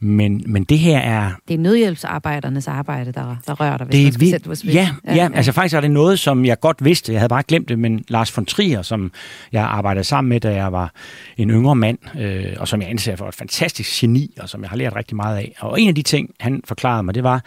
Men, 0.00 0.44
men 0.46 0.64
det 0.64 0.78
her 0.78 0.98
er... 0.98 1.30
Det 1.48 1.54
er 1.54 1.58
nødhjælpsarbejdernes 1.58 2.68
arbejde, 2.68 3.12
der, 3.12 3.36
der 3.46 3.54
rører 3.54 3.76
dig, 3.76 3.86
hvis 3.86 3.96
det 3.96 4.04
man 4.04 4.12
skal 4.12 4.20
vi, 4.48 4.56
sætte 4.56 4.72
ja, 4.72 4.90
ja, 5.04 5.14
ja, 5.14 5.28
altså 5.34 5.52
faktisk 5.52 5.74
er 5.74 5.80
det 5.80 5.90
noget, 5.90 6.18
som 6.18 6.44
jeg 6.44 6.60
godt 6.60 6.84
vidste. 6.84 7.12
Jeg 7.12 7.20
havde 7.20 7.28
bare 7.28 7.42
glemt 7.42 7.68
det, 7.68 7.78
men 7.78 8.04
Lars 8.08 8.36
von 8.36 8.46
Trier, 8.46 8.82
som 8.82 9.12
jeg 9.52 9.64
arbejdede 9.64 10.04
sammen 10.04 10.28
med, 10.28 10.40
da 10.40 10.54
jeg 10.54 10.72
var 10.72 10.92
en 11.36 11.50
yngre 11.50 11.76
mand, 11.76 11.98
øh, 12.18 12.56
og 12.58 12.68
som 12.68 12.82
jeg 12.82 12.90
anser 12.90 13.16
for 13.16 13.28
et 13.28 13.34
fantastisk 13.34 14.00
geni, 14.00 14.34
og 14.40 14.48
som 14.48 14.62
jeg 14.62 14.70
har 14.70 14.76
lært 14.76 14.96
rigtig 14.96 15.16
meget 15.16 15.36
af. 15.36 15.54
Og 15.60 15.80
en 15.80 15.88
af 15.88 15.94
de 15.94 16.02
ting, 16.02 16.30
han 16.40 16.62
forklarede 16.64 17.02
mig, 17.02 17.14
det 17.14 17.22
var, 17.22 17.44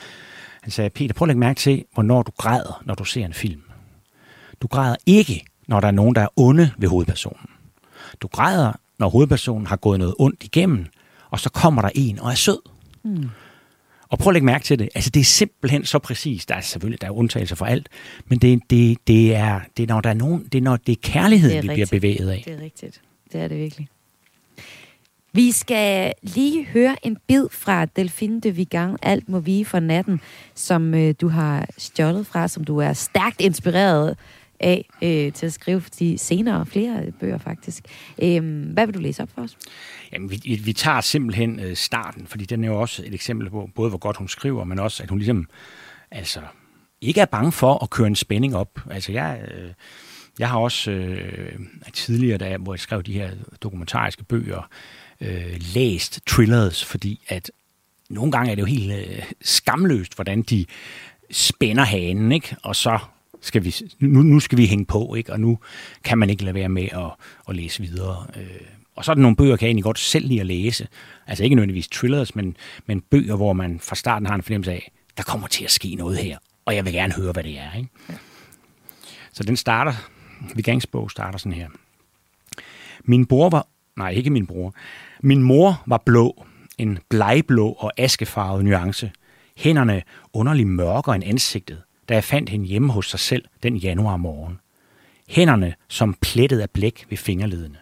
han 0.61 0.71
sagde, 0.71 0.89
Peter, 0.89 1.13
prøv 1.13 1.25
at 1.25 1.27
lægge 1.27 1.39
mærke 1.39 1.57
til, 1.57 1.83
hvornår 1.93 2.23
du 2.23 2.31
græder, 2.37 2.81
når 2.85 2.95
du 2.95 3.03
ser 3.03 3.25
en 3.25 3.33
film. 3.33 3.61
Du 4.61 4.67
græder 4.67 4.95
ikke, 5.05 5.43
når 5.67 5.79
der 5.79 5.87
er 5.87 5.91
nogen, 5.91 6.15
der 6.15 6.21
er 6.21 6.27
onde 6.35 6.71
ved 6.77 6.89
hovedpersonen. 6.89 7.47
Du 8.21 8.27
græder, 8.27 8.71
når 8.99 9.09
hovedpersonen 9.09 9.67
har 9.67 9.75
gået 9.75 9.99
noget 9.99 10.15
ondt 10.19 10.43
igennem, 10.43 10.85
og 11.29 11.39
så 11.39 11.49
kommer 11.49 11.81
der 11.81 11.89
en 11.95 12.19
og 12.19 12.31
er 12.31 12.35
sød. 12.35 12.59
Mm. 13.03 13.29
Og 14.09 14.19
prøv 14.19 14.31
at 14.31 14.33
lægge 14.33 14.45
mærke 14.45 14.65
til 14.65 14.79
det. 14.79 14.89
Altså, 14.95 15.09
det 15.09 15.19
er 15.19 15.23
simpelthen 15.23 15.85
så 15.85 15.99
præcist. 15.99 16.49
Der 16.49 16.55
er 16.55 16.61
selvfølgelig 16.61 17.01
der 17.01 17.07
er 17.07 17.11
undtagelser 17.11 17.55
for 17.55 17.65
alt, 17.65 17.89
men 18.27 18.39
det, 18.39 18.61
det, 18.69 18.97
det, 19.07 19.35
er, 19.35 19.59
det 19.77 19.83
er, 19.83 19.87
når 19.87 20.01
der 20.01 20.09
er 20.09 20.13
nogen, 20.13 20.43
det 20.51 20.57
er, 20.57 20.61
når 20.61 20.77
det 20.77 20.91
er 20.91 21.01
kærligheden, 21.01 21.63
det 21.63 21.69
er 21.69 21.75
vi 21.75 21.81
rigtigt. 21.81 21.89
bliver 21.89 21.99
bevæget 21.99 22.29
af. 22.29 22.43
Det 22.45 22.53
er 22.53 22.61
rigtigt. 22.63 23.01
Det 23.33 23.41
er 23.41 23.47
det 23.47 23.57
virkelig. 23.57 23.87
Vi 25.35 25.51
skal 25.51 26.13
lige 26.21 26.65
høre 26.65 26.95
en 27.05 27.17
bid 27.27 27.47
fra 27.51 27.85
Delphine 27.85 28.41
de 28.41 28.55
Vigan, 28.55 28.97
Alt 29.01 29.29
må 29.29 29.39
vige 29.39 29.65
for 29.65 29.79
natten, 29.79 30.21
som 30.55 30.93
øh, 30.93 31.15
du 31.21 31.27
har 31.27 31.67
stjålet 31.77 32.27
fra, 32.27 32.47
som 32.47 32.63
du 32.63 32.77
er 32.77 32.93
stærkt 32.93 33.41
inspireret 33.41 34.17
af 34.59 34.89
øh, 35.01 35.33
til 35.33 35.45
at 35.45 35.53
skrive 35.53 35.83
de 35.99 36.17
senere 36.17 36.65
flere 36.65 37.11
bøger 37.19 37.37
faktisk. 37.37 37.83
Øh, 38.21 38.71
hvad 38.73 38.85
vil 38.85 38.95
du 38.95 38.99
læse 38.99 39.23
op 39.23 39.29
for 39.35 39.41
os? 39.41 39.57
Jamen, 40.13 40.31
vi, 40.31 40.61
vi 40.65 40.73
tager 40.73 41.01
simpelthen 41.01 41.59
øh, 41.59 41.75
starten, 41.75 42.27
fordi 42.27 42.45
den 42.45 42.63
er 42.63 42.67
jo 42.67 42.81
også 42.81 43.03
et 43.05 43.13
eksempel 43.13 43.49
på 43.49 43.69
både, 43.75 43.89
hvor 43.89 43.99
godt 43.99 44.17
hun 44.17 44.27
skriver, 44.27 44.63
men 44.63 44.79
også, 44.79 45.03
at 45.03 45.09
hun 45.09 45.17
ligesom 45.19 45.47
altså, 46.11 46.39
ikke 47.01 47.21
er 47.21 47.25
bange 47.25 47.51
for 47.51 47.83
at 47.83 47.89
køre 47.89 48.07
en 48.07 48.15
spænding 48.15 48.55
op. 48.55 48.79
Altså, 48.91 49.11
jeg... 49.11 49.41
Øh, 49.55 49.71
jeg 50.39 50.49
har 50.49 50.57
også 50.57 50.91
øh, 50.91 51.59
tidligere, 51.93 52.37
da 52.37 52.49
jeg, 52.49 52.57
hvor 52.57 52.73
jeg 52.73 52.79
skrev 52.79 53.03
de 53.03 53.13
her 53.13 53.31
dokumentariske 53.61 54.23
bøger, 54.23 54.69
øh, 55.21 55.55
læst 55.75 56.19
thrillers, 56.27 56.85
fordi 56.85 57.21
at 57.27 57.51
nogle 58.09 58.31
gange 58.31 58.51
er 58.51 58.55
det 58.55 58.61
jo 58.61 58.67
helt 58.67 58.93
øh, 58.93 59.23
skamløst, 59.41 60.15
hvordan 60.15 60.41
de 60.41 60.65
spænder 61.31 61.83
hanen, 61.83 62.31
ikke? 62.31 62.55
og 62.63 62.75
så 62.75 62.99
skal 63.43 63.63
vi, 63.63 63.75
nu, 63.99 64.21
nu 64.21 64.39
skal 64.39 64.57
vi 64.57 64.65
hænge 64.65 64.85
på, 64.85 65.15
ikke? 65.15 65.33
og 65.33 65.39
nu 65.39 65.59
kan 66.03 66.17
man 66.17 66.29
ikke 66.29 66.43
lade 66.43 66.55
være 66.55 66.69
med 66.69 66.83
at, 66.91 67.11
at 67.49 67.55
læse 67.55 67.81
videre. 67.81 68.25
Øh, 68.37 68.61
og 68.95 69.05
så 69.05 69.11
er 69.11 69.15
der 69.15 69.21
nogle 69.21 69.35
bøger, 69.35 69.55
kan 69.55 69.65
jeg 69.65 69.69
egentlig 69.69 69.83
godt 69.83 69.99
selv 69.99 70.27
lide 70.27 70.39
at 70.39 70.45
læse. 70.45 70.87
Altså 71.27 71.43
ikke 71.43 71.55
nødvendigvis 71.55 71.87
thrillers, 71.87 72.35
men, 72.35 72.57
men 72.85 73.01
bøger, 73.01 73.35
hvor 73.35 73.53
man 73.53 73.79
fra 73.79 73.95
starten 73.95 74.25
har 74.25 74.35
en 74.35 74.43
fornemmelse 74.43 74.71
af, 74.71 74.91
der 75.17 75.23
kommer 75.23 75.47
til 75.47 75.63
at 75.63 75.71
ske 75.71 75.95
noget 75.95 76.17
her, 76.17 76.37
og 76.65 76.75
jeg 76.75 76.85
vil 76.85 76.93
gerne 76.93 77.13
høre, 77.13 77.31
hvad 77.31 77.43
det 77.43 77.59
er. 77.59 77.77
Ikke? 77.77 77.89
Ja. 78.09 78.13
Så 79.33 79.43
den 79.43 79.57
starter, 79.57 79.93
Vegansbog 80.55 81.11
starter 81.11 81.37
sådan 81.37 81.53
her. 81.53 81.69
Min 83.03 83.25
bror 83.25 83.49
var, 83.49 83.67
nej 83.97 84.09
ikke 84.09 84.29
min 84.29 84.47
bror, 84.47 84.75
min 85.23 85.43
mor 85.43 85.83
var 85.85 86.01
blå, 86.05 86.45
en 86.77 86.99
blegblå 87.09 87.69
og 87.69 87.91
askefarvet 87.97 88.65
nuance. 88.65 89.11
Hænderne 89.57 90.01
underligt 90.33 90.69
mørkere 90.69 91.15
end 91.15 91.23
ansigtet 91.23 91.81
da 92.09 92.13
jeg 92.13 92.23
fandt 92.23 92.49
hende 92.49 92.65
hjemme 92.65 92.91
hos 92.91 93.09
sig 93.09 93.19
selv 93.19 93.45
den 93.63 93.75
januar 93.77 94.17
morgen. 94.17 94.59
Hænderne 95.29 95.73
som 95.89 96.15
plettet 96.21 96.59
af 96.59 96.69
blæk 96.69 97.05
ved 97.09 97.17
fingerledene. 97.17 97.77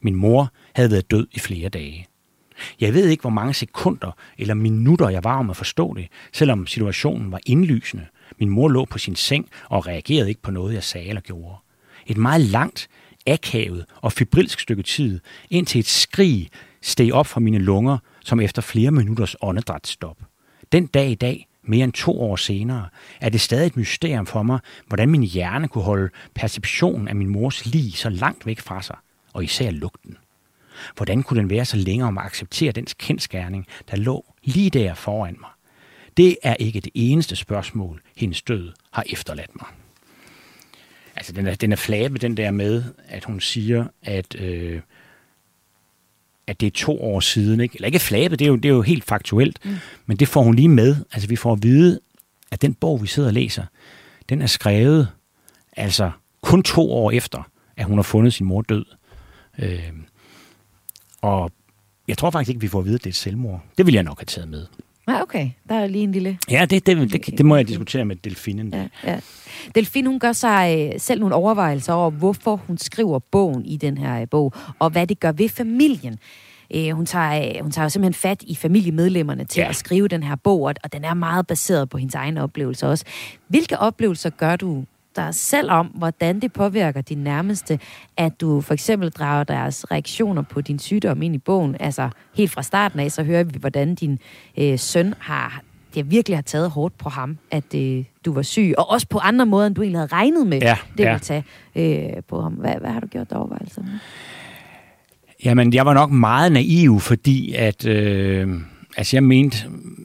Min 0.00 0.14
mor 0.14 0.52
havde 0.74 0.90
været 0.90 1.10
død 1.10 1.26
i 1.32 1.38
flere 1.38 1.68
dage. 1.68 2.06
Jeg 2.80 2.94
ved 2.94 3.08
ikke, 3.08 3.20
hvor 3.20 3.30
mange 3.30 3.54
sekunder 3.54 4.10
eller 4.38 4.54
minutter 4.54 5.08
jeg 5.08 5.24
var 5.24 5.38
om 5.38 5.50
at 5.50 5.56
forstå 5.56 5.94
det, 5.94 6.08
selvom 6.32 6.66
situationen 6.66 7.32
var 7.32 7.40
indlysende. 7.46 8.06
Min 8.38 8.48
mor 8.48 8.68
lå 8.68 8.84
på 8.84 8.98
sin 8.98 9.16
seng 9.16 9.48
og 9.68 9.86
reagerede 9.86 10.28
ikke 10.28 10.42
på 10.42 10.50
noget, 10.50 10.74
jeg 10.74 10.82
sagde 10.82 11.08
eller 11.08 11.20
gjorde. 11.20 11.56
Et 12.06 12.16
meget 12.16 12.40
langt, 12.40 12.88
akavet 13.26 13.84
og 13.96 14.12
fibrilsk 14.12 14.60
stykke 14.60 14.82
tid, 14.82 15.20
indtil 15.50 15.78
et 15.78 15.86
skrig 15.86 16.48
steg 16.82 17.12
op 17.12 17.26
fra 17.26 17.40
mine 17.40 17.58
lunger, 17.58 17.98
som 18.24 18.40
efter 18.40 18.62
flere 18.62 18.90
minutters 18.90 19.36
åndedrætsstop. 19.40 20.16
Den 20.72 20.86
dag 20.86 21.10
i 21.10 21.14
dag, 21.14 21.45
mere 21.68 21.84
end 21.84 21.92
to 21.92 22.20
år 22.20 22.36
senere, 22.36 22.88
er 23.20 23.28
det 23.28 23.40
stadig 23.40 23.66
et 23.66 23.76
mysterium 23.76 24.26
for 24.26 24.42
mig, 24.42 24.58
hvordan 24.86 25.08
min 25.08 25.22
hjerne 25.22 25.68
kunne 25.68 25.84
holde 25.84 26.10
perceptionen 26.34 27.08
af 27.08 27.16
min 27.16 27.28
mors 27.28 27.66
lig 27.66 27.92
så 27.92 28.08
langt 28.08 28.46
væk 28.46 28.60
fra 28.60 28.82
sig, 28.82 28.96
og 29.32 29.44
især 29.44 29.70
lugten. 29.70 30.16
Hvordan 30.96 31.22
kunne 31.22 31.40
den 31.40 31.50
være 31.50 31.64
så 31.64 31.76
længe 31.76 32.04
om 32.04 32.18
at 32.18 32.24
acceptere 32.24 32.72
dens 32.72 32.94
kendskærning, 32.94 33.66
der 33.90 33.96
lå 33.96 34.24
lige 34.44 34.70
der 34.70 34.94
foran 34.94 35.36
mig? 35.40 35.50
Det 36.16 36.36
er 36.42 36.54
ikke 36.54 36.80
det 36.80 36.92
eneste 36.94 37.36
spørgsmål, 37.36 38.02
hendes 38.16 38.42
død 38.42 38.72
har 38.90 39.04
efterladt 39.06 39.56
mig. 39.60 39.68
Altså, 41.16 41.32
den 41.32 41.46
er, 41.46 41.54
den 41.54 41.72
er 41.72 41.76
flabe, 41.76 42.18
den 42.18 42.36
der 42.36 42.50
med, 42.50 42.84
at 43.08 43.24
hun 43.24 43.40
siger, 43.40 43.86
at, 44.02 44.40
øh, 44.40 44.80
at 46.46 46.60
det 46.60 46.66
er 46.66 46.70
to 46.70 47.02
år 47.02 47.20
siden. 47.20 47.60
Ikke? 47.60 47.76
Eller 47.76 47.86
ikke 47.86 47.98
flabe, 47.98 48.36
det 48.36 48.44
er 48.44 48.48
jo, 48.48 48.56
det 48.56 48.64
er 48.64 48.74
jo 48.74 48.82
helt 48.82 49.04
faktuelt, 49.04 49.58
mm. 49.64 49.76
men 50.06 50.16
det 50.16 50.28
får 50.28 50.42
hun 50.42 50.54
lige 50.54 50.68
med. 50.68 50.96
Altså, 51.12 51.28
vi 51.28 51.36
får 51.36 51.52
at 51.52 51.62
vide, 51.62 52.00
at 52.50 52.62
den 52.62 52.74
bog, 52.74 53.02
vi 53.02 53.06
sidder 53.06 53.28
og 53.28 53.32
læser, 53.32 53.64
den 54.28 54.42
er 54.42 54.46
skrevet 54.46 55.08
altså 55.76 56.10
kun 56.42 56.62
to 56.62 56.92
år 56.92 57.10
efter, 57.10 57.50
at 57.76 57.84
hun 57.84 57.98
har 57.98 58.02
fundet 58.02 58.34
sin 58.34 58.46
mor 58.46 58.62
død. 58.62 58.84
Øh, 59.58 59.92
og 61.22 61.52
jeg 62.08 62.18
tror 62.18 62.30
faktisk 62.30 62.48
ikke, 62.48 62.60
vi 62.60 62.68
får 62.68 62.78
at 62.78 62.84
vide, 62.84 62.94
at 62.94 63.00
det 63.00 63.06
er 63.06 63.12
et 63.12 63.16
selvmord. 63.16 63.64
Det 63.78 63.86
vil 63.86 63.94
jeg 63.94 64.02
nok 64.02 64.18
have 64.18 64.26
taget 64.26 64.48
med. 64.48 64.66
Ja, 65.08 65.22
okay. 65.22 65.50
Der 65.68 65.74
er 65.74 65.86
lige 65.86 66.04
en 66.04 66.12
lille... 66.12 66.38
Ja, 66.50 66.66
det, 66.70 66.86
det, 66.86 67.12
det, 67.12 67.38
det 67.38 67.46
må 67.46 67.56
jeg 67.56 67.68
diskutere 67.68 68.04
med 68.04 68.16
Delfinen. 68.16 68.74
Ja, 68.74 68.86
ja. 69.04 69.20
Delfin, 69.74 70.06
hun 70.06 70.18
gør 70.18 70.32
sig 70.32 70.90
øh, 70.94 71.00
selv 71.00 71.20
nogle 71.20 71.34
overvejelser 71.34 71.92
over, 71.92 72.10
hvorfor 72.10 72.56
hun 72.56 72.78
skriver 72.78 73.18
bogen 73.18 73.64
i 73.64 73.76
den 73.76 73.98
her 73.98 74.20
øh, 74.20 74.28
bog, 74.30 74.52
og 74.78 74.90
hvad 74.90 75.06
det 75.06 75.20
gør 75.20 75.32
ved 75.32 75.48
familien. 75.48 76.18
Øh, 76.74 76.90
hun, 76.90 77.06
tager, 77.06 77.62
hun 77.62 77.70
tager 77.70 77.84
jo 77.84 77.88
simpelthen 77.88 78.14
fat 78.14 78.42
i 78.42 78.54
familiemedlemmerne 78.54 79.44
til 79.44 79.60
ja. 79.60 79.68
at 79.68 79.76
skrive 79.76 80.08
den 80.08 80.22
her 80.22 80.36
bog, 80.36 80.60
og 80.60 80.92
den 80.92 81.04
er 81.04 81.14
meget 81.14 81.46
baseret 81.46 81.88
på 81.88 81.98
hendes 81.98 82.14
egne 82.14 82.42
oplevelser 82.42 82.88
også. 82.88 83.04
Hvilke 83.48 83.78
oplevelser 83.78 84.30
gør 84.30 84.56
du 84.56 84.84
dig 85.16 85.34
selv 85.34 85.70
om, 85.70 85.86
hvordan 85.86 86.40
det 86.40 86.52
påvirker 86.52 87.00
din 87.00 87.18
nærmeste, 87.18 87.78
at 88.16 88.40
du 88.40 88.60
for 88.60 88.74
eksempel 88.74 89.10
drager 89.10 89.44
deres 89.44 89.90
reaktioner 89.90 90.42
på 90.42 90.60
din 90.60 90.78
sygdom 90.78 91.22
ind 91.22 91.34
i 91.34 91.38
bogen. 91.38 91.76
Altså 91.80 92.10
helt 92.34 92.50
fra 92.50 92.62
starten 92.62 93.00
af, 93.00 93.10
så 93.12 93.22
hører 93.22 93.44
vi, 93.44 93.58
hvordan 93.60 93.94
din 93.94 94.18
øh, 94.58 94.78
søn 94.78 95.14
har 95.18 95.62
det 95.94 96.10
virkelig 96.10 96.36
har 96.36 96.42
taget 96.42 96.70
hårdt 96.70 96.98
på 96.98 97.08
ham, 97.08 97.38
at 97.50 97.74
øh, 97.74 98.04
du 98.24 98.32
var 98.32 98.42
syg, 98.42 98.74
og 98.78 98.90
også 98.90 99.06
på 99.08 99.18
andre 99.18 99.46
måder, 99.46 99.66
end 99.66 99.74
du 99.74 99.82
egentlig 99.82 99.98
havde 99.98 100.12
regnet 100.12 100.46
med, 100.46 100.58
ja, 100.60 100.76
det 100.98 101.04
ja. 101.04 101.10
ville 101.10 101.20
tage 101.20 101.44
øh, 101.76 102.22
på 102.28 102.40
ham. 102.40 102.52
Hvad, 102.52 102.74
hvad 102.80 102.90
har 102.90 103.00
du 103.00 103.06
gjort 103.06 103.32
overvejelser 103.32 103.82
med? 103.82 103.90
Jamen, 105.44 105.72
jeg 105.72 105.86
var 105.86 105.94
nok 105.94 106.10
meget 106.10 106.52
naiv, 106.52 107.00
fordi 107.00 107.54
at... 107.54 107.86
Øh 107.86 108.60
altså 108.96 109.16
jeg 109.16 109.24
mente 109.24 109.56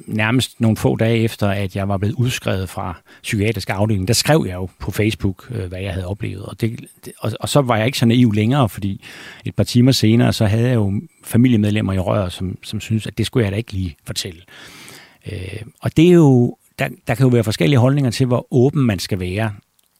nærmest 0.07 0.61
nogle 0.61 0.77
få 0.77 0.95
dage 0.95 1.17
efter, 1.17 1.47
at 1.47 1.75
jeg 1.75 1.87
var 1.87 1.97
blevet 1.97 2.15
udskrevet 2.15 2.69
fra 2.69 3.01
psykiatrisk 3.21 3.69
afdeling, 3.69 4.07
der 4.07 4.13
skrev 4.13 4.45
jeg 4.47 4.55
jo 4.55 4.69
på 4.79 4.91
Facebook, 4.91 5.51
øh, 5.51 5.65
hvad 5.65 5.79
jeg 5.79 5.93
havde 5.93 6.07
oplevet. 6.07 6.45
Og, 6.45 6.61
det, 6.61 6.85
og, 7.19 7.31
og 7.39 7.49
så 7.49 7.61
var 7.61 7.77
jeg 7.77 7.85
ikke 7.85 7.97
så 7.97 8.05
naiv 8.05 8.31
længere, 8.31 8.69
fordi 8.69 9.03
et 9.45 9.55
par 9.55 9.63
timer 9.63 9.91
senere, 9.91 10.33
så 10.33 10.45
havde 10.45 10.67
jeg 10.67 10.75
jo 10.75 11.01
familiemedlemmer 11.23 11.93
i 11.93 11.99
røret, 11.99 12.31
som, 12.31 12.57
som 12.63 12.79
synes 12.79 13.07
at 13.07 13.17
det 13.17 13.25
skulle 13.25 13.43
jeg 13.43 13.51
da 13.51 13.57
ikke 13.57 13.73
lige 13.73 13.95
fortælle. 14.05 14.41
Øh, 15.31 15.61
og 15.81 15.97
det 15.97 16.07
er 16.07 16.13
jo, 16.13 16.57
der, 16.79 16.87
der 17.07 17.15
kan 17.15 17.23
jo 17.23 17.29
være 17.29 17.43
forskellige 17.43 17.79
holdninger 17.79 18.11
til, 18.11 18.25
hvor 18.25 18.47
åben 18.51 18.85
man 18.85 18.99
skal 18.99 19.19
være. 19.19 19.53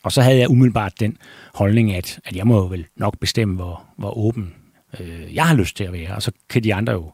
Og 0.04 0.12
så 0.12 0.22
havde 0.22 0.40
jeg 0.40 0.50
umiddelbart 0.50 1.00
den 1.00 1.18
holdning, 1.54 1.94
at, 1.94 2.20
at 2.26 2.36
jeg 2.36 2.48
må 2.48 2.58
jo 2.58 2.66
vel 2.66 2.86
nok 2.96 3.20
bestemme, 3.20 3.56
hvor, 3.56 3.84
hvor 3.98 4.18
åben 4.18 4.54
øh, 5.00 5.36
jeg 5.36 5.48
har 5.48 5.56
lyst 5.56 5.78
til 5.78 5.84
at 5.84 5.94
være. 5.94 6.16
Og 6.16 6.22
så 6.22 6.32
kan 6.50 6.64
de 6.64 6.74
andre 6.74 6.94
jo 6.94 7.12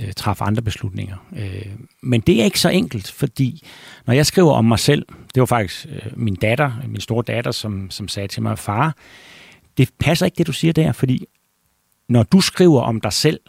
øh, 0.00 0.12
træffe 0.12 0.44
andre 0.44 0.62
beslutninger. 0.62 1.16
Øh, 1.36 1.66
men 2.02 2.20
det 2.20 2.40
er 2.40 2.44
ikke 2.44 2.60
så 2.60 2.68
enkelt, 2.68 3.10
fordi 3.10 3.62
når 4.06 4.14
jeg 4.14 4.26
skriver 4.26 4.52
om 4.52 4.64
mig 4.64 4.78
selv, 4.78 5.06
det 5.34 5.40
var 5.40 5.46
faktisk 5.46 5.86
øh, 5.88 6.18
min 6.18 6.34
datter, 6.34 6.72
min 6.88 7.00
store 7.00 7.24
datter, 7.26 7.50
som, 7.50 7.90
som 7.90 8.08
sagde 8.08 8.28
til 8.28 8.42
mig, 8.42 8.58
far, 8.58 8.96
det 9.76 9.90
passer 9.98 10.26
ikke 10.26 10.36
det, 10.38 10.46
du 10.46 10.52
siger 10.52 10.72
der, 10.72 10.92
fordi 10.92 11.26
når 12.08 12.22
du 12.22 12.40
skriver 12.40 12.80
om 12.80 13.00
dig 13.00 13.12
selv, 13.12 13.40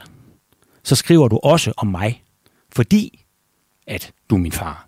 så 0.83 0.95
skriver 0.95 1.27
du 1.27 1.39
også 1.43 1.73
om 1.77 1.87
mig, 1.87 2.23
fordi 2.71 3.25
at 3.87 4.11
du 4.29 4.35
er 4.35 4.39
min 4.39 4.51
far. 4.51 4.87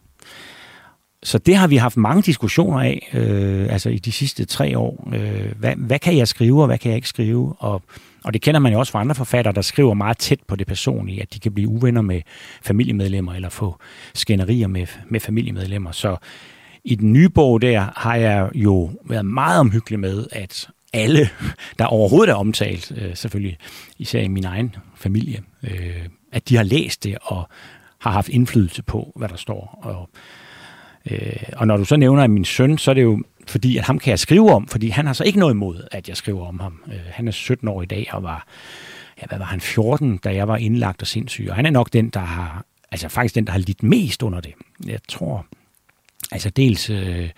Så 1.23 1.37
det 1.37 1.55
har 1.55 1.67
vi 1.67 1.75
haft 1.75 1.97
mange 1.97 2.21
diskussioner 2.21 2.79
af, 2.79 3.09
øh, 3.13 3.73
altså 3.73 3.89
i 3.89 3.97
de 3.97 4.11
sidste 4.11 4.45
tre 4.45 4.77
år. 4.77 5.09
Øh, 5.13 5.51
hvad, 5.59 5.75
hvad 5.75 5.99
kan 5.99 6.17
jeg 6.17 6.27
skrive, 6.27 6.61
og 6.61 6.67
hvad 6.67 6.77
kan 6.77 6.89
jeg 6.89 6.95
ikke 6.95 7.07
skrive? 7.07 7.55
Og 7.59 7.81
og 8.23 8.33
det 8.33 8.41
kender 8.41 8.59
man 8.59 8.73
jo 8.73 8.79
også 8.79 8.91
fra 8.91 8.99
andre 8.99 9.15
forfattere, 9.15 9.53
der 9.53 9.61
skriver 9.61 9.93
meget 9.93 10.17
tæt 10.17 10.39
på 10.47 10.55
det 10.55 10.67
personlige, 10.67 11.21
at 11.21 11.33
de 11.33 11.39
kan 11.39 11.53
blive 11.53 11.69
uvenner 11.69 12.01
med 12.01 12.21
familiemedlemmer 12.61 13.33
eller 13.33 13.49
få 13.49 13.79
skænderier 14.13 14.67
med, 14.67 14.87
med 15.09 15.19
familiemedlemmer. 15.19 15.91
Så 15.91 16.17
i 16.83 16.95
den 16.95 17.13
nye 17.13 17.29
bog 17.29 17.61
der 17.61 17.87
har 17.95 18.15
jeg 18.15 18.49
jo 18.55 18.91
været 19.05 19.25
meget 19.25 19.59
omhyggelig 19.59 19.99
med, 19.99 20.27
at 20.31 20.67
alle, 20.93 21.29
der 21.79 21.85
overhovedet 21.85 22.31
er 22.31 22.35
omtalt, 22.35 22.91
øh, 22.95 23.15
selvfølgelig 23.15 23.57
især 23.97 24.21
i 24.21 24.27
min 24.27 24.45
egen 24.45 24.75
familie, 24.95 25.41
øh, 25.63 26.05
at 26.31 26.49
de 26.49 26.55
har 26.55 26.63
læst 26.63 27.03
det 27.03 27.17
og 27.21 27.47
har 27.99 28.11
haft 28.11 28.29
indflydelse 28.29 28.83
på, 28.83 29.11
hvad 29.15 29.29
der 29.29 29.35
står. 29.35 29.79
Og, 29.83 30.09
øh, 31.11 31.43
og 31.57 31.67
når 31.67 31.77
du 31.77 31.85
så 31.85 31.95
nævner 31.95 32.27
min 32.27 32.45
søn, 32.45 32.77
så 32.77 32.91
er 32.91 32.95
det 32.95 33.03
jo 33.03 33.23
fordi 33.47 33.77
at 33.77 33.83
ham 33.83 33.99
kan 33.99 34.11
jeg 34.11 34.19
skrive 34.19 34.51
om, 34.51 34.67
fordi 34.67 34.89
han 34.89 35.05
har 35.05 35.13
så 35.13 35.23
ikke 35.23 35.39
noget 35.39 35.53
imod, 35.53 35.87
at 35.91 36.09
jeg 36.09 36.17
skriver 36.17 36.47
om 36.47 36.59
ham. 36.59 36.83
Øh, 36.87 36.99
han 37.11 37.27
er 37.27 37.31
17 37.31 37.67
år 37.67 37.81
i 37.81 37.85
dag 37.85 38.09
og 38.11 38.23
var, 38.23 38.47
ja, 39.21 39.27
hvad 39.27 39.37
var 39.37 39.45
han, 39.45 39.61
14, 39.61 40.17
da 40.17 40.35
jeg 40.35 40.47
var 40.47 40.57
indlagt 40.57 41.01
og 41.01 41.07
sindssyg. 41.07 41.47
Og 41.49 41.55
han 41.55 41.65
er 41.65 41.69
nok 41.69 41.93
den, 41.93 42.09
der 42.09 42.19
har, 42.19 42.65
altså 42.91 43.09
faktisk 43.09 43.35
den, 43.35 43.45
der 43.45 43.51
har 43.51 43.59
lidt 43.59 43.83
mest 43.83 44.23
under 44.23 44.39
det. 44.39 44.53
Jeg 44.85 44.99
tror, 45.07 45.45
altså 46.31 46.49
dels 46.49 46.89
øh, 46.89 47.29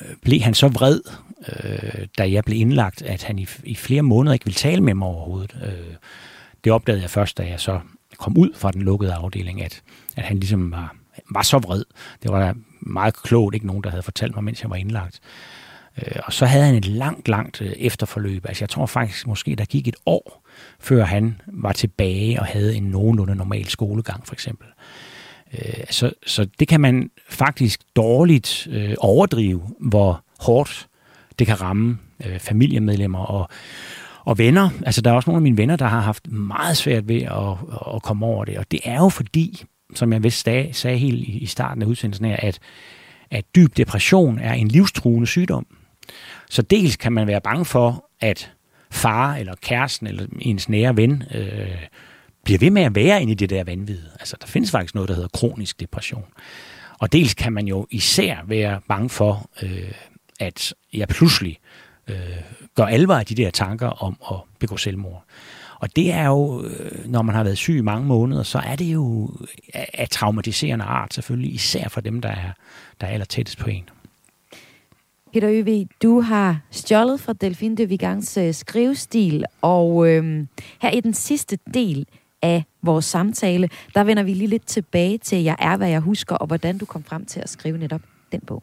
øh, 0.00 0.16
blev 0.22 0.40
han 0.40 0.54
så 0.54 0.68
vred, 0.68 1.00
øh, 1.48 2.06
da 2.18 2.30
jeg 2.30 2.44
blev 2.44 2.60
indlagt, 2.60 3.02
at 3.02 3.22
han 3.22 3.38
i, 3.38 3.46
i 3.64 3.74
flere 3.74 4.02
måneder 4.02 4.34
ikke 4.34 4.44
ville 4.44 4.56
tale 4.56 4.80
med 4.80 4.94
mig 4.94 5.08
overhovedet. 5.08 5.56
Øh, 5.64 5.94
det 6.64 6.72
opdagede 6.72 7.02
jeg 7.02 7.10
først, 7.10 7.38
da 7.38 7.42
jeg 7.42 7.60
så 7.60 7.80
kom 8.18 8.38
ud 8.38 8.50
fra 8.54 8.70
den 8.70 8.82
lukkede 8.82 9.14
afdeling, 9.14 9.62
at, 9.62 9.82
at 10.16 10.24
han 10.24 10.38
ligesom 10.38 10.72
var, 10.72 10.96
var 11.30 11.42
så 11.42 11.58
vred. 11.58 11.84
Det 12.22 12.32
var 12.32 12.54
meget 12.80 13.22
klogt, 13.22 13.54
ikke 13.54 13.66
nogen, 13.66 13.84
der 13.84 13.90
havde 13.90 14.02
fortalt 14.02 14.34
mig, 14.34 14.44
mens 14.44 14.62
jeg 14.62 14.70
var 14.70 14.76
indlagt. 14.76 15.20
Øh, 15.98 16.20
og 16.24 16.32
så 16.32 16.46
havde 16.46 16.64
han 16.64 16.74
et 16.74 16.86
langt, 16.86 17.28
langt 17.28 17.60
øh, 17.60 17.72
efterforløb. 17.76 18.44
Altså 18.48 18.64
jeg 18.64 18.68
tror 18.68 18.86
faktisk 18.86 19.26
måske, 19.26 19.56
der 19.56 19.64
gik 19.64 19.88
et 19.88 19.96
år, 20.06 20.46
før 20.80 21.04
han 21.04 21.40
var 21.46 21.72
tilbage 21.72 22.40
og 22.40 22.46
havde 22.46 22.76
en 22.76 22.82
nogenlunde 22.82 23.34
normal 23.36 23.68
skolegang, 23.68 24.26
for 24.26 24.34
eksempel. 24.34 24.66
Øh, 25.52 25.84
så, 25.90 26.12
så 26.26 26.46
det 26.60 26.68
kan 26.68 26.80
man 26.80 27.10
faktisk 27.28 27.80
dårligt 27.96 28.68
overdrive, 28.98 29.62
hvor 29.80 30.24
hårdt 30.40 30.88
det 31.38 31.46
kan 31.46 31.60
ramme 31.60 31.98
familiemedlemmer 32.38 33.18
og, 33.18 33.48
og 34.24 34.38
venner. 34.38 34.70
Altså 34.86 35.00
der 35.00 35.10
er 35.10 35.14
også 35.14 35.30
nogle 35.30 35.38
af 35.38 35.42
mine 35.42 35.56
venner, 35.56 35.76
der 35.76 35.86
har 35.86 36.00
haft 36.00 36.32
meget 36.32 36.76
svært 36.76 37.08
ved 37.08 37.22
at, 37.22 37.56
at 37.94 38.02
komme 38.02 38.26
over 38.26 38.44
det. 38.44 38.58
Og 38.58 38.70
det 38.70 38.80
er 38.84 38.96
jo 38.96 39.08
fordi, 39.08 39.64
som 39.94 40.12
jeg 40.12 40.22
vist 40.22 40.44
sagde, 40.44 40.72
sagde 40.72 40.98
helt 40.98 41.28
i 41.28 41.46
starten 41.46 41.82
af 41.82 41.86
udsendelsen 41.86 42.26
her, 42.26 42.36
at, 42.38 42.58
at 43.30 43.44
dyb 43.56 43.76
depression 43.76 44.38
er 44.38 44.52
en 44.52 44.68
livstruende 44.68 45.26
sygdom. 45.26 45.66
Så 46.50 46.62
dels 46.62 46.96
kan 46.96 47.12
man 47.12 47.26
være 47.26 47.40
bange 47.40 47.64
for, 47.64 48.08
at 48.20 48.52
far 48.90 49.34
eller 49.34 49.54
kæresten 49.62 50.06
eller 50.06 50.26
ens 50.40 50.68
nære 50.68 50.96
ven 50.96 51.22
øh, 51.34 51.86
bliver 52.44 52.58
ved 52.58 52.70
med 52.70 52.82
at 52.82 52.94
være 52.94 53.22
inde 53.22 53.32
i 53.32 53.34
det 53.34 53.50
der 53.50 53.64
vanvid. 53.64 54.02
Altså, 54.20 54.36
der 54.40 54.46
findes 54.46 54.70
faktisk 54.70 54.94
noget, 54.94 55.08
der 55.08 55.14
hedder 55.14 55.28
kronisk 55.28 55.80
depression. 55.80 56.24
Og 56.98 57.12
dels 57.12 57.34
kan 57.34 57.52
man 57.52 57.66
jo 57.66 57.86
især 57.90 58.36
være 58.46 58.80
bange 58.88 59.08
for, 59.08 59.50
øh, 59.62 59.92
at 60.40 60.74
jeg 60.92 61.08
pludselig 61.08 61.58
øh, 62.08 62.16
gør 62.74 62.84
alvor 62.84 63.14
af 63.14 63.26
de 63.26 63.34
der 63.34 63.50
tanker 63.50 63.88
om 63.88 64.16
at 64.30 64.36
begå 64.58 64.76
selvmord. 64.76 65.24
Og 65.80 65.96
det 65.96 66.12
er 66.12 66.26
jo, 66.26 66.64
øh, 66.64 67.10
når 67.10 67.22
man 67.22 67.34
har 67.34 67.44
været 67.44 67.58
syg 67.58 67.76
i 67.76 67.80
mange 67.80 68.06
måneder, 68.06 68.42
så 68.42 68.58
er 68.58 68.76
det 68.76 68.84
jo 68.84 69.30
af 69.74 70.08
traumatiserende 70.10 70.84
art 70.84 71.14
selvfølgelig, 71.14 71.54
især 71.54 71.88
for 71.88 72.00
dem, 72.00 72.20
der 72.20 72.28
er, 72.28 72.52
der 73.00 73.06
er 73.06 73.10
aller 73.10 73.26
tættest 73.26 73.58
på 73.58 73.70
en. 73.70 73.88
Peter 75.32 75.50
Øvig, 75.50 75.88
du 76.02 76.20
har 76.20 76.60
stjålet 76.70 77.20
fra 77.20 77.32
Delphine 77.32 77.76
de 77.76 77.88
Vigans 77.88 78.36
øh, 78.36 78.54
skrivestil, 78.54 79.44
og 79.62 80.08
øh, 80.08 80.46
her 80.82 80.90
i 80.90 81.00
den 81.00 81.14
sidste 81.14 81.58
del 81.74 82.06
af 82.42 82.64
vores 82.82 83.04
samtale, 83.04 83.68
der 83.94 84.04
vender 84.04 84.22
vi 84.22 84.34
lige 84.34 84.48
lidt 84.48 84.66
tilbage 84.66 85.18
til 85.18 85.42
Jeg 85.42 85.56
er, 85.58 85.76
hvad 85.76 85.88
jeg 85.88 86.00
husker, 86.00 86.36
og 86.36 86.46
hvordan 86.46 86.78
du 86.78 86.84
kom 86.84 87.04
frem 87.04 87.24
til 87.24 87.40
at 87.40 87.48
skrive 87.48 87.78
netop 87.78 88.00
den 88.32 88.40
bog. 88.40 88.62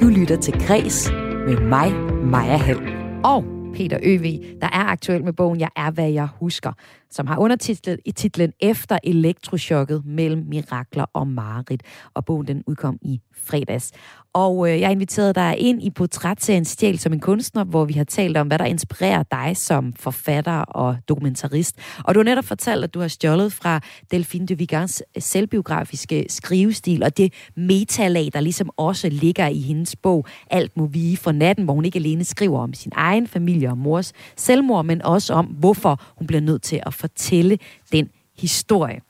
Du 0.00 0.08
lytter 0.08 0.38
til 0.42 0.54
Græs 0.66 1.10
med 1.46 1.60
mig, 1.60 1.92
Maja 2.24 2.56
Hall. 2.56 2.80
Og 3.24 3.57
Peter 3.74 3.98
Øv, 4.02 4.22
der 4.60 4.66
er 4.66 4.84
aktuel 4.84 5.24
med 5.24 5.32
bogen 5.32 5.60
Jeg 5.60 5.70
er, 5.76 5.90
hvad 5.90 6.10
jeg 6.10 6.28
husker, 6.40 6.72
som 7.10 7.26
har 7.26 7.38
undertitlet 7.38 8.00
i 8.04 8.12
titlen 8.12 8.52
Efter 8.60 8.98
elektroschokket 9.04 10.06
mellem 10.06 10.44
mirakler 10.46 11.04
og 11.12 11.26
mareridt. 11.26 11.82
Og 12.14 12.24
bogen 12.24 12.46
den 12.46 12.62
udkom 12.66 12.98
i 13.02 13.20
fredags. 13.46 13.92
Og 14.32 14.70
øh, 14.70 14.80
jeg 14.80 14.92
inviterede 14.92 15.32
dig 15.32 15.54
ind 15.58 15.82
i 15.82 15.90
portrætserien 15.90 16.64
Stjæl 16.64 16.98
som 16.98 17.12
en 17.12 17.20
kunstner, 17.20 17.64
hvor 17.64 17.84
vi 17.84 17.92
har 17.92 18.04
talt 18.04 18.36
om, 18.36 18.46
hvad 18.46 18.58
der 18.58 18.64
inspirerer 18.64 19.22
dig 19.22 19.56
som 19.56 19.92
forfatter 19.92 20.58
og 20.60 20.96
dokumentarist. 21.08 21.76
Og 22.04 22.14
du 22.14 22.18
har 22.20 22.24
netop 22.24 22.44
fortalt, 22.44 22.84
at 22.84 22.94
du 22.94 23.00
har 23.00 23.08
stjålet 23.08 23.52
fra 23.52 23.80
Delphine 24.10 24.46
de 24.46 24.58
Vigans 24.58 25.02
øh, 25.16 25.22
selvbiografiske 25.22 26.26
skrivestil, 26.28 27.02
og 27.02 27.16
det 27.16 27.32
metalag, 27.56 28.30
der 28.32 28.40
ligesom 28.40 28.70
også 28.76 29.08
ligger 29.08 29.46
i 29.46 29.60
hendes 29.60 29.96
bog 29.96 30.26
Alt 30.50 30.76
må 30.76 30.86
vige 30.86 31.16
for 31.16 31.32
natten, 31.32 31.64
hvor 31.64 31.74
hun 31.74 31.84
ikke 31.84 31.98
alene 31.98 32.24
skriver 32.24 32.60
om 32.60 32.74
sin 32.74 32.92
egen 32.94 33.26
familie 33.26 33.70
og 33.70 33.78
mors 33.78 34.12
selvmord, 34.36 34.84
men 34.84 35.02
også 35.02 35.34
om, 35.34 35.46
hvorfor 35.46 36.02
hun 36.18 36.26
bliver 36.26 36.40
nødt 36.40 36.62
til 36.62 36.80
at 36.86 36.94
fortælle 36.98 37.58
den 37.92 38.10
historie. 38.38 39.00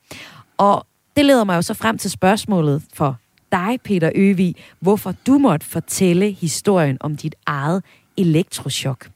Og 0.57 0.87
det 1.17 1.25
leder 1.25 1.45
mig 1.45 1.57
jo 1.57 1.63
så 1.63 1.75
frem 1.75 1.99
til 1.99 2.11
spørgsmålet 2.11 2.83
for 2.95 3.17
dig, 3.53 3.79
Peter 3.85 4.11
Øvig, 4.15 4.55
hvorfor 4.81 5.15
du 5.27 5.39
måtte 5.39 5.67
fortælle 5.67 6.31
historien 6.31 6.97
om 7.01 7.17
dit 7.17 7.35
eget 7.47 7.83
elektroschok. 8.17 9.09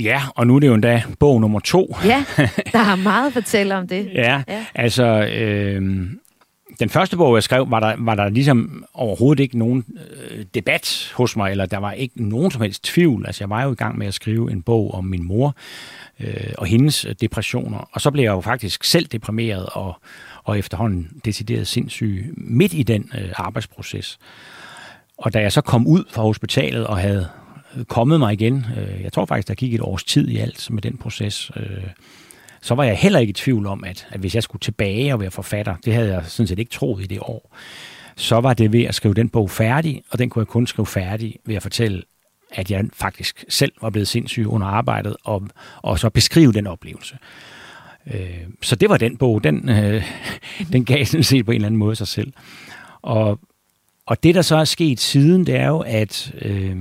Ja, 0.00 0.22
og 0.36 0.46
nu 0.46 0.56
er 0.56 0.60
det 0.60 0.66
jo 0.66 0.74
endda 0.74 1.02
bog 1.18 1.40
nummer 1.40 1.60
to. 1.60 1.96
Ja, 2.04 2.24
der 2.72 2.78
har 2.78 2.96
meget 2.96 3.26
at 3.26 3.32
fortælle 3.32 3.76
om 3.76 3.88
det. 3.88 4.10
ja, 4.14 4.42
ja, 4.48 4.64
altså... 4.74 5.04
Øh, 5.34 6.10
den 6.80 6.88
første 6.88 7.16
bog, 7.16 7.34
jeg 7.34 7.42
skrev, 7.42 7.70
var 7.70 7.80
der, 7.80 7.94
var 7.98 8.14
der 8.14 8.28
ligesom 8.28 8.84
overhovedet 8.94 9.42
ikke 9.42 9.58
nogen 9.58 9.84
øh, 10.30 10.44
debat 10.54 11.12
hos 11.14 11.36
mig, 11.36 11.50
eller 11.50 11.66
der 11.66 11.78
var 11.78 11.92
ikke 11.92 12.28
nogen 12.28 12.50
som 12.50 12.62
helst 12.62 12.84
tvivl. 12.84 13.26
Altså, 13.26 13.44
jeg 13.44 13.50
var 13.50 13.62
jo 13.62 13.72
i 13.72 13.74
gang 13.74 13.98
med 13.98 14.06
at 14.06 14.14
skrive 14.14 14.52
en 14.52 14.62
bog 14.62 14.94
om 14.94 15.04
min 15.04 15.24
mor 15.24 15.56
øh, 16.20 16.52
og 16.58 16.66
hendes 16.66 17.04
øh, 17.04 17.14
depressioner. 17.20 17.88
Og 17.92 18.00
så 18.00 18.10
blev 18.10 18.24
jeg 18.24 18.30
jo 18.30 18.40
faktisk 18.40 18.84
selv 18.84 19.06
deprimeret 19.06 19.66
og, 19.72 19.96
og 20.44 20.58
efterhånden 20.58 21.10
decideret 21.24 21.66
sindssyg 21.66 22.34
midt 22.36 22.74
i 22.74 22.82
den 22.82 23.10
øh, 23.14 23.30
arbejdsproces. 23.34 24.18
Og 25.18 25.34
da 25.34 25.40
jeg 25.40 25.52
så 25.52 25.60
kom 25.60 25.86
ud 25.86 26.04
fra 26.10 26.22
hospitalet 26.22 26.86
og 26.86 26.98
havde 26.98 27.28
øh, 27.76 27.84
kommet 27.84 28.18
mig 28.18 28.32
igen, 28.32 28.66
øh, 28.76 29.02
jeg 29.02 29.12
tror 29.12 29.24
faktisk, 29.24 29.48
der 29.48 29.54
gik 29.54 29.74
et 29.74 29.80
års 29.80 30.04
tid 30.04 30.28
i 30.28 30.38
alt 30.38 30.70
med 30.70 30.82
den 30.82 30.96
proces, 30.96 31.50
øh, 31.56 31.66
så 32.62 32.74
var 32.74 32.84
jeg 32.84 32.96
heller 32.96 33.18
ikke 33.18 33.30
i 33.30 33.34
tvivl 33.34 33.66
om, 33.66 33.84
at, 33.84 34.06
at 34.10 34.20
hvis 34.20 34.34
jeg 34.34 34.42
skulle 34.42 34.60
tilbage 34.60 35.12
og 35.12 35.20
være 35.20 35.30
forfatter, 35.30 35.76
det 35.84 35.94
havde 35.94 36.14
jeg 36.14 36.24
sådan 36.26 36.46
set 36.46 36.58
ikke 36.58 36.70
troet 36.70 37.02
i 37.02 37.06
det 37.06 37.18
år, 37.20 37.56
så 38.16 38.40
var 38.40 38.54
det 38.54 38.72
ved 38.72 38.84
at 38.84 38.94
skrive 38.94 39.14
den 39.14 39.28
bog 39.28 39.50
færdig, 39.50 40.02
og 40.10 40.18
den 40.18 40.30
kunne 40.30 40.40
jeg 40.40 40.46
kun 40.46 40.66
skrive 40.66 40.86
færdig 40.86 41.36
ved 41.44 41.54
at 41.54 41.62
fortælle, 41.62 42.02
at 42.52 42.70
jeg 42.70 42.84
faktisk 42.92 43.44
selv 43.48 43.72
var 43.80 43.90
blevet 43.90 44.08
sindssyg 44.08 44.46
under 44.46 44.66
arbejdet, 44.66 45.16
og, 45.24 45.48
og 45.76 45.98
så 45.98 46.10
beskrive 46.10 46.52
den 46.52 46.66
oplevelse. 46.66 47.18
Øh, 48.14 48.40
så 48.62 48.76
det 48.76 48.88
var 48.88 48.96
den 48.96 49.16
bog, 49.16 49.44
den, 49.44 49.68
øh, 49.68 50.04
den 50.72 50.84
gav 50.84 51.04
sådan 51.04 51.24
set 51.24 51.44
på 51.44 51.50
en 51.50 51.54
eller 51.54 51.66
anden 51.66 51.78
måde 51.78 51.96
sig 51.96 52.08
selv. 52.08 52.32
Og, 53.02 53.40
og 54.06 54.22
det, 54.22 54.34
der 54.34 54.42
så 54.42 54.56
er 54.56 54.64
sket 54.64 55.00
siden, 55.00 55.46
det 55.46 55.54
er 55.54 55.68
jo, 55.68 55.78
at... 55.78 56.34
Øh, 56.42 56.76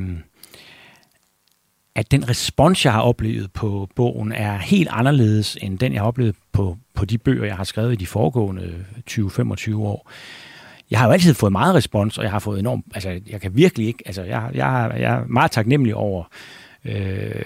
at 1.95 2.11
den 2.11 2.29
respons, 2.29 2.85
jeg 2.85 2.93
har 2.93 3.01
oplevet 3.01 3.51
på 3.51 3.89
bogen, 3.95 4.31
er 4.31 4.57
helt 4.57 4.89
anderledes 4.91 5.57
end 5.61 5.79
den, 5.79 5.93
jeg 5.93 6.01
har 6.01 6.07
oplevet 6.07 6.35
på, 6.51 6.77
på 6.95 7.05
de 7.05 7.17
bøger, 7.17 7.45
jeg 7.45 7.55
har 7.55 7.63
skrevet 7.63 7.93
i 7.93 7.95
de 7.95 8.07
foregående 8.07 8.85
20-25 9.09 9.75
år. 9.75 10.11
Jeg 10.91 10.99
har 10.99 11.05
jo 11.05 11.11
altid 11.11 11.33
fået 11.33 11.51
meget 11.51 11.75
respons, 11.75 12.17
og 12.17 12.23
jeg 12.23 12.31
har 12.31 12.39
fået 12.39 12.59
enormt, 12.59 12.85
altså 12.93 13.19
jeg 13.29 13.41
kan 13.41 13.55
virkelig 13.55 13.87
ikke, 13.87 14.03
altså 14.05 14.23
jeg, 14.23 14.49
jeg, 14.53 14.95
jeg 14.99 15.13
er 15.13 15.25
meget 15.27 15.51
taknemmelig 15.51 15.95
over 15.95 16.23
øh, 16.85 17.45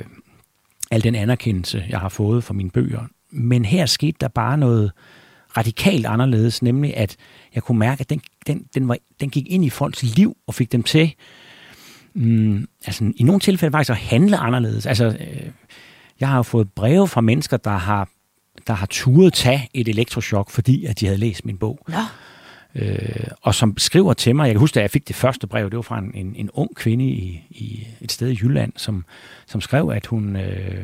al 0.91 1.03
den 1.03 1.15
anerkendelse, 1.15 1.85
jeg 1.89 1.99
har 1.99 2.09
fået 2.09 2.43
for 2.43 2.53
mine 2.53 2.69
bøger. 2.69 3.01
Men 3.31 3.65
her 3.65 3.85
skete 3.85 4.17
der 4.21 4.27
bare 4.27 4.57
noget 4.57 4.91
radikalt 5.57 6.05
anderledes, 6.05 6.61
nemlig 6.61 6.97
at 6.97 7.15
jeg 7.55 7.63
kunne 7.63 7.79
mærke, 7.79 8.01
at 8.01 8.09
den, 8.09 8.21
den, 8.47 8.65
den, 8.75 8.87
var, 8.87 8.97
den 9.19 9.29
gik 9.29 9.47
ind 9.47 9.65
i 9.65 9.69
folks 9.69 10.03
liv 10.03 10.37
og 10.47 10.53
fik 10.53 10.71
dem 10.71 10.83
til 10.83 11.13
mm, 12.15 12.67
altså, 12.85 13.13
i 13.15 13.23
nogle 13.23 13.39
tilfælde 13.39 13.71
faktisk 13.71 13.89
at 13.89 13.97
handle 13.97 14.37
anderledes. 14.37 14.85
Altså, 14.85 15.05
øh, 15.05 15.49
jeg 16.19 16.29
har 16.29 16.35
jo 16.35 16.43
fået 16.43 16.71
breve 16.71 17.07
fra 17.07 17.21
mennesker, 17.21 17.57
der 17.57 17.77
har, 17.77 18.09
der 18.67 18.73
har 18.73 18.85
turet 18.85 19.33
tage 19.33 19.69
et 19.73 19.87
elektroschok, 19.87 20.49
fordi 20.49 20.85
at 20.85 20.99
de 20.99 21.05
havde 21.05 21.19
læst 21.19 21.45
min 21.45 21.57
bog. 21.57 21.79
Ja. 21.89 22.05
Øh, 22.75 23.27
og 23.41 23.55
som 23.55 23.77
skriver 23.77 24.13
til 24.13 24.35
mig, 24.35 24.45
jeg 24.45 24.53
kan 24.53 24.59
huske, 24.59 24.79
at 24.79 24.81
jeg 24.81 24.91
fik 24.91 25.07
det 25.07 25.15
første 25.15 25.47
brev, 25.47 25.69
det 25.69 25.75
var 25.75 25.81
fra 25.81 25.99
en, 25.99 26.11
en, 26.13 26.35
en 26.35 26.49
ung 26.53 26.75
kvinde 26.75 27.05
i, 27.05 27.43
i 27.49 27.87
et 28.01 28.11
sted 28.11 28.29
i 28.29 28.39
Jylland, 28.41 28.73
som, 28.75 29.05
som 29.47 29.61
skrev, 29.61 29.89
at 29.89 30.05
hun 30.05 30.35
øh, 30.35 30.83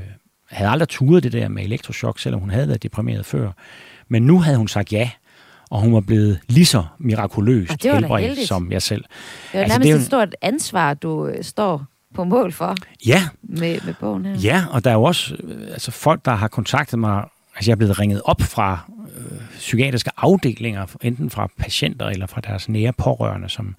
havde 0.50 0.70
aldrig 0.72 0.90
turet 0.90 1.24
det 1.24 1.32
der 1.32 1.48
med 1.48 1.64
elektroschok, 1.64 2.20
selvom 2.20 2.42
hun 2.42 2.50
havde 2.50 2.68
været 2.68 2.84
deprimeret 2.84 3.26
før. 3.26 3.52
Men 4.08 4.24
nu 4.24 4.40
havde 4.40 4.58
hun 4.58 4.68
sagt 4.68 4.94
ja, 4.94 5.10
og 5.72 5.82
hun 5.82 5.94
var 5.94 6.02
blevet 6.02 6.40
lige 6.48 6.66
så 6.66 6.84
mirakuløst 7.00 7.84
helbredt 7.84 8.48
som 8.48 8.72
jeg 8.72 8.82
selv. 8.82 9.04
Det 9.04 9.58
er 9.58 9.64
altså, 9.64 9.74
nærmest 9.74 9.88
det 9.88 9.92
er 9.92 10.00
et 10.00 10.06
stort 10.06 10.36
ansvar, 10.42 10.94
du 10.94 11.28
øh, 11.28 11.44
står 11.44 11.86
på 12.16 12.24
mål 12.24 12.52
for 12.52 12.76
ja. 13.06 13.24
med, 13.44 13.80
med 13.86 13.94
bogen 14.00 14.26
her. 14.26 14.36
Ja, 14.36 14.66
og 14.72 14.84
der 14.84 14.90
er 14.90 14.94
jo 14.94 15.04
også 15.04 15.36
øh, 15.44 15.68
altså, 15.72 15.92
folk, 15.92 16.26
der 16.26 16.32
har 16.32 16.48
kontaktet 16.48 17.00
mig. 17.00 17.24
Altså, 17.56 17.72
jeg 17.72 17.74
er 17.74 17.78
blevet 17.78 18.00
ringet 18.00 18.22
op 18.26 18.42
fra 18.42 18.80
øh, 19.18 19.38
psykiatriske 19.58 20.12
afdelinger, 20.18 20.86
enten 21.02 21.30
fra 21.30 21.48
patienter 21.58 22.06
eller 22.06 22.28
fra 22.28 22.42
deres 22.42 22.70
nære 22.70 22.94
pårørende, 22.94 23.50
som 23.50 23.76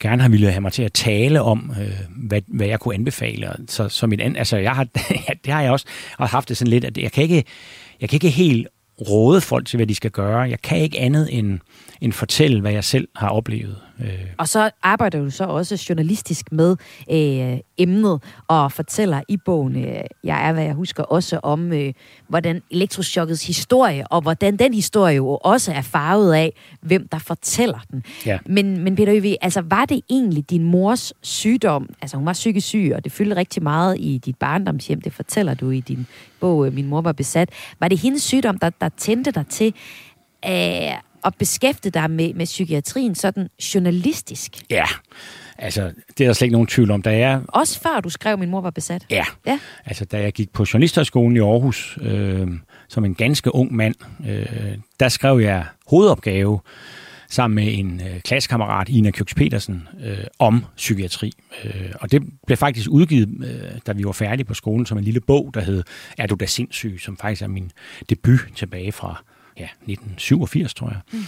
gerne 0.00 0.22
har 0.22 0.28
ville 0.28 0.50
have 0.50 0.60
mig 0.60 0.72
til 0.72 0.82
at 0.82 0.92
tale 0.92 1.42
om, 1.42 1.74
øh, 1.80 1.92
hvad, 2.16 2.42
hvad 2.46 2.66
jeg 2.66 2.80
kunne 2.80 2.94
anbefale. 2.94 3.52
Så, 3.68 3.88
så 3.88 4.06
mit 4.06 4.20
an, 4.20 4.36
altså, 4.36 4.56
jeg 4.56 4.72
har, 4.72 4.84
det 5.44 5.52
har 5.52 5.62
jeg 5.62 5.72
også 5.72 5.86
haft 6.18 6.48
det 6.48 6.56
sådan 6.56 6.70
lidt, 6.70 6.84
at 6.84 6.98
jeg 6.98 7.12
kan 7.12 7.22
ikke, 7.22 7.44
jeg 8.00 8.08
kan 8.08 8.16
ikke 8.16 8.30
helt 8.30 8.68
råde 9.00 9.40
folk 9.40 9.66
til, 9.66 9.76
hvad 9.76 9.86
de 9.86 9.94
skal 9.94 10.10
gøre. 10.10 10.38
Jeg 10.38 10.62
kan 10.62 10.78
ikke 10.78 10.98
andet 10.98 11.38
end, 11.38 11.58
end 12.00 12.12
fortælle, 12.12 12.60
hvad 12.60 12.72
jeg 12.72 12.84
selv 12.84 13.08
har 13.16 13.28
oplevet. 13.28 13.76
Øh. 14.00 14.26
Og 14.38 14.48
så 14.48 14.70
arbejder 14.82 15.18
du 15.18 15.30
så 15.30 15.44
også 15.44 15.86
journalistisk 15.88 16.52
med 16.52 16.76
øh, 17.10 17.58
emnet 17.78 18.22
og 18.48 18.72
fortæller 18.72 19.22
i 19.28 19.36
bogen, 19.36 19.76
øh, 19.76 20.00
jeg 20.24 20.48
er, 20.48 20.52
hvad 20.52 20.64
jeg 20.64 20.74
husker, 20.74 21.02
også 21.02 21.40
om, 21.42 21.72
øh, 21.72 21.92
hvordan 22.28 22.62
elektrochokkets 22.70 23.46
historie, 23.46 24.06
og 24.06 24.20
hvordan 24.20 24.56
den 24.56 24.74
historie 24.74 25.16
jo 25.16 25.36
også 25.36 25.72
er 25.72 25.82
farvet 25.82 26.34
af, 26.34 26.52
hvem 26.80 27.08
der 27.08 27.18
fortæller 27.18 27.78
den. 27.90 28.04
Ja. 28.26 28.38
Men, 28.46 28.84
men 28.84 28.96
Peter 28.96 29.14
Øvig, 29.16 29.36
altså 29.40 29.60
var 29.60 29.84
det 29.84 30.00
egentlig 30.10 30.50
din 30.50 30.62
mors 30.62 31.12
sygdom? 31.22 31.88
Altså 32.02 32.16
hun 32.16 32.26
var 32.26 32.32
psykisk 32.32 32.66
syg, 32.66 32.92
og 32.94 33.04
det 33.04 33.12
fyldte 33.12 33.36
rigtig 33.36 33.62
meget 33.62 33.96
i 33.98 34.18
dit 34.18 34.36
barndomshjem, 34.36 35.00
det 35.00 35.12
fortæller 35.12 35.54
du 35.54 35.70
i 35.70 35.80
din 35.80 36.06
bog, 36.40 36.66
øh, 36.66 36.74
Min 36.74 36.86
mor 36.86 37.00
var 37.00 37.12
besat. 37.12 37.50
Var 37.80 37.88
det 37.88 37.98
hendes 37.98 38.22
sygdom, 38.22 38.58
der, 38.58 38.70
der 38.70 38.88
tændte 38.88 39.30
dig 39.30 39.46
til 39.46 39.74
øh, 40.44 40.52
at 41.24 41.34
beskæftige 41.38 41.92
dig 41.92 42.10
med, 42.10 42.34
med 42.34 42.46
psykiatrien 42.46 43.14
sådan 43.14 43.48
journalistisk? 43.74 44.52
Ja, 44.70 44.84
altså 45.58 45.92
det 46.18 46.24
er 46.24 46.28
der 46.28 46.32
slet 46.32 46.46
ikke 46.46 46.52
nogen 46.52 46.66
tvivl 46.66 46.90
om. 46.90 47.02
Da 47.02 47.18
jeg... 47.18 47.40
Også 47.48 47.80
før 47.80 48.00
du 48.00 48.08
skrev, 48.08 48.38
min 48.38 48.50
mor 48.50 48.60
var 48.60 48.70
besat? 48.70 49.06
Ja, 49.10 49.24
ja. 49.46 49.58
altså 49.84 50.04
da 50.04 50.20
jeg 50.20 50.32
gik 50.32 50.52
på 50.52 50.64
Journalisthøjskolen 50.72 51.36
i 51.36 51.40
Aarhus 51.40 51.98
øh, 52.02 52.48
som 52.88 53.04
en 53.04 53.14
ganske 53.14 53.54
ung 53.54 53.74
mand, 53.74 53.94
øh, 54.28 54.78
der 55.00 55.08
skrev 55.08 55.38
jeg 55.38 55.66
hovedopgave 55.86 56.60
sammen 57.30 57.54
med 57.54 57.78
en 57.78 58.00
øh, 58.00 58.20
klassekammerat, 58.20 58.88
Ina 58.88 59.10
Kjøks 59.10 59.34
Petersen, 59.34 59.88
øh, 60.04 60.24
om 60.38 60.64
psykiatri. 60.76 61.32
Øh, 61.64 61.92
og 62.00 62.12
det 62.12 62.22
blev 62.46 62.56
faktisk 62.56 62.88
udgivet, 62.90 63.28
øh, 63.44 63.78
da 63.86 63.92
vi 63.92 64.04
var 64.04 64.12
færdige 64.12 64.44
på 64.44 64.54
skolen, 64.54 64.86
som 64.86 64.98
en 64.98 65.04
lille 65.04 65.20
bog, 65.20 65.50
der 65.54 65.60
hed 65.60 65.82
Er 66.18 66.26
du 66.26 66.34
da 66.34 66.46
sindssyg, 66.46 66.98
som 67.00 67.16
faktisk 67.16 67.42
er 67.42 67.48
min 67.48 67.70
debut 68.10 68.40
tilbage 68.54 68.92
fra 68.92 69.22
ja, 69.58 69.64
1987, 69.64 70.74
tror 70.74 70.88
jeg. 70.88 71.00
Mm. 71.12 71.24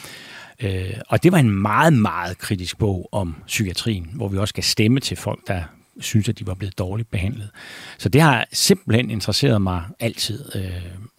Øh, 0.62 0.94
og 1.08 1.22
det 1.22 1.32
var 1.32 1.38
en 1.38 1.50
meget, 1.50 1.92
meget 1.92 2.38
kritisk 2.38 2.78
bog 2.78 3.08
om 3.12 3.34
psykiatrien, 3.46 4.10
hvor 4.14 4.28
vi 4.28 4.38
også 4.38 4.52
skal 4.52 4.64
stemme 4.64 5.00
til 5.00 5.16
folk, 5.16 5.40
der 5.46 5.62
synes, 6.00 6.28
at 6.28 6.38
de 6.38 6.46
var 6.46 6.54
blevet 6.54 6.78
dårligt 6.78 7.10
behandlet. 7.10 7.50
Så 7.98 8.08
det 8.08 8.20
har 8.20 8.46
simpelthen 8.52 9.10
interesseret 9.10 9.62
mig 9.62 9.82
altid, 10.00 10.56
øh, 10.56 10.70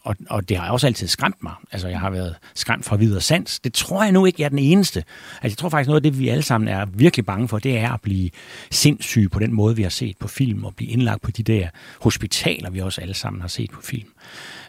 og, 0.03 0.15
og 0.29 0.49
det 0.49 0.57
har 0.57 0.71
også 0.71 0.87
altid 0.87 1.07
skræmt 1.07 1.43
mig. 1.43 1.53
Altså, 1.71 1.87
jeg 1.87 1.99
har 1.99 2.09
været 2.09 2.35
skræmt 2.55 2.85
fra 2.85 2.95
videre 2.95 3.21
sans. 3.21 3.59
Det 3.59 3.73
tror 3.73 4.03
jeg 4.03 4.11
nu 4.11 4.25
ikke, 4.25 4.41
jeg 4.41 4.45
er 4.45 4.49
den 4.49 4.59
eneste. 4.59 4.99
Altså, 5.33 5.53
jeg 5.53 5.57
tror 5.57 5.69
faktisk, 5.69 5.87
noget 5.87 5.99
af 5.99 6.03
det, 6.03 6.19
vi 6.19 6.29
alle 6.29 6.43
sammen 6.43 6.67
er 6.67 6.85
virkelig 6.85 7.25
bange 7.25 7.47
for, 7.47 7.59
det 7.59 7.77
er 7.77 7.91
at 7.91 8.01
blive 8.01 8.29
sindssyge 8.71 9.29
på 9.29 9.39
den 9.39 9.53
måde, 9.53 9.75
vi 9.75 9.83
har 9.83 9.89
set 9.89 10.17
på 10.17 10.27
film, 10.27 10.65
og 10.65 10.75
blive 10.75 10.91
indlagt 10.91 11.21
på 11.21 11.31
de 11.31 11.43
der 11.43 11.67
hospitaler, 12.01 12.69
vi 12.69 12.79
også 12.79 13.01
alle 13.01 13.13
sammen 13.13 13.41
har 13.41 13.47
set 13.47 13.71
på 13.71 13.81
film. 13.81 14.07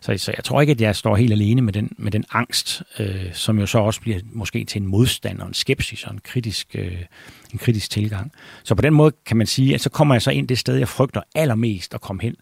Så, 0.02 0.18
så 0.18 0.32
jeg 0.36 0.44
tror 0.44 0.60
ikke, 0.60 0.70
at 0.70 0.80
jeg 0.80 0.96
står 0.96 1.16
helt 1.16 1.32
alene 1.32 1.62
med 1.62 1.72
den, 1.72 1.92
med 1.98 2.12
den 2.12 2.24
angst, 2.32 2.82
øh, 2.98 3.32
som 3.32 3.58
jo 3.58 3.66
så 3.66 3.78
også 3.78 4.00
bliver 4.00 4.18
måske 4.32 4.64
til 4.64 4.82
en 4.82 4.88
modstand 4.88 5.40
og 5.40 5.48
en 5.48 5.54
skepsis 5.54 6.04
og 6.04 6.12
en 6.12 6.20
kritisk, 6.24 6.66
øh, 6.74 6.96
en 7.52 7.58
kritisk 7.58 7.90
tilgang. 7.90 8.32
Så 8.64 8.74
på 8.74 8.82
den 8.82 8.94
måde 8.94 9.12
kan 9.26 9.36
man 9.36 9.46
sige, 9.46 9.74
at 9.74 9.80
så 9.80 9.90
kommer 9.90 10.14
jeg 10.14 10.22
så 10.22 10.30
ind 10.30 10.48
det 10.48 10.58
sted, 10.58 10.76
jeg 10.76 10.88
frygter 10.88 11.20
allermest 11.34 11.94
at 11.94 12.00
komme 12.00 12.22
hen, 12.22 12.34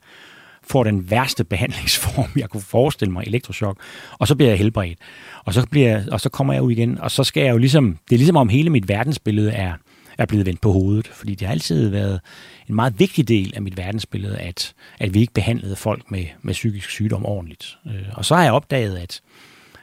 får 0.63 0.85
den 0.85 1.11
værste 1.11 1.45
behandlingsform, 1.45 2.31
jeg 2.37 2.51
kunne 2.51 2.61
forestille 2.61 3.13
mig, 3.13 3.25
elektroshock, 3.27 3.81
og 4.19 4.29
så 4.29 4.35
bliver 4.35 4.51
jeg 4.51 4.59
helbredt. 4.59 4.99
Og 5.45 5.55
så, 5.55 5.67
bliver, 5.71 6.03
og 6.13 6.21
så 6.21 6.29
kommer 6.29 6.53
jeg 6.53 6.63
ud 6.63 6.73
igen, 6.73 6.99
og 6.99 7.11
så 7.11 7.25
skal 7.25 7.43
jeg 7.43 7.53
jo 7.53 7.59
ligesom, 7.59 7.99
det 8.09 8.15
er 8.15 8.19
ligesom 8.19 8.37
om 8.37 8.49
hele 8.49 8.71
mit 8.71 8.89
verdensbillede 8.89 9.51
er, 9.51 9.73
er 10.23 10.27
blevet 10.27 10.47
vendt 10.47 10.61
på 10.61 10.73
hovedet. 10.73 11.09
Fordi 11.09 11.35
det 11.35 11.47
har 11.47 11.53
altid 11.55 11.89
været 11.89 12.21
en 12.69 12.75
meget 12.75 12.99
vigtig 12.99 13.29
del 13.29 13.53
af 13.57 13.63
mit 13.63 13.77
verdensbillede, 13.77 14.39
at, 14.39 14.75
at 14.99 15.15
vi 15.15 15.21
ikke 15.21 15.33
behandlede 15.33 15.77
folk 15.77 16.11
med, 16.11 16.25
med 16.43 16.55
psykisk 16.55 16.91
sygdom 16.91 17.27
ordentligt. 17.27 17.79
Øh, 17.87 18.03
og 18.15 18.25
så 18.25 18.35
har 18.35 18.43
jeg 18.43 18.53
opdaget, 18.53 18.97
at, 18.97 19.21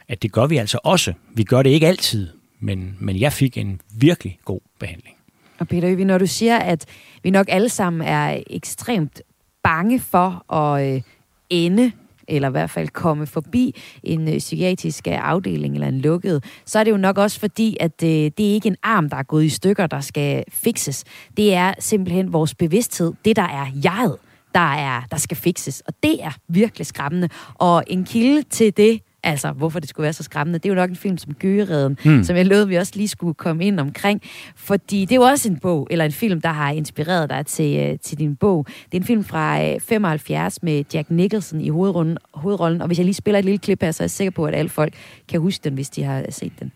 at 0.07 0.21
det 0.21 0.31
gør 0.31 0.45
vi 0.45 0.57
altså 0.57 0.79
også. 0.83 1.13
Vi 1.33 1.43
gør 1.43 1.63
det 1.63 1.69
ikke 1.69 1.87
altid, 1.87 2.27
men, 2.59 2.97
men 2.99 3.19
jeg 3.19 3.33
fik 3.33 3.57
en 3.57 3.81
virkelig 3.95 4.39
god 4.45 4.59
behandling. 4.79 5.15
Og 5.59 5.67
Peter 5.67 5.89
Øvig, 5.89 6.05
når 6.05 6.17
du 6.17 6.27
siger, 6.27 6.57
at 6.57 6.85
vi 7.23 7.29
nok 7.29 7.45
alle 7.49 7.69
sammen 7.69 8.07
er 8.07 8.43
ekstremt 8.49 9.21
bange 9.63 9.99
for 9.99 10.53
at 10.53 10.95
øh, 10.95 11.01
ende 11.49 11.91
eller 12.27 12.47
i 12.47 12.51
hvert 12.51 12.69
fald 12.69 12.87
komme 12.87 13.27
forbi 13.27 13.75
en 14.03 14.27
øh, 14.27 14.37
psykiatrisk 14.37 15.07
øh, 15.07 15.29
afdeling 15.29 15.73
eller 15.73 15.87
en 15.87 16.01
lukket, 16.01 16.43
så 16.65 16.79
er 16.79 16.83
det 16.83 16.91
jo 16.91 16.97
nok 16.97 17.17
også 17.17 17.39
fordi, 17.39 17.77
at 17.79 18.03
øh, 18.03 18.09
det 18.09 18.39
er 18.39 18.53
ikke 18.53 18.67
en 18.67 18.77
arm, 18.83 19.09
der 19.09 19.17
er 19.17 19.23
gået 19.23 19.43
i 19.43 19.49
stykker, 19.49 19.87
der 19.87 20.01
skal 20.01 20.43
fikses. 20.49 21.03
Det 21.37 21.53
er 21.53 21.73
simpelthen 21.79 22.33
vores 22.33 22.55
bevidsthed, 22.55 23.13
det 23.25 23.35
der 23.35 23.47
er 23.47 23.67
jeget, 23.83 24.17
der, 24.53 24.73
er, 24.73 25.01
der 25.11 25.17
skal 25.17 25.37
fikses. 25.37 25.81
Og 25.87 25.93
det 26.03 26.23
er 26.23 26.31
virkelig 26.47 26.85
skræmmende. 26.85 27.29
Og 27.53 27.83
en 27.87 28.05
kilde 28.05 28.43
til 28.43 28.77
det, 28.77 29.01
Altså, 29.27 29.51
hvorfor 29.51 29.79
det 29.79 29.89
skulle 29.89 30.03
være 30.03 30.13
så 30.13 30.23
skræmmende. 30.23 30.59
Det 30.59 30.65
er 30.65 30.69
jo 30.69 30.75
nok 30.75 30.89
en 30.89 30.95
film 30.95 31.17
som 31.17 31.33
Gøgereden, 31.33 31.97
mm. 32.05 32.23
som 32.23 32.35
jeg 32.35 32.45
lovede, 32.45 32.67
vi 32.67 32.75
også 32.75 32.93
lige 32.95 33.07
skulle 33.07 33.33
komme 33.33 33.65
ind 33.65 33.79
omkring. 33.79 34.21
Fordi 34.55 35.01
det 35.01 35.11
er 35.11 35.15
jo 35.15 35.21
også 35.21 35.49
en 35.49 35.57
bog, 35.57 35.87
eller 35.91 36.05
en 36.05 36.11
film, 36.11 36.41
der 36.41 36.49
har 36.49 36.71
inspireret 36.71 37.29
dig 37.29 37.45
til, 37.45 37.91
uh, 37.91 37.99
til 38.03 38.19
din 38.19 38.35
bog. 38.35 38.65
Det 38.67 38.97
er 38.97 39.01
en 39.01 39.03
film 39.03 39.23
fra 39.23 39.73
uh, 39.73 39.81
75 39.81 40.63
med 40.63 40.83
Jack 40.93 41.09
Nicholson 41.11 41.61
i 41.61 41.69
hovedrollen, 41.69 42.17
hovedrollen. 42.33 42.81
Og 42.81 42.87
hvis 42.87 42.97
jeg 42.97 43.05
lige 43.05 43.15
spiller 43.15 43.39
et 43.39 43.45
lille 43.45 43.57
klip 43.57 43.81
her, 43.81 43.91
så 43.91 44.03
er 44.03 44.05
jeg 44.05 44.11
sikker 44.11 44.31
på, 44.31 44.45
at 44.45 44.55
alle 44.55 44.69
folk 44.69 44.93
kan 45.27 45.39
huske 45.39 45.63
den, 45.63 45.73
hvis 45.73 45.89
de 45.89 46.03
har 46.03 46.25
set 46.29 46.53
den. 46.59 46.71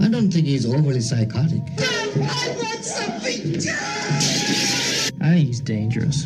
I 0.00 0.04
don't 0.04 0.30
think 0.30 0.48
he's 0.48 0.66
overly 0.66 1.00
psychotic. 1.00 1.62
I 2.16 2.20
want 2.62 2.84
something 2.84 3.62
I 5.20 5.28
think 5.30 5.48
he's 5.48 5.60
dangerous. 5.60 6.24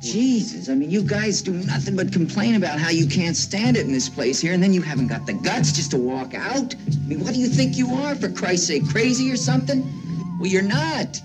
Jesus, 0.00 0.68
I 0.68 0.74
mean, 0.74 0.90
you 0.90 1.02
guys 1.02 1.42
do 1.42 1.52
nothing 1.52 1.96
but 1.96 2.12
complain 2.12 2.54
about 2.56 2.78
how 2.78 2.90
you 2.90 3.06
can't 3.06 3.36
stand 3.36 3.76
it 3.76 3.86
in 3.86 3.92
this 3.92 4.08
place 4.08 4.40
here, 4.40 4.52
and 4.54 4.62
then 4.62 4.74
you 4.74 4.82
haven't 4.82 5.08
got 5.08 5.26
the 5.26 5.32
guts 5.32 5.72
just 5.72 5.90
to 5.92 5.98
walk 5.98 6.34
out. 6.34 6.74
I 6.74 7.08
mean, 7.08 7.20
what 7.20 7.34
do 7.34 7.40
you 7.40 7.48
think 7.48 7.76
you 7.76 7.88
are, 8.04 8.14
for 8.14 8.28
Christ's 8.28 8.66
sake, 8.66 8.84
crazy 8.94 9.30
or 9.30 9.36
something? 9.36 9.80
Well, 10.40 10.50
you're 10.50 10.62
not. 10.62 11.22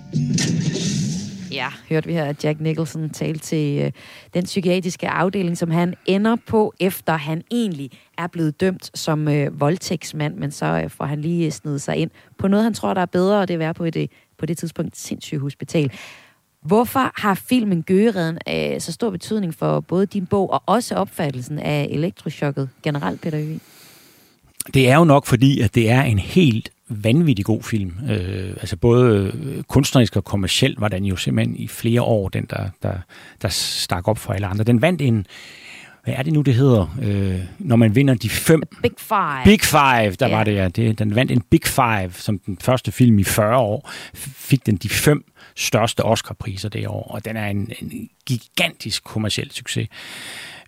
Ja, 1.50 1.68
hørte 1.88 2.06
vi 2.06 2.12
her, 2.12 2.24
at 2.24 2.44
Jack 2.44 2.60
Nicholson 2.60 3.10
talte 3.10 3.40
til 3.40 3.82
øh, 3.82 3.92
den 4.34 4.44
psykiatriske 4.44 5.08
afdeling, 5.08 5.58
som 5.58 5.70
han 5.70 5.94
ender 6.06 6.36
på, 6.46 6.72
efter 6.80 7.12
han 7.16 7.42
egentlig 7.50 7.90
er 8.18 8.26
blevet 8.26 8.60
dømt 8.60 8.98
som 8.98 9.28
øh, 9.28 9.60
voldtægtsmand, 9.60 10.36
men 10.36 10.50
så 10.50 10.80
øh, 10.84 10.90
får 10.90 11.04
han 11.04 11.20
lige 11.20 11.50
snedet 11.50 11.82
sig 11.82 11.96
ind 11.96 12.10
på 12.38 12.48
noget, 12.48 12.64
han 12.64 12.74
tror, 12.74 12.94
der 12.94 13.00
er 13.00 13.06
bedre, 13.06 13.40
og 13.40 13.48
det 13.48 13.54
er 13.54 13.56
at 13.56 13.60
være 13.60 13.74
på 13.74 13.84
det, 13.84 14.02
øh, 14.02 14.08
på 14.38 14.46
det 14.46 14.58
tidspunkt 14.58 14.96
sindssyge 14.96 15.40
hospital. 15.40 15.92
Hvorfor 16.62 17.20
har 17.20 17.34
filmen 17.34 17.82
Gøgereden 17.82 18.38
øh, 18.48 18.80
så 18.80 18.92
stor 18.92 19.10
betydning 19.10 19.54
for 19.54 19.80
både 19.80 20.06
din 20.06 20.26
bog 20.26 20.50
og 20.50 20.62
også 20.66 20.94
opfattelsen 20.94 21.58
af 21.58 21.88
elektrochokket 21.90 22.68
generelt, 22.82 23.20
Peter 23.20 23.40
Øvig? 23.40 23.60
Det 24.74 24.88
er 24.88 24.96
jo 24.96 25.04
nok 25.04 25.26
fordi, 25.26 25.60
at 25.60 25.74
det 25.74 25.90
er 25.90 26.02
en 26.02 26.18
helt 26.18 26.70
vanvittig 26.88 27.44
god 27.44 27.62
film. 27.62 27.92
Øh, 28.10 28.50
altså 28.50 28.76
både 28.76 29.32
øh, 29.42 29.62
kunstnerisk 29.62 30.16
og 30.16 30.24
kommercielt 30.24 30.80
var 30.80 30.88
den 30.88 31.04
jo 31.04 31.16
simpelthen 31.16 31.56
i 31.56 31.68
flere 31.68 32.02
år 32.02 32.28
den, 32.28 32.46
der, 32.50 32.68
der, 32.82 32.94
der 33.42 33.48
stak 33.48 34.08
op 34.08 34.18
for 34.18 34.32
alle 34.32 34.46
andre. 34.46 34.64
Den 34.64 34.82
vandt 34.82 35.02
en, 35.02 35.26
hvad 36.08 36.18
er 36.18 36.22
det 36.22 36.32
nu, 36.32 36.40
det 36.40 36.54
hedder, 36.54 36.96
øh, 37.02 37.40
når 37.58 37.76
man 37.76 37.94
vinder 37.94 38.14
de 38.14 38.30
fem... 38.30 38.62
Big 38.82 38.92
Five. 38.98 39.44
Big 39.44 39.60
Five, 39.60 40.10
der 40.10 40.28
yeah. 40.28 40.30
var 40.30 40.44
det, 40.44 40.54
ja. 40.54 40.68
Det, 40.68 40.98
den 40.98 41.14
vandt 41.14 41.32
en 41.32 41.42
Big 41.50 41.66
Five, 41.66 42.10
som 42.12 42.38
den 42.38 42.58
første 42.60 42.92
film 42.92 43.18
i 43.18 43.24
40 43.24 43.58
år. 43.58 43.90
Fik 44.14 44.66
den 44.66 44.76
de 44.76 44.88
fem 44.88 45.24
største 45.56 46.04
Oscar-priser 46.04 46.68
det 46.68 46.88
år, 46.88 47.02
og 47.02 47.24
den 47.24 47.36
er 47.36 47.46
en, 47.46 47.72
en 47.82 48.08
gigantisk 48.26 49.04
kommersiel 49.04 49.50
succes. 49.50 49.88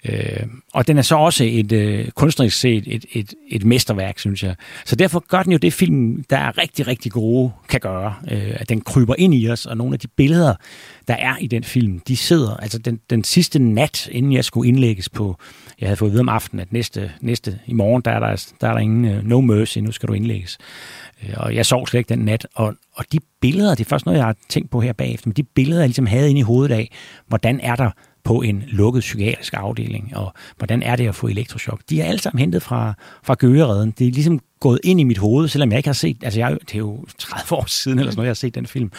Øh, 0.09 0.47
og 0.75 0.87
den 0.87 0.99
er 0.99 1.03
så 1.03 1.17
også 1.17 1.45
et 1.45 1.73
øh, 1.73 2.09
kunstnerisk 2.09 2.61
set 2.61 2.85
et, 2.87 3.05
et, 3.13 3.35
et 3.49 3.65
mesterværk, 3.65 4.19
synes 4.19 4.43
jeg. 4.43 4.55
Så 4.85 4.97
derfor 4.97 5.25
gør 5.29 5.43
den 5.43 5.53
jo 5.53 5.59
det 5.59 5.73
film, 5.73 6.25
der 6.31 6.37
er 6.37 6.59
rigtig, 6.59 6.87
rigtig 6.87 7.13
gode, 7.13 7.53
kan 7.69 7.81
gøre. 7.81 8.15
Øh, 8.31 8.51
at 8.55 8.69
den 8.69 8.81
kryber 8.81 9.15
ind 9.19 9.35
i 9.35 9.49
os, 9.49 9.67
og 9.67 9.77
nogle 9.77 9.95
af 9.95 9.99
de 9.99 10.09
billeder, 10.09 10.55
der 11.09 11.15
er 11.15 11.37
i 11.41 11.47
den 11.47 11.65
film, 11.65 12.01
de 12.09 12.17
sidder, 12.17 12.57
altså 12.57 12.79
den, 12.79 13.01
den 13.11 13.25
sidste 13.25 13.59
nat, 13.59 14.09
inden 14.13 14.33
jeg 14.33 14.45
skulle 14.45 14.69
indlægges 14.69 15.09
på, 15.09 15.37
jeg 15.81 15.89
havde 15.89 15.97
fået 15.97 16.09
at 16.09 16.13
vide 16.13 16.21
om 16.21 16.29
aftenen, 16.29 16.61
at 16.61 16.73
næste, 16.73 17.13
næste 17.21 17.59
i 17.67 17.73
morgen, 17.73 18.03
der 18.05 18.11
er 18.11 18.21
der, 18.21 18.53
der, 18.61 18.69
er 18.69 18.73
der 18.73 18.81
ingen 18.81 19.19
uh, 19.19 19.25
no 19.25 19.41
mercy, 19.41 19.79
nu 19.79 19.93
skal 19.93 20.09
du 20.09 20.13
indlægges. 20.13 20.59
Øh, 21.23 21.35
og 21.37 21.55
jeg 21.55 21.67
sov 21.67 21.87
slet 21.87 21.99
ikke 21.99 22.09
den 22.09 22.19
nat, 22.19 22.47
og, 22.55 22.75
og 22.95 23.05
de 23.13 23.19
billeder, 23.41 23.75
det 23.75 23.85
er 23.85 23.89
først 23.89 24.07
noget, 24.07 24.19
jeg 24.19 24.27
har 24.27 24.37
tænkt 24.49 24.71
på 24.71 24.81
her 24.81 24.93
bagefter, 24.93 25.29
men 25.29 25.35
de 25.35 25.43
billeder, 25.43 25.81
jeg 25.81 25.89
ligesom 25.89 26.07
havde 26.07 26.31
inde 26.31 26.39
i 26.39 26.43
hovedet 26.43 26.75
af, 26.75 26.91
hvordan 27.29 27.61
er 27.61 27.77
der 27.77 27.91
på 28.25 28.43
en 28.43 28.65
lukket 28.67 29.01
psykiatrisk 29.01 29.55
afdeling, 29.57 30.17
og 30.17 30.33
hvordan 30.57 30.83
er 30.83 30.97
det 30.97 31.09
at 31.09 31.15
få 31.15 31.27
elektroshock. 31.27 31.83
De 31.91 32.01
er 32.01 32.05
alle 32.05 32.21
sammen 32.21 32.41
hentet 32.41 32.63
fra, 32.63 32.95
fra 33.23 33.37
Gøgereden. 33.39 33.91
Det 33.99 34.07
er 34.07 34.13
ligesom 34.13 34.41
gået 34.61 34.81
ind 34.85 35.01
i 35.01 35.05
mit 35.05 35.19
hoved, 35.19 35.49
selvom 35.49 35.71
jeg 35.71 35.79
ikke 35.79 35.89
har 35.89 35.95
set, 35.95 36.17
altså 36.23 36.41
jeg, 36.41 36.59
det 36.61 36.75
er 36.75 36.79
jo 36.79 37.05
30 37.19 37.59
år 37.59 37.65
siden 37.69 37.99
eller 37.99 38.11
sådan 38.11 38.19
noget, 38.19 38.27
jeg 38.27 38.31
har 38.31 38.35
set 38.35 38.55
den 38.55 38.67
film. 38.67 38.93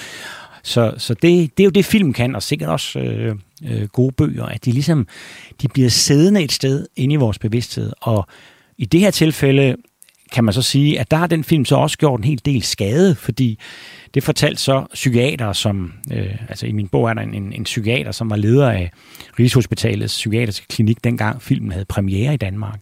Så, 0.63 0.93
så 0.97 1.13
det, 1.13 1.57
det 1.57 1.63
er 1.63 1.65
jo 1.65 1.71
det, 1.71 1.85
film 1.85 2.13
kan, 2.13 2.35
og 2.35 2.43
sikkert 2.43 2.69
også 2.69 2.99
øh, 2.99 3.35
øh, 3.65 3.87
gode 3.87 4.11
bøger, 4.11 4.45
at 4.45 4.65
de 4.65 4.71
ligesom 4.71 5.07
de 5.61 5.67
bliver 5.67 5.89
siddende 5.89 6.43
et 6.43 6.51
sted 6.51 6.85
inde 6.95 7.13
i 7.13 7.17
vores 7.17 7.39
bevidsthed. 7.39 7.93
Og 8.01 8.27
i 8.77 8.85
det 8.85 8.99
her 8.99 9.11
tilfælde 9.11 9.75
kan 10.31 10.43
man 10.43 10.53
så 10.53 10.61
sige, 10.61 10.99
at 10.99 11.11
der 11.11 11.17
har 11.17 11.27
den 11.27 11.43
film 11.43 11.65
så 11.65 11.75
også 11.75 11.97
gjort 11.97 12.19
en 12.19 12.23
hel 12.23 12.41
del 12.45 12.61
skade, 12.61 13.15
fordi 13.15 13.59
det 14.13 14.23
fortalte 14.23 14.61
så 14.61 14.85
psykiater, 14.93 15.53
som, 15.53 15.93
øh, 16.13 16.35
altså 16.49 16.65
i 16.65 16.71
min 16.71 16.87
bog 16.87 17.09
er 17.09 17.13
der 17.13 17.21
en, 17.21 17.33
en, 17.33 17.53
en 17.53 17.63
psykiater, 17.63 18.11
som 18.11 18.29
var 18.29 18.35
leder 18.35 18.69
af 18.69 18.91
Rigshospitalets 19.39 20.13
psykiatriske 20.13 20.67
klinik, 20.67 21.03
dengang 21.03 21.41
filmen 21.41 21.71
havde 21.71 21.85
premiere 21.85 22.33
i 22.33 22.37
Danmark. 22.37 22.79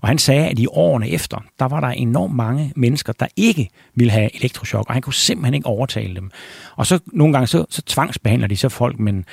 Og 0.00 0.08
han 0.08 0.18
sagde, 0.18 0.48
at 0.48 0.58
i 0.58 0.66
årene 0.66 1.08
efter, 1.08 1.44
der 1.58 1.64
var 1.64 1.80
der 1.80 1.88
enormt 1.88 2.34
mange 2.34 2.72
mennesker, 2.76 3.12
der 3.12 3.26
ikke 3.36 3.68
ville 3.94 4.10
have 4.10 4.36
elektroshock, 4.36 4.88
og 4.88 4.94
han 4.94 5.02
kunne 5.02 5.14
simpelthen 5.14 5.54
ikke 5.54 5.66
overtale 5.66 6.14
dem. 6.14 6.30
Og 6.76 6.86
så 6.86 6.98
nogle 7.06 7.32
gange, 7.32 7.46
så, 7.46 7.64
så 7.70 7.82
tvangsbehandler 7.82 8.48
de 8.48 8.56
så 8.56 8.68
folk, 8.68 8.98
men, 8.98 9.24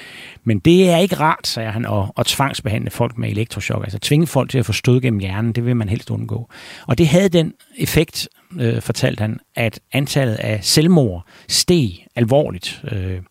men 0.43 0.59
det 0.59 0.89
er 0.89 0.97
ikke 0.97 1.15
rart, 1.15 1.47
sagde 1.47 1.71
han, 1.71 1.85
at, 1.85 2.11
at 2.17 2.25
tvangsbehandle 2.25 2.91
folk 2.91 3.17
med 3.17 3.29
elektroshock. 3.29 3.83
Altså 3.83 3.99
tvinge 3.99 4.27
folk 4.27 4.49
til 4.49 4.57
at 4.57 4.65
få 4.65 4.73
stød 4.73 5.01
gennem 5.01 5.19
hjernen, 5.19 5.51
det 5.51 5.65
vil 5.65 5.75
man 5.75 5.89
helst 5.89 6.09
undgå. 6.09 6.49
Og 6.87 6.97
det 6.97 7.07
havde 7.07 7.29
den 7.29 7.53
effekt, 7.77 8.29
øh, 8.59 8.81
fortalte 8.81 9.21
han, 9.21 9.39
at 9.55 9.79
antallet 9.91 10.35
af 10.35 10.59
selvmord 10.63 11.25
steg 11.47 11.89
alvorligt 12.15 12.83
øh, 12.91 13.21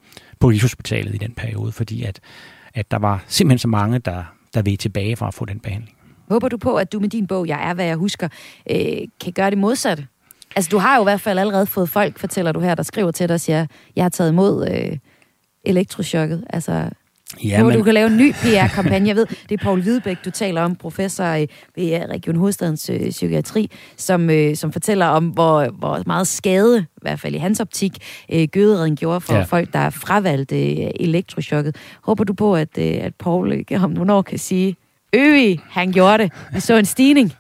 på 0.41 0.49
Rigshospitalet 0.49 1.15
i 1.15 1.19
den 1.19 1.33
periode, 1.33 1.73
fordi 1.73 2.03
at, 2.03 2.21
at 2.75 2.91
der 2.91 2.99
var 2.99 3.25
simpelthen 3.27 3.59
så 3.59 3.69
mange, 3.69 3.99
der, 3.99 4.25
der 4.55 4.63
ved 4.63 4.77
tilbage 4.77 5.17
fra 5.17 5.29
at 5.29 5.35
få 5.35 5.45
den 5.45 5.61
behandling. 5.61 5.94
Håber 6.31 6.49
du 6.49 6.57
på, 6.57 6.77
at 6.77 6.93
du 6.93 7.01
med 7.01 7.09
din 7.09 7.27
bog, 7.27 7.49
Jeg 7.49 7.69
er, 7.71 7.75
hvad 7.75 7.85
jeg 7.85 7.97
husker, 7.97 8.29
øh, 8.71 8.79
kan 9.21 9.33
gøre 9.33 9.51
det 9.51 9.59
modsatte? 9.59 10.07
Altså, 10.57 10.69
du 10.69 10.79
har 10.79 10.97
jo 10.97 11.03
i 11.03 11.05
hvert 11.05 11.21
fald 11.21 11.39
allerede 11.39 11.67
fået 11.67 11.89
folk, 11.89 12.19
fortæller 12.19 12.53
du 12.53 12.61
her, 12.61 12.75
der 12.75 12.83
skriver 12.83 13.11
til 13.11 13.29
dig 13.29 13.35
og 13.35 13.41
siger, 13.41 13.67
jeg 13.97 14.05
har 14.05 14.09
taget 14.09 14.31
imod 14.31 14.69
øh, 14.69 14.99
elektrochokket. 15.65 16.45
Altså, 16.51 16.91
Ja, 17.45 17.65
men... 17.65 17.79
Du 17.79 17.83
kan 17.83 17.95
lave 17.95 18.07
en 18.07 18.17
ny 18.17 18.33
PR-kampagne. 18.33 19.09
Jeg 19.09 19.17
ved, 19.17 19.27
det 19.49 19.61
er 19.61 19.65
Paul 19.65 19.83
Hvidebæk, 19.83 20.17
du 20.25 20.31
taler 20.31 20.63
om, 20.63 20.77
professor 20.77 21.25
ved 21.77 22.09
Region 22.11 22.37
Hovedstadens 22.37 22.91
øh, 22.91 23.11
Psykiatri, 23.11 23.71
som, 23.97 24.31
øh, 24.31 24.57
som 24.57 24.73
fortæller 24.73 25.07
om, 25.07 25.27
hvor, 25.27 25.69
hvor 25.79 26.03
meget 26.07 26.27
skade, 26.27 26.79
i 26.81 27.01
hvert 27.03 27.21
fald 27.21 27.35
i 27.35 27.39
hans 27.39 27.61
optik, 27.61 27.93
øh, 28.33 28.49
gødereden 28.53 28.97
gjorde 28.97 29.21
for 29.21 29.35
ja. 29.35 29.43
folk, 29.43 29.73
der 29.73 29.91
fravalgte 29.91 30.85
øh, 30.85 30.91
elektrochokket. 31.01 31.77
Håber 32.03 32.25
du 32.25 32.33
på, 32.33 32.57
at, 32.57 32.79
øh, 32.79 32.95
at 33.01 33.15
Paul 33.15 33.53
øh, 33.71 33.85
om 33.85 33.91
nogle 33.91 34.13
år 34.13 34.23
kan 34.23 34.39
sige, 34.39 34.77
Øvi, 35.15 35.61
han 35.71 35.93
gjorde 35.93 36.23
det. 36.23 36.33
Vi 36.53 36.61
så 36.61 36.75
en 36.77 36.85
stigning. 36.85 37.33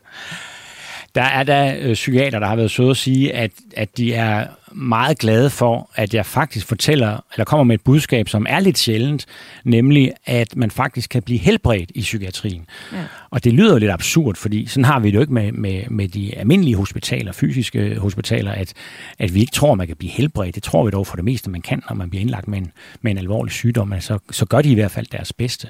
Der 1.14 1.22
er 1.22 1.42
der 1.42 1.74
øh, 1.80 1.94
psykiater, 1.94 2.38
der 2.38 2.46
har 2.46 2.56
været 2.56 2.70
søde 2.70 2.90
at 2.90 2.96
sige, 2.96 3.34
at, 3.34 3.50
at 3.76 3.96
de 3.96 4.14
er 4.14 4.46
meget 4.74 5.18
glade 5.18 5.50
for, 5.50 5.90
at 5.94 6.14
jeg 6.14 6.26
faktisk 6.26 6.66
fortæller, 6.66 7.24
eller 7.34 7.44
kommer 7.44 7.64
med 7.64 7.74
et 7.74 7.80
budskab, 7.80 8.28
som 8.28 8.46
er 8.48 8.60
lidt 8.60 8.78
sjældent, 8.78 9.26
nemlig 9.64 10.12
at 10.26 10.56
man 10.56 10.70
faktisk 10.70 11.10
kan 11.10 11.22
blive 11.22 11.38
helbredt 11.38 11.92
i 11.94 12.00
psykiatrien. 12.00 12.66
Ja. 12.92 12.98
Og 13.30 13.44
det 13.44 13.52
lyder 13.52 13.78
lidt 13.78 13.90
absurd, 13.90 14.36
fordi 14.36 14.66
sådan 14.66 14.84
har 14.84 15.00
vi 15.00 15.08
det 15.08 15.14
jo 15.14 15.20
ikke 15.20 15.32
med, 15.32 15.52
med, 15.52 15.82
med 15.90 16.08
de 16.08 16.36
almindelige 16.36 16.76
hospitaler, 16.76 17.32
fysiske 17.32 17.96
hospitaler, 17.98 18.52
at, 18.52 18.72
at 19.18 19.34
vi 19.34 19.40
ikke 19.40 19.52
tror, 19.52 19.72
at 19.72 19.78
man 19.78 19.86
kan 19.86 19.96
blive 19.96 20.10
helbredt. 20.10 20.54
Det 20.54 20.62
tror 20.62 20.84
vi 20.84 20.90
dog 20.90 21.06
for 21.06 21.16
det 21.16 21.24
meste, 21.24 21.50
man 21.50 21.62
kan, 21.62 21.82
når 21.88 21.96
man 21.96 22.10
bliver 22.10 22.20
indlagt 22.20 22.48
med 22.48 22.58
en, 22.58 22.72
med 23.02 23.10
en 23.10 23.18
alvorlig 23.18 23.52
sygdom. 23.52 23.92
Altså, 23.92 24.18
så 24.30 24.46
gør 24.46 24.62
de 24.62 24.70
i 24.70 24.74
hvert 24.74 24.90
fald 24.90 25.06
deres 25.12 25.32
bedste. 25.32 25.68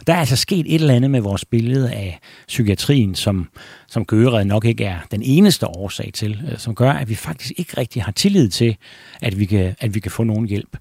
Og 0.00 0.06
der 0.06 0.12
er 0.12 0.18
altså 0.18 0.36
sket 0.36 0.66
et 0.66 0.74
eller 0.74 0.94
andet 0.94 1.10
med 1.10 1.20
vores 1.20 1.44
billede 1.44 1.92
af 1.92 2.18
psykiatrien, 2.48 3.14
som, 3.14 3.48
som 3.88 4.04
Gøred 4.04 4.44
nok 4.44 4.64
ikke 4.64 4.84
er 4.84 4.98
den 5.10 5.22
eneste 5.22 5.66
årsag 5.66 6.10
til, 6.14 6.42
øh, 6.50 6.58
som 6.58 6.74
gør, 6.74 6.92
at 6.92 7.08
vi 7.08 7.14
faktisk 7.14 7.52
ikke 7.56 7.76
rigtig 7.76 8.02
har 8.02 8.12
tillid 8.12 8.45
til, 8.48 8.76
at 9.22 9.38
vi 9.38 9.44
kan, 9.44 9.74
at 9.80 9.94
vi 9.94 10.00
kan 10.00 10.10
få 10.10 10.24
nogen 10.24 10.48
hjælp. 10.48 10.76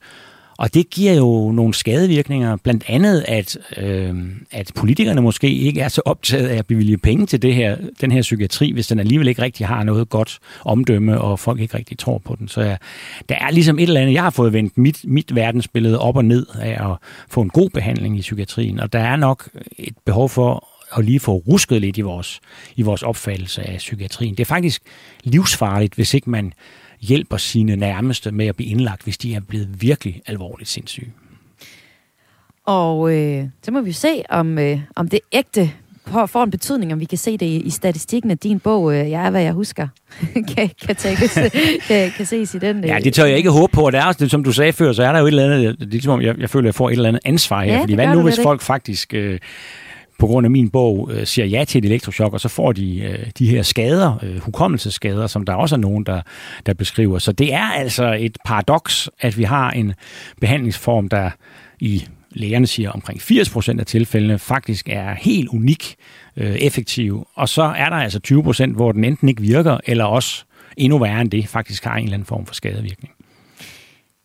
Og 0.58 0.74
det 0.74 0.90
giver 0.90 1.14
jo 1.14 1.52
nogle 1.52 1.74
skadevirkninger, 1.74 2.56
blandt 2.56 2.84
andet, 2.88 3.26
at, 3.28 3.58
øh, 3.78 4.16
at 4.52 4.72
politikerne 4.76 5.22
måske 5.22 5.54
ikke 5.54 5.82
er 5.82 5.88
så 5.88 6.02
optaget 6.06 6.48
af 6.48 6.58
at 6.58 6.66
bevilge 6.66 6.98
penge 6.98 7.26
til 7.26 7.42
det 7.42 7.56
her, 7.56 7.78
den 8.02 8.12
her 8.12 8.22
psykiatri, 8.22 8.72
hvis 8.72 8.88
den 8.88 9.00
alligevel 9.00 9.28
ikke 9.28 9.42
rigtig 9.42 9.68
har 9.68 9.84
noget 9.84 10.10
godt 10.10 10.40
omdømme, 10.66 11.22
og 11.22 11.40
folk 11.40 11.60
ikke 11.60 11.78
rigtig 11.78 11.98
tror 11.98 12.18
på 12.18 12.36
den. 12.40 12.48
Så 12.48 12.62
ja, 12.62 12.78
der 13.30 13.36
er 13.36 13.52
ligesom 13.52 13.80
et 13.80 13.84
eller 13.84 14.02
andet, 14.02 14.14
jeg 14.14 14.24
har 14.24 14.30
fået 14.30 14.54
vendt 14.54 14.78
mit, 14.78 15.00
mit 15.04 15.36
verdensbillede 15.36 16.00
op 16.00 16.18
og 16.18 16.26
ned 16.26 16.46
af 16.60 16.92
at 16.92 16.98
få 17.30 17.42
en 17.42 17.50
god 17.50 17.70
behandling 17.70 18.18
i 18.18 18.22
psykiatrien, 18.22 18.80
og 18.80 18.94
der 18.94 19.00
er 19.00 19.16
nok 19.16 19.50
et 19.78 19.94
behov 20.06 20.30
for 20.30 20.68
at 20.98 21.06
lige 21.06 21.20
få 21.20 21.44
rusket 21.48 21.82
lidt 21.82 21.98
i 21.98 22.02
vores, 22.02 22.40
i 22.76 22.82
vores 22.82 23.04
opfattelse 23.04 23.64
af 23.70 23.78
psykiatrien. 23.78 24.36
Det 24.36 24.40
er 24.40 24.46
faktisk 24.46 24.82
livsfarligt, 25.24 25.96
hvis 25.96 26.14
ikke 26.14 26.30
man 26.30 26.54
hjælper 27.08 27.38
sine 27.38 27.76
nærmeste 27.76 28.32
med 28.32 28.48
at 28.48 28.56
blive 28.56 28.70
indlagt, 28.70 29.04
hvis 29.04 29.18
de 29.18 29.36
er 29.36 29.40
blevet 29.40 29.82
virkelig 29.82 30.22
alvorligt 30.28 30.70
sindssyge. 30.70 31.14
Og 32.66 33.14
øh, 33.14 33.46
så 33.64 33.72
må 33.72 33.82
vi 33.82 33.92
se, 33.92 34.24
om, 34.30 34.60
øh, 34.60 34.80
om 34.96 35.08
det 35.08 35.20
ægte 35.32 35.72
får 36.08 36.44
en 36.44 36.52
betydning, 36.52 36.94
om 36.94 37.00
vi 37.00 37.06
kan 37.06 37.18
se 37.18 37.38
det 37.38 37.46
i, 37.46 37.56
i 37.56 37.70
statistikken 37.70 38.32
af 38.32 38.38
din 38.38 38.60
bog, 38.60 38.94
øh, 38.94 39.12
Jeg 39.12 39.26
er, 39.26 39.30
hvad 39.30 39.42
jeg 39.42 39.54
husker, 39.54 39.88
kan, 40.56 40.70
kan, 40.86 40.96
tages, 40.96 41.34
kan, 41.88 42.12
kan 42.12 42.26
ses 42.26 42.56
i 42.56 42.60
den. 42.60 42.78
Øh. 42.84 42.90
Ja, 42.90 43.00
det 43.04 43.14
tør 43.14 43.26
jeg 43.26 43.38
ikke 43.38 43.50
håbe 43.50 43.72
på, 43.72 43.86
og 43.86 43.92
det 43.92 44.00
er 44.00 44.06
også, 44.06 44.18
det, 44.20 44.32
som 44.32 44.44
du 44.44 44.52
sagde 44.52 44.74
før, 44.74 44.94
så 44.94 45.04
er 45.04 45.12
der 45.12 45.20
jo 45.20 45.26
et 45.26 45.28
eller 45.28 45.46
andet, 45.46 45.80
det 45.80 45.98
er 45.98 46.02
som 46.02 46.14
om, 46.14 46.22
jeg, 46.22 46.40
jeg 46.40 46.50
føler, 46.50 46.68
jeg 46.68 46.76
får 46.76 46.90
et 46.90 46.94
eller 46.94 47.10
andet 47.10 47.22
ansvar 47.26 47.64
her, 47.64 47.74
ja, 47.74 47.82
fordi 47.82 47.94
hvad 47.94 48.08
nu, 48.08 48.22
hvis 48.22 48.40
folk 48.44 48.62
faktisk 48.62 49.14
øh, 49.14 49.40
på 50.20 50.28
grund 50.28 50.48
af 50.48 50.52
min 50.52 50.70
bog 50.70 51.10
øh, 51.14 51.26
siger 51.26 51.46
ja 51.46 51.64
til 51.64 51.80
et 51.80 51.86
elektroshock, 51.86 52.34
og 52.34 52.42
så 52.42 52.50
får 52.50 52.72
de 52.72 53.00
øh, 53.00 53.26
de 53.40 53.50
her 53.50 53.62
skader, 53.62 54.20
øh, 54.24 54.38
hukommelsesskader, 54.40 55.28
som 55.28 55.46
der 55.46 55.54
også 55.54 55.76
er 55.76 55.80
nogen, 55.80 56.04
der, 56.04 56.22
der 56.66 56.74
beskriver. 56.74 57.20
Så 57.20 57.32
det 57.32 57.54
er 57.54 57.72
altså 57.72 58.18
et 58.20 58.38
paradoks, 58.46 59.10
at 59.20 59.38
vi 59.38 59.44
har 59.44 59.72
en 59.72 59.94
behandlingsform, 60.42 61.10
der 61.10 61.30
i 61.80 62.06
lægerne 62.32 62.68
siger 62.68 62.92
omkring 62.92 63.20
80% 63.20 63.80
af 63.80 63.86
tilfældene 63.86 64.40
faktisk 64.40 64.90
er 64.90 65.16
helt 65.16 65.50
unik 65.50 65.96
øh, 66.38 66.56
effektiv, 66.56 67.28
og 67.36 67.50
så 67.50 67.64
er 67.64 67.90
der 67.90 67.96
altså 67.96 68.20
20%, 68.68 68.74
hvor 68.74 68.92
den 68.92 69.04
enten 69.04 69.30
ikke 69.30 69.42
virker, 69.42 69.78
eller 69.86 70.06
også 70.06 70.44
endnu 70.78 70.98
værre 70.98 71.22
end 71.22 71.32
det, 71.32 71.48
faktisk 71.48 71.84
har 71.84 71.96
en 71.96 72.04
eller 72.04 72.14
anden 72.14 72.26
form 72.26 72.46
for 72.46 72.54
skadevirkning. 72.54 73.15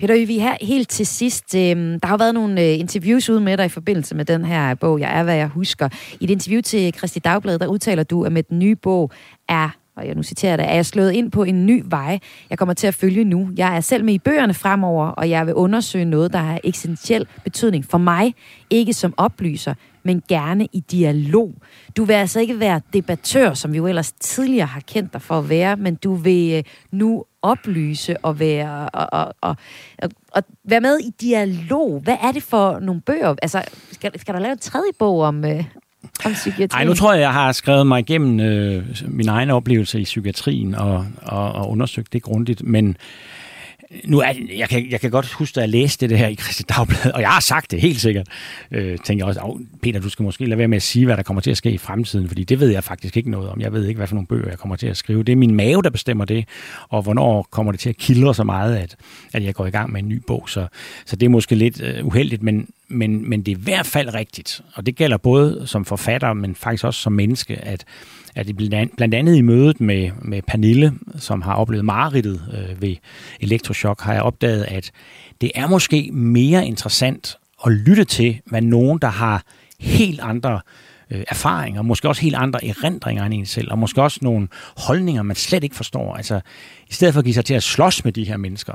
Peter 0.00 0.26
vi 0.26 0.38
her 0.38 0.56
helt 0.60 0.88
til 0.88 1.06
sidst. 1.06 1.54
øh, 1.54 1.60
der 2.02 2.06
har 2.06 2.16
været 2.16 2.34
nogle 2.34 2.60
øh, 2.60 2.78
interviews 2.78 3.30
ude 3.30 3.40
med 3.40 3.56
dig 3.56 3.66
i 3.66 3.68
forbindelse 3.68 4.14
med 4.14 4.24
den 4.24 4.44
her 4.44 4.74
bog, 4.74 5.00
Jeg 5.00 5.18
er, 5.18 5.22
hvad 5.22 5.34
jeg 5.34 5.48
husker. 5.48 5.88
I 6.20 6.24
et 6.24 6.30
interview 6.30 6.60
til 6.60 6.94
Christi 6.94 7.18
Dagblad, 7.18 7.58
der 7.58 7.66
udtaler 7.66 8.02
du, 8.02 8.22
at 8.22 8.32
med 8.32 8.42
den 8.42 8.58
nye 8.58 8.76
bog 8.76 9.10
er 9.48 9.70
og 9.96 10.06
jeg 10.06 10.14
nu 10.14 10.22
citerer 10.22 10.56
det, 10.56 10.68
er 10.68 10.74
jeg 10.74 10.86
slået 10.86 11.12
ind 11.12 11.30
på 11.30 11.42
en 11.42 11.66
ny 11.66 11.82
vej, 11.86 12.18
jeg 12.50 12.58
kommer 12.58 12.74
til 12.74 12.86
at 12.86 12.94
følge 12.94 13.24
nu. 13.24 13.50
Jeg 13.56 13.76
er 13.76 13.80
selv 13.80 14.04
med 14.04 14.14
i 14.14 14.18
bøgerne 14.18 14.54
fremover, 14.54 15.06
og 15.06 15.30
jeg 15.30 15.46
vil 15.46 15.54
undersøge 15.54 16.04
noget, 16.04 16.32
der 16.32 16.38
har 16.38 16.60
essentiel 16.64 17.26
betydning 17.44 17.84
for 17.84 17.98
mig, 17.98 18.34
ikke 18.70 18.92
som 18.92 19.14
oplyser, 19.16 19.74
men 20.02 20.22
gerne 20.28 20.66
i 20.72 20.80
dialog. 20.80 21.54
Du 21.96 22.04
vil 22.04 22.14
altså 22.14 22.40
ikke 22.40 22.60
være 22.60 22.80
debattør, 22.92 23.54
som 23.54 23.72
vi 23.72 23.76
jo 23.76 23.86
ellers 23.86 24.12
tidligere 24.12 24.66
har 24.66 24.80
kendt 24.80 25.12
dig 25.12 25.22
for 25.22 25.38
at 25.38 25.48
være, 25.48 25.76
men 25.76 25.94
du 25.94 26.14
vil 26.14 26.52
øh, 26.52 26.62
nu 26.92 27.24
oplyse 27.42 28.16
og 28.24 28.38
være, 28.38 28.88
og, 28.88 29.08
og, 29.12 29.34
og, 29.40 29.56
og, 29.98 30.10
og 30.32 30.42
være 30.64 30.80
med 30.80 30.98
i 30.98 31.10
dialog. 31.20 32.00
Hvad 32.04 32.16
er 32.22 32.32
det 32.32 32.42
for 32.42 32.78
nogle 32.78 33.00
bøger? 33.00 33.34
Altså, 33.42 33.62
skal, 33.92 34.20
skal 34.20 34.34
der 34.34 34.40
lave 34.40 34.52
en 34.52 34.58
tredje 34.58 34.90
bog 34.98 35.20
om, 35.20 35.44
øh, 35.44 35.64
om 36.24 36.32
psykiatrien? 36.32 36.68
Nej, 36.72 36.84
nu 36.84 36.94
tror 36.94 37.12
jeg, 37.12 37.20
jeg 37.20 37.32
har 37.32 37.52
skrevet 37.52 37.86
mig 37.86 38.00
igennem 38.00 38.40
øh, 38.40 38.84
min 39.08 39.28
egen 39.28 39.50
oplevelse 39.50 40.00
i 40.00 40.04
psykiatrien 40.04 40.74
og, 40.74 41.06
og, 41.22 41.52
og 41.52 41.70
undersøgt 41.70 42.12
det 42.12 42.22
grundigt, 42.22 42.62
men 42.62 42.96
nu 44.04 44.18
er, 44.18 44.32
jeg, 44.56 44.68
kan, 44.68 44.90
jeg 44.90 45.00
kan 45.00 45.10
godt 45.10 45.32
huske, 45.32 45.58
at 45.58 45.60
jeg 45.60 45.68
læste 45.68 46.08
det 46.08 46.18
her 46.18 46.28
i 46.28 46.34
Christi 46.34 46.62
Dagblad, 46.62 47.12
og 47.14 47.20
jeg 47.20 47.28
har 47.30 47.40
sagt 47.40 47.70
det 47.70 47.80
helt 47.80 48.00
sikkert. 48.00 48.26
Øh, 48.70 48.98
tænker 48.98 49.24
jeg 49.24 49.28
også, 49.28 49.40
oh, 49.40 49.60
Peter, 49.82 50.00
du 50.00 50.08
skal 50.08 50.22
måske 50.22 50.46
lade 50.46 50.58
være 50.58 50.68
med 50.68 50.76
at 50.76 50.82
sige, 50.82 51.06
hvad 51.06 51.16
der 51.16 51.22
kommer 51.22 51.40
til 51.40 51.50
at 51.50 51.56
ske 51.56 51.70
i 51.70 51.78
fremtiden, 51.78 52.28
fordi 52.28 52.44
det 52.44 52.60
ved 52.60 52.70
jeg 52.70 52.84
faktisk 52.84 53.16
ikke 53.16 53.30
noget 53.30 53.50
om. 53.50 53.60
Jeg 53.60 53.72
ved 53.72 53.86
ikke, 53.86 53.98
hvad 53.98 54.06
for 54.06 54.14
nogle 54.14 54.26
bøger 54.26 54.48
jeg 54.48 54.58
kommer 54.58 54.76
til 54.76 54.86
at 54.86 54.96
skrive. 54.96 55.22
Det 55.22 55.32
er 55.32 55.36
min 55.36 55.54
mave, 55.54 55.82
der 55.82 55.90
bestemmer 55.90 56.24
det, 56.24 56.48
og 56.88 57.02
hvornår 57.02 57.48
kommer 57.50 57.72
det 57.72 57.80
til 57.80 57.88
at 57.88 57.96
kildre 57.96 58.34
så 58.34 58.44
meget, 58.44 58.76
at, 58.76 58.96
at 59.32 59.44
jeg 59.44 59.54
går 59.54 59.66
i 59.66 59.70
gang 59.70 59.92
med 59.92 60.02
en 60.02 60.08
ny 60.08 60.22
bog. 60.26 60.44
Så, 60.48 60.66
så 61.06 61.16
det 61.16 61.26
er 61.26 61.30
måske 61.30 61.54
lidt 61.54 61.82
øh, 61.82 62.06
uheldigt, 62.06 62.42
men, 62.42 62.68
men, 62.88 63.28
men 63.30 63.42
det 63.42 63.52
er 63.52 63.56
i 63.56 63.62
hvert 63.62 63.86
fald 63.86 64.14
rigtigt, 64.14 64.60
og 64.74 64.86
det 64.86 64.96
gælder 64.96 65.16
både 65.16 65.62
som 65.66 65.84
forfatter, 65.84 66.32
men 66.32 66.54
faktisk 66.54 66.84
også 66.84 67.00
som 67.00 67.12
menneske, 67.12 67.56
at 67.56 67.84
at 68.34 68.46
det 68.46 68.56
blandt 68.96 69.14
andet 69.14 69.36
i 69.36 69.40
mødet 69.40 69.80
med, 69.80 70.10
med 70.22 70.42
Pernille, 70.42 70.92
som 71.16 71.42
har 71.42 71.54
oplevet 71.54 71.84
mareridtet 71.84 72.42
øh, 72.52 72.82
ved 72.82 72.96
elektroshock, 73.40 74.00
har 74.00 74.12
jeg 74.12 74.22
opdaget, 74.22 74.64
at 74.68 74.90
det 75.40 75.50
er 75.54 75.66
måske 75.66 76.10
mere 76.12 76.66
interessant 76.66 77.38
at 77.66 77.72
lytte 77.72 78.04
til, 78.04 78.40
hvad 78.46 78.60
nogen, 78.60 78.98
der 78.98 79.08
har 79.08 79.44
helt 79.80 80.20
andre 80.20 80.60
øh, 81.10 81.22
erfaringer, 81.28 81.82
måske 81.82 82.08
også 82.08 82.22
helt 82.22 82.34
andre 82.34 82.64
erindringer 82.64 83.24
end 83.24 83.34
en 83.34 83.46
selv, 83.46 83.70
og 83.70 83.78
måske 83.78 84.02
også 84.02 84.18
nogle 84.22 84.48
holdninger, 84.76 85.22
man 85.22 85.36
slet 85.36 85.64
ikke 85.64 85.76
forstår. 85.76 86.14
Altså, 86.14 86.40
i 86.88 86.92
stedet 86.92 87.14
for 87.14 87.18
at 87.18 87.24
give 87.24 87.34
sig 87.34 87.44
til 87.44 87.54
at 87.54 87.62
slås 87.62 88.04
med 88.04 88.12
de 88.12 88.24
her 88.24 88.36
mennesker, 88.36 88.74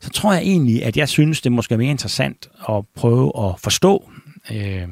så 0.00 0.10
tror 0.10 0.32
jeg 0.32 0.42
egentlig, 0.42 0.84
at 0.84 0.96
jeg 0.96 1.08
synes, 1.08 1.40
det 1.40 1.50
er 1.50 1.54
måske 1.54 1.78
mere 1.78 1.90
interessant 1.90 2.48
at 2.68 2.84
prøve 2.96 3.32
at 3.46 3.60
forstå. 3.60 4.10
Øh, 4.52 4.88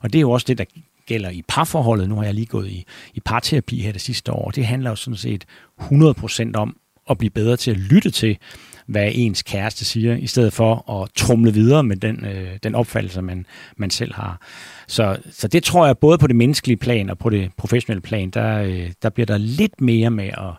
og 0.00 0.12
det 0.12 0.18
er 0.18 0.20
jo 0.20 0.30
også 0.30 0.44
det, 0.48 0.58
der 0.58 0.64
gælder 1.06 1.30
i 1.30 1.42
parforholdet. 1.48 2.08
Nu 2.08 2.16
har 2.16 2.24
jeg 2.24 2.34
lige 2.34 2.46
gået 2.46 2.68
i, 2.68 2.84
i 3.14 3.20
parterapi 3.20 3.80
her 3.80 3.92
det 3.92 4.00
sidste 4.00 4.32
år. 4.32 4.50
Det 4.50 4.66
handler 4.66 4.90
jo 4.90 4.96
sådan 4.96 5.16
set 5.16 5.44
100% 5.80 6.50
om 6.54 6.76
at 7.10 7.18
blive 7.18 7.30
bedre 7.30 7.56
til 7.56 7.70
at 7.70 7.76
lytte 7.76 8.10
til, 8.10 8.38
hvad 8.86 9.10
ens 9.14 9.42
kæreste 9.42 9.84
siger, 9.84 10.16
i 10.16 10.26
stedet 10.26 10.52
for 10.52 11.02
at 11.02 11.10
trumle 11.16 11.52
videre 11.52 11.82
med 11.82 11.96
den, 11.96 12.24
øh, 12.24 12.58
den 12.62 12.74
opfattelse, 12.74 13.22
man, 13.22 13.46
man 13.76 13.90
selv 13.90 14.14
har. 14.14 14.40
Så, 14.88 15.18
så 15.30 15.48
det 15.48 15.62
tror 15.62 15.86
jeg, 15.86 15.98
både 15.98 16.18
på 16.18 16.26
det 16.26 16.36
menneskelige 16.36 16.76
plan 16.76 17.10
og 17.10 17.18
på 17.18 17.30
det 17.30 17.50
professionelle 17.56 18.00
plan, 18.00 18.30
der, 18.30 18.62
øh, 18.62 18.90
der 19.02 19.10
bliver 19.10 19.26
der 19.26 19.38
lidt 19.38 19.80
mere 19.80 20.10
med 20.10 20.28
at, 20.28 20.52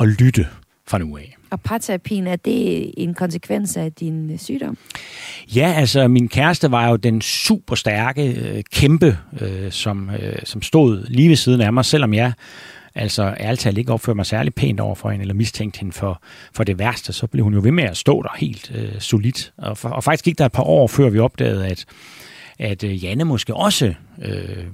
at 0.00 0.08
lytte 0.08 0.46
fra 0.88 0.98
nu 0.98 1.16
af. 1.16 1.35
Og 1.50 1.60
parterapien, 1.60 2.26
er 2.26 2.36
det 2.36 2.90
en 2.96 3.14
konsekvens 3.14 3.76
af 3.76 3.92
din 3.92 4.30
øh, 4.30 4.38
sygdom? 4.38 4.78
Ja, 5.54 5.74
altså 5.76 6.08
min 6.08 6.28
kæreste 6.28 6.70
var 6.70 6.88
jo 6.88 6.96
den 6.96 7.20
super 7.20 7.74
stærke 7.74 8.34
øh, 8.34 8.62
kæmpe, 8.72 9.18
øh, 9.40 9.72
som, 9.72 10.10
øh, 10.10 10.38
som 10.44 10.62
stod 10.62 11.06
lige 11.08 11.28
ved 11.28 11.36
siden 11.36 11.60
af 11.60 11.72
mig, 11.72 11.84
selvom 11.84 12.14
jeg 12.14 12.32
altså 12.94 13.34
ærligt 13.40 13.60
talt 13.60 13.78
ikke 13.78 13.92
opførte 13.92 14.16
mig 14.16 14.26
særlig 14.26 14.54
pænt 14.54 14.80
over 14.80 14.94
for 14.94 15.10
hende, 15.10 15.22
eller 15.22 15.34
mistænkte 15.34 15.78
hende 15.78 15.92
for, 15.92 16.22
for 16.54 16.64
det 16.64 16.78
værste, 16.78 17.12
så 17.12 17.26
blev 17.26 17.44
hun 17.44 17.54
jo 17.54 17.60
ved 17.62 17.72
med 17.72 17.84
at 17.84 17.96
stå 17.96 18.22
der 18.22 18.36
helt 18.38 18.72
øh, 18.74 19.00
solidt. 19.00 19.52
Og, 19.58 19.78
for, 19.78 19.88
og 19.88 20.04
faktisk 20.04 20.24
gik 20.24 20.38
der 20.38 20.46
et 20.46 20.52
par 20.52 20.62
år, 20.62 20.86
før 20.86 21.08
vi 21.08 21.18
opdagede, 21.18 21.66
at, 21.66 21.84
at 22.58 22.84
øh, 22.84 23.04
Janne 23.04 23.24
måske 23.24 23.54
også 23.54 23.94
øh, 24.22 24.64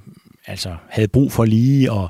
altså 0.47 0.77
havde 0.89 1.09
brug 1.09 1.33
for 1.33 1.45
lige 1.45 1.93
at 1.93 2.09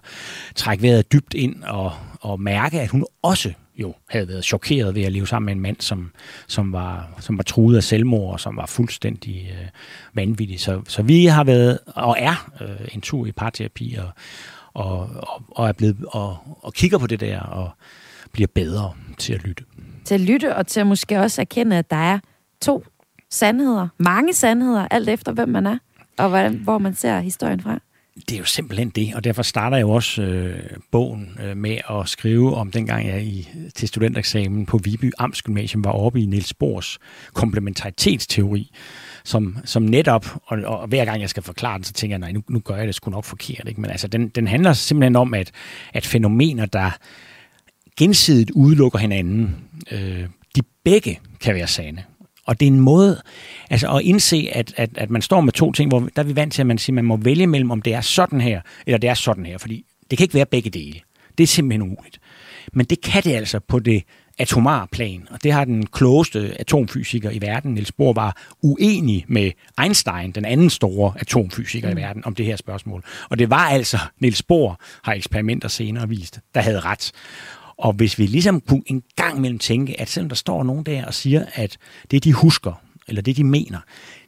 trække 0.54 0.82
vejret 0.82 1.12
dybt 1.12 1.34
ind 1.34 1.62
og, 1.62 1.92
og 2.20 2.40
mærke, 2.40 2.80
at 2.80 2.88
hun 2.88 3.04
også 3.22 3.52
jo 3.76 3.94
havde 4.08 4.28
været 4.28 4.44
chokeret 4.44 4.94
ved 4.94 5.02
at 5.02 5.12
leve 5.12 5.26
sammen 5.26 5.46
med 5.46 5.52
en 5.52 5.60
mand, 5.60 5.76
som, 5.80 6.12
som, 6.46 6.72
var, 6.72 7.08
som 7.20 7.38
var 7.38 7.42
truet 7.42 7.76
af 7.76 7.82
selvmord, 7.82 8.32
og 8.32 8.40
som 8.40 8.56
var 8.56 8.66
fuldstændig 8.66 9.50
øh, 9.52 9.68
vanvittig. 10.14 10.60
Så, 10.60 10.82
så 10.88 11.02
vi 11.02 11.26
har 11.26 11.44
været 11.44 11.78
og 11.86 12.16
er 12.18 12.50
øh, 12.60 12.88
en 12.94 13.00
tur 13.00 13.26
i 13.26 13.32
parterapi, 13.32 13.96
og, 13.98 14.10
og, 14.74 15.00
og, 15.16 15.42
og 15.48 15.68
er 15.68 15.72
blevet 15.72 15.96
og, 16.08 16.36
og 16.62 16.74
kigger 16.74 16.98
på 16.98 17.06
det 17.06 17.20
der, 17.20 17.40
og 17.40 17.70
bliver 18.32 18.48
bedre 18.54 18.92
til 19.18 19.32
at 19.32 19.42
lytte. 19.42 19.64
Til 20.04 20.14
at 20.14 20.20
lytte, 20.20 20.56
og 20.56 20.66
til 20.66 20.80
at 20.80 20.86
måske 20.86 21.20
også 21.20 21.40
erkende, 21.40 21.78
at 21.78 21.90
der 21.90 21.96
er 21.96 22.18
to 22.60 22.84
sandheder, 23.30 23.88
mange 23.98 24.34
sandheder, 24.34 24.88
alt 24.90 25.08
efter 25.08 25.32
hvem 25.32 25.48
man 25.48 25.66
er, 25.66 25.78
og 26.18 26.28
hvordan, 26.28 26.54
hvor 26.54 26.78
man 26.78 26.94
ser 26.94 27.20
historien 27.20 27.60
fra. 27.60 27.78
Det 28.14 28.32
er 28.32 28.38
jo 28.38 28.44
simpelthen 28.44 28.90
det, 28.90 29.14
og 29.14 29.24
derfor 29.24 29.42
starter 29.42 29.76
jeg 29.76 29.82
jo 29.82 29.90
også 29.90 30.22
øh, 30.22 30.70
bogen 30.90 31.38
øh, 31.42 31.56
med 31.56 31.78
at 31.90 32.08
skrive 32.08 32.54
om 32.54 32.70
dengang 32.70 33.08
jeg 33.08 33.22
i, 33.22 33.48
til 33.74 33.88
studentereksamen 33.88 34.66
på 34.66 34.78
Viby 34.78 35.12
Amtsgymnasium 35.18 35.84
var 35.84 35.90
oppe 35.90 36.20
i 36.20 36.26
Niels 36.26 36.54
Bohrs 36.54 36.98
komplementaritetsteori, 37.32 38.70
som, 39.24 39.58
som 39.64 39.82
netop, 39.82 40.26
og, 40.46 40.58
og 40.64 40.88
hver 40.88 41.04
gang 41.04 41.20
jeg 41.20 41.30
skal 41.30 41.42
forklare 41.42 41.76
den, 41.76 41.84
så 41.84 41.92
tænker 41.92 42.14
jeg, 42.14 42.20
nej, 42.20 42.32
nu, 42.32 42.42
nu 42.48 42.60
gør 42.60 42.76
jeg 42.76 42.86
det 42.86 42.94
sgu 42.94 43.10
nok 43.10 43.24
forkert. 43.24 43.68
Ikke? 43.68 43.80
Men 43.80 43.90
altså, 43.90 44.08
den, 44.08 44.28
den 44.28 44.46
handler 44.46 44.72
simpelthen 44.72 45.16
om, 45.16 45.34
at, 45.34 45.50
at 45.92 46.06
fænomener, 46.06 46.66
der 46.66 46.90
gensidigt 47.96 48.50
udelukker 48.50 48.98
hinanden, 48.98 49.56
øh, 49.90 50.26
de 50.56 50.62
begge 50.84 51.20
kan 51.40 51.54
være 51.54 51.66
sande. 51.66 52.02
Og 52.46 52.60
det 52.60 52.66
er 52.66 52.70
en 52.70 52.80
måde 52.80 53.22
altså 53.70 53.96
at 53.96 54.02
indse, 54.02 54.48
at, 54.52 54.74
at, 54.76 54.90
at 54.94 55.10
man 55.10 55.22
står 55.22 55.40
med 55.40 55.52
to 55.52 55.72
ting, 55.72 55.90
hvor 55.90 56.08
der 56.16 56.22
er 56.22 56.26
vi 56.26 56.36
vant 56.36 56.52
til, 56.52 56.62
at 56.62 56.66
man 56.66 56.78
siger, 56.78 56.92
at 56.92 56.94
man 56.94 57.04
må 57.04 57.16
vælge 57.16 57.46
mellem, 57.46 57.70
om 57.70 57.82
det 57.82 57.94
er 57.94 58.00
sådan 58.00 58.40
her, 58.40 58.60
eller 58.86 58.98
det 58.98 59.10
er 59.10 59.14
sådan 59.14 59.46
her. 59.46 59.58
Fordi 59.58 59.84
det 60.10 60.18
kan 60.18 60.24
ikke 60.24 60.34
være 60.34 60.46
begge 60.46 60.70
dele. 60.70 61.00
Det 61.38 61.44
er 61.44 61.48
simpelthen 61.48 61.82
umuligt. 61.82 62.20
Men 62.72 62.86
det 62.86 63.00
kan 63.00 63.22
det 63.22 63.34
altså 63.34 63.58
på 63.58 63.78
det 63.78 64.02
atomare 64.38 64.86
plan, 64.92 65.26
og 65.30 65.42
det 65.42 65.52
har 65.52 65.64
den 65.64 65.86
klogeste 65.86 66.56
atomfysiker 66.60 67.30
i 67.30 67.40
verden, 67.40 67.74
Niels 67.74 67.92
Bohr, 67.92 68.12
var 68.12 68.36
uenig 68.62 69.24
med 69.28 69.50
Einstein, 69.82 70.30
den 70.30 70.44
anden 70.44 70.70
store 70.70 71.12
atomfysiker 71.16 71.90
mm. 71.90 71.98
i 71.98 72.00
verden, 72.00 72.24
om 72.24 72.34
det 72.34 72.46
her 72.46 72.56
spørgsmål. 72.56 73.04
Og 73.30 73.38
det 73.38 73.50
var 73.50 73.68
altså 73.68 73.98
Niels 74.20 74.42
Bohr, 74.42 74.80
har 75.04 75.12
eksperimenter 75.12 75.68
senere 75.68 76.08
vist, 76.08 76.40
der 76.54 76.60
havde 76.60 76.80
ret. 76.80 77.12
Og 77.76 77.92
hvis 77.92 78.18
vi 78.18 78.26
ligesom 78.26 78.60
kunne 78.60 78.82
en 78.86 79.02
gang 79.16 79.38
imellem 79.38 79.58
tænke, 79.58 80.00
at 80.00 80.08
selvom 80.08 80.28
der 80.28 80.36
står 80.36 80.62
nogen 80.62 80.84
der 80.84 81.04
og 81.04 81.14
siger, 81.14 81.44
at 81.54 81.78
det 82.10 82.24
de 82.24 82.32
husker, 82.32 82.72
eller 83.08 83.22
det 83.22 83.36
de 83.36 83.44
mener, 83.44 83.78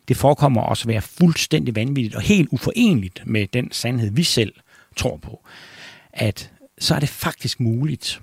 det 0.08 0.16
forekommer 0.16 0.62
også 0.62 0.84
at 0.84 0.88
være 0.88 1.02
fuldstændig 1.02 1.76
vanvittigt 1.76 2.14
og 2.14 2.22
helt 2.22 2.48
uforenligt 2.52 3.22
med 3.26 3.46
den 3.46 3.72
sandhed, 3.72 4.10
vi 4.10 4.22
selv 4.22 4.52
tror 4.96 5.16
på, 5.16 5.44
at 6.12 6.50
så 6.78 6.94
er 6.94 7.00
det 7.00 7.08
faktisk 7.08 7.60
muligt, 7.60 8.20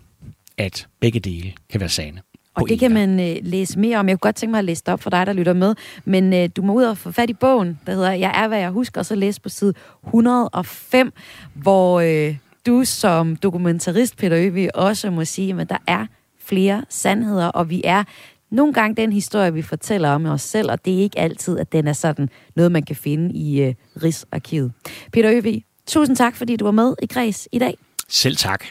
at 0.57 0.87
begge 0.99 1.19
dele 1.19 1.53
kan 1.69 1.79
være 1.79 1.89
sande. 1.89 2.21
Og 2.53 2.69
det 2.69 2.79
kan 2.79 2.91
man 2.91 3.19
øh, 3.19 3.37
læse 3.41 3.79
mere 3.79 3.97
om. 3.97 4.07
Jeg 4.09 4.13
kunne 4.13 4.27
godt 4.27 4.35
tænke 4.35 4.51
mig 4.51 4.59
at 4.59 4.65
læse 4.65 4.83
det 4.85 4.93
op 4.93 5.01
for 5.01 5.09
dig, 5.09 5.27
der 5.27 5.33
lytter 5.33 5.53
med. 5.53 5.75
Men 6.05 6.33
øh, 6.33 6.49
du 6.55 6.61
må 6.61 6.73
ud 6.73 6.83
og 6.83 6.97
få 6.97 7.11
fat 7.11 7.29
i 7.29 7.33
bogen, 7.33 7.79
der 7.85 7.93
hedder 7.93 8.11
Jeg 8.11 8.43
er, 8.43 8.47
hvad 8.47 8.59
jeg 8.59 8.69
husker, 8.69 9.01
og 9.01 9.05
så 9.05 9.15
læse 9.15 9.41
på 9.41 9.49
side 9.49 9.73
105, 10.05 11.13
hvor 11.53 11.99
øh, 11.99 12.35
du 12.65 12.83
som 12.85 13.35
dokumentarist, 13.35 14.17
Peter 14.17 14.37
Øvig, 14.45 14.75
også 14.75 15.11
må 15.11 15.25
sige, 15.25 15.61
at 15.61 15.69
der 15.69 15.77
er 15.87 16.05
flere 16.39 16.85
sandheder, 16.89 17.47
og 17.47 17.69
vi 17.69 17.81
er 17.83 18.03
nogle 18.51 18.73
gange 18.73 18.95
den 18.95 19.13
historie, 19.13 19.53
vi 19.53 19.61
fortæller 19.61 20.09
om 20.09 20.25
os 20.25 20.41
selv, 20.41 20.71
og 20.71 20.85
det 20.85 20.93
er 20.93 20.99
ikke 20.99 21.19
altid, 21.19 21.59
at 21.59 21.71
den 21.71 21.87
er 21.87 21.93
sådan 21.93 22.29
noget, 22.55 22.71
man 22.71 22.83
kan 22.83 22.95
finde 22.95 23.33
i 23.33 23.61
øh, 23.61 23.73
Rigsarkivet. 24.03 24.71
Peter 25.13 25.31
Øvig, 25.33 25.63
tusind 25.87 26.15
tak, 26.15 26.35
fordi 26.35 26.55
du 26.55 26.65
var 26.65 26.71
med 26.71 26.93
i 27.01 27.05
Græs 27.05 27.47
i 27.51 27.59
dag. 27.59 27.77
Selv 28.09 28.35
tak. 28.35 28.65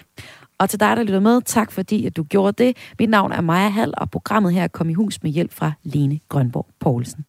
Og 0.59 0.71
til 0.71 0.81
dig, 0.81 0.97
der 0.97 1.03
lytter 1.03 1.21
med, 1.21 1.43
tak 1.43 1.73
fordi 1.73 2.07
at 2.07 2.17
du 2.17 2.23
gjorde 2.23 2.65
det. 2.65 2.77
Mit 2.99 3.11
navn 3.11 3.33
er 3.33 3.41
Maja 3.41 3.69
Hall, 3.69 3.95
og 3.97 4.11
programmet 4.11 4.53
her 4.53 4.69
kom 4.69 4.91
i 4.91 4.95
hus 4.95 5.23
med 5.23 5.31
hjælp 5.31 5.53
fra 5.53 5.73
Lene 5.83 6.21
Grønborg 6.29 6.67
Poulsen. 6.81 7.25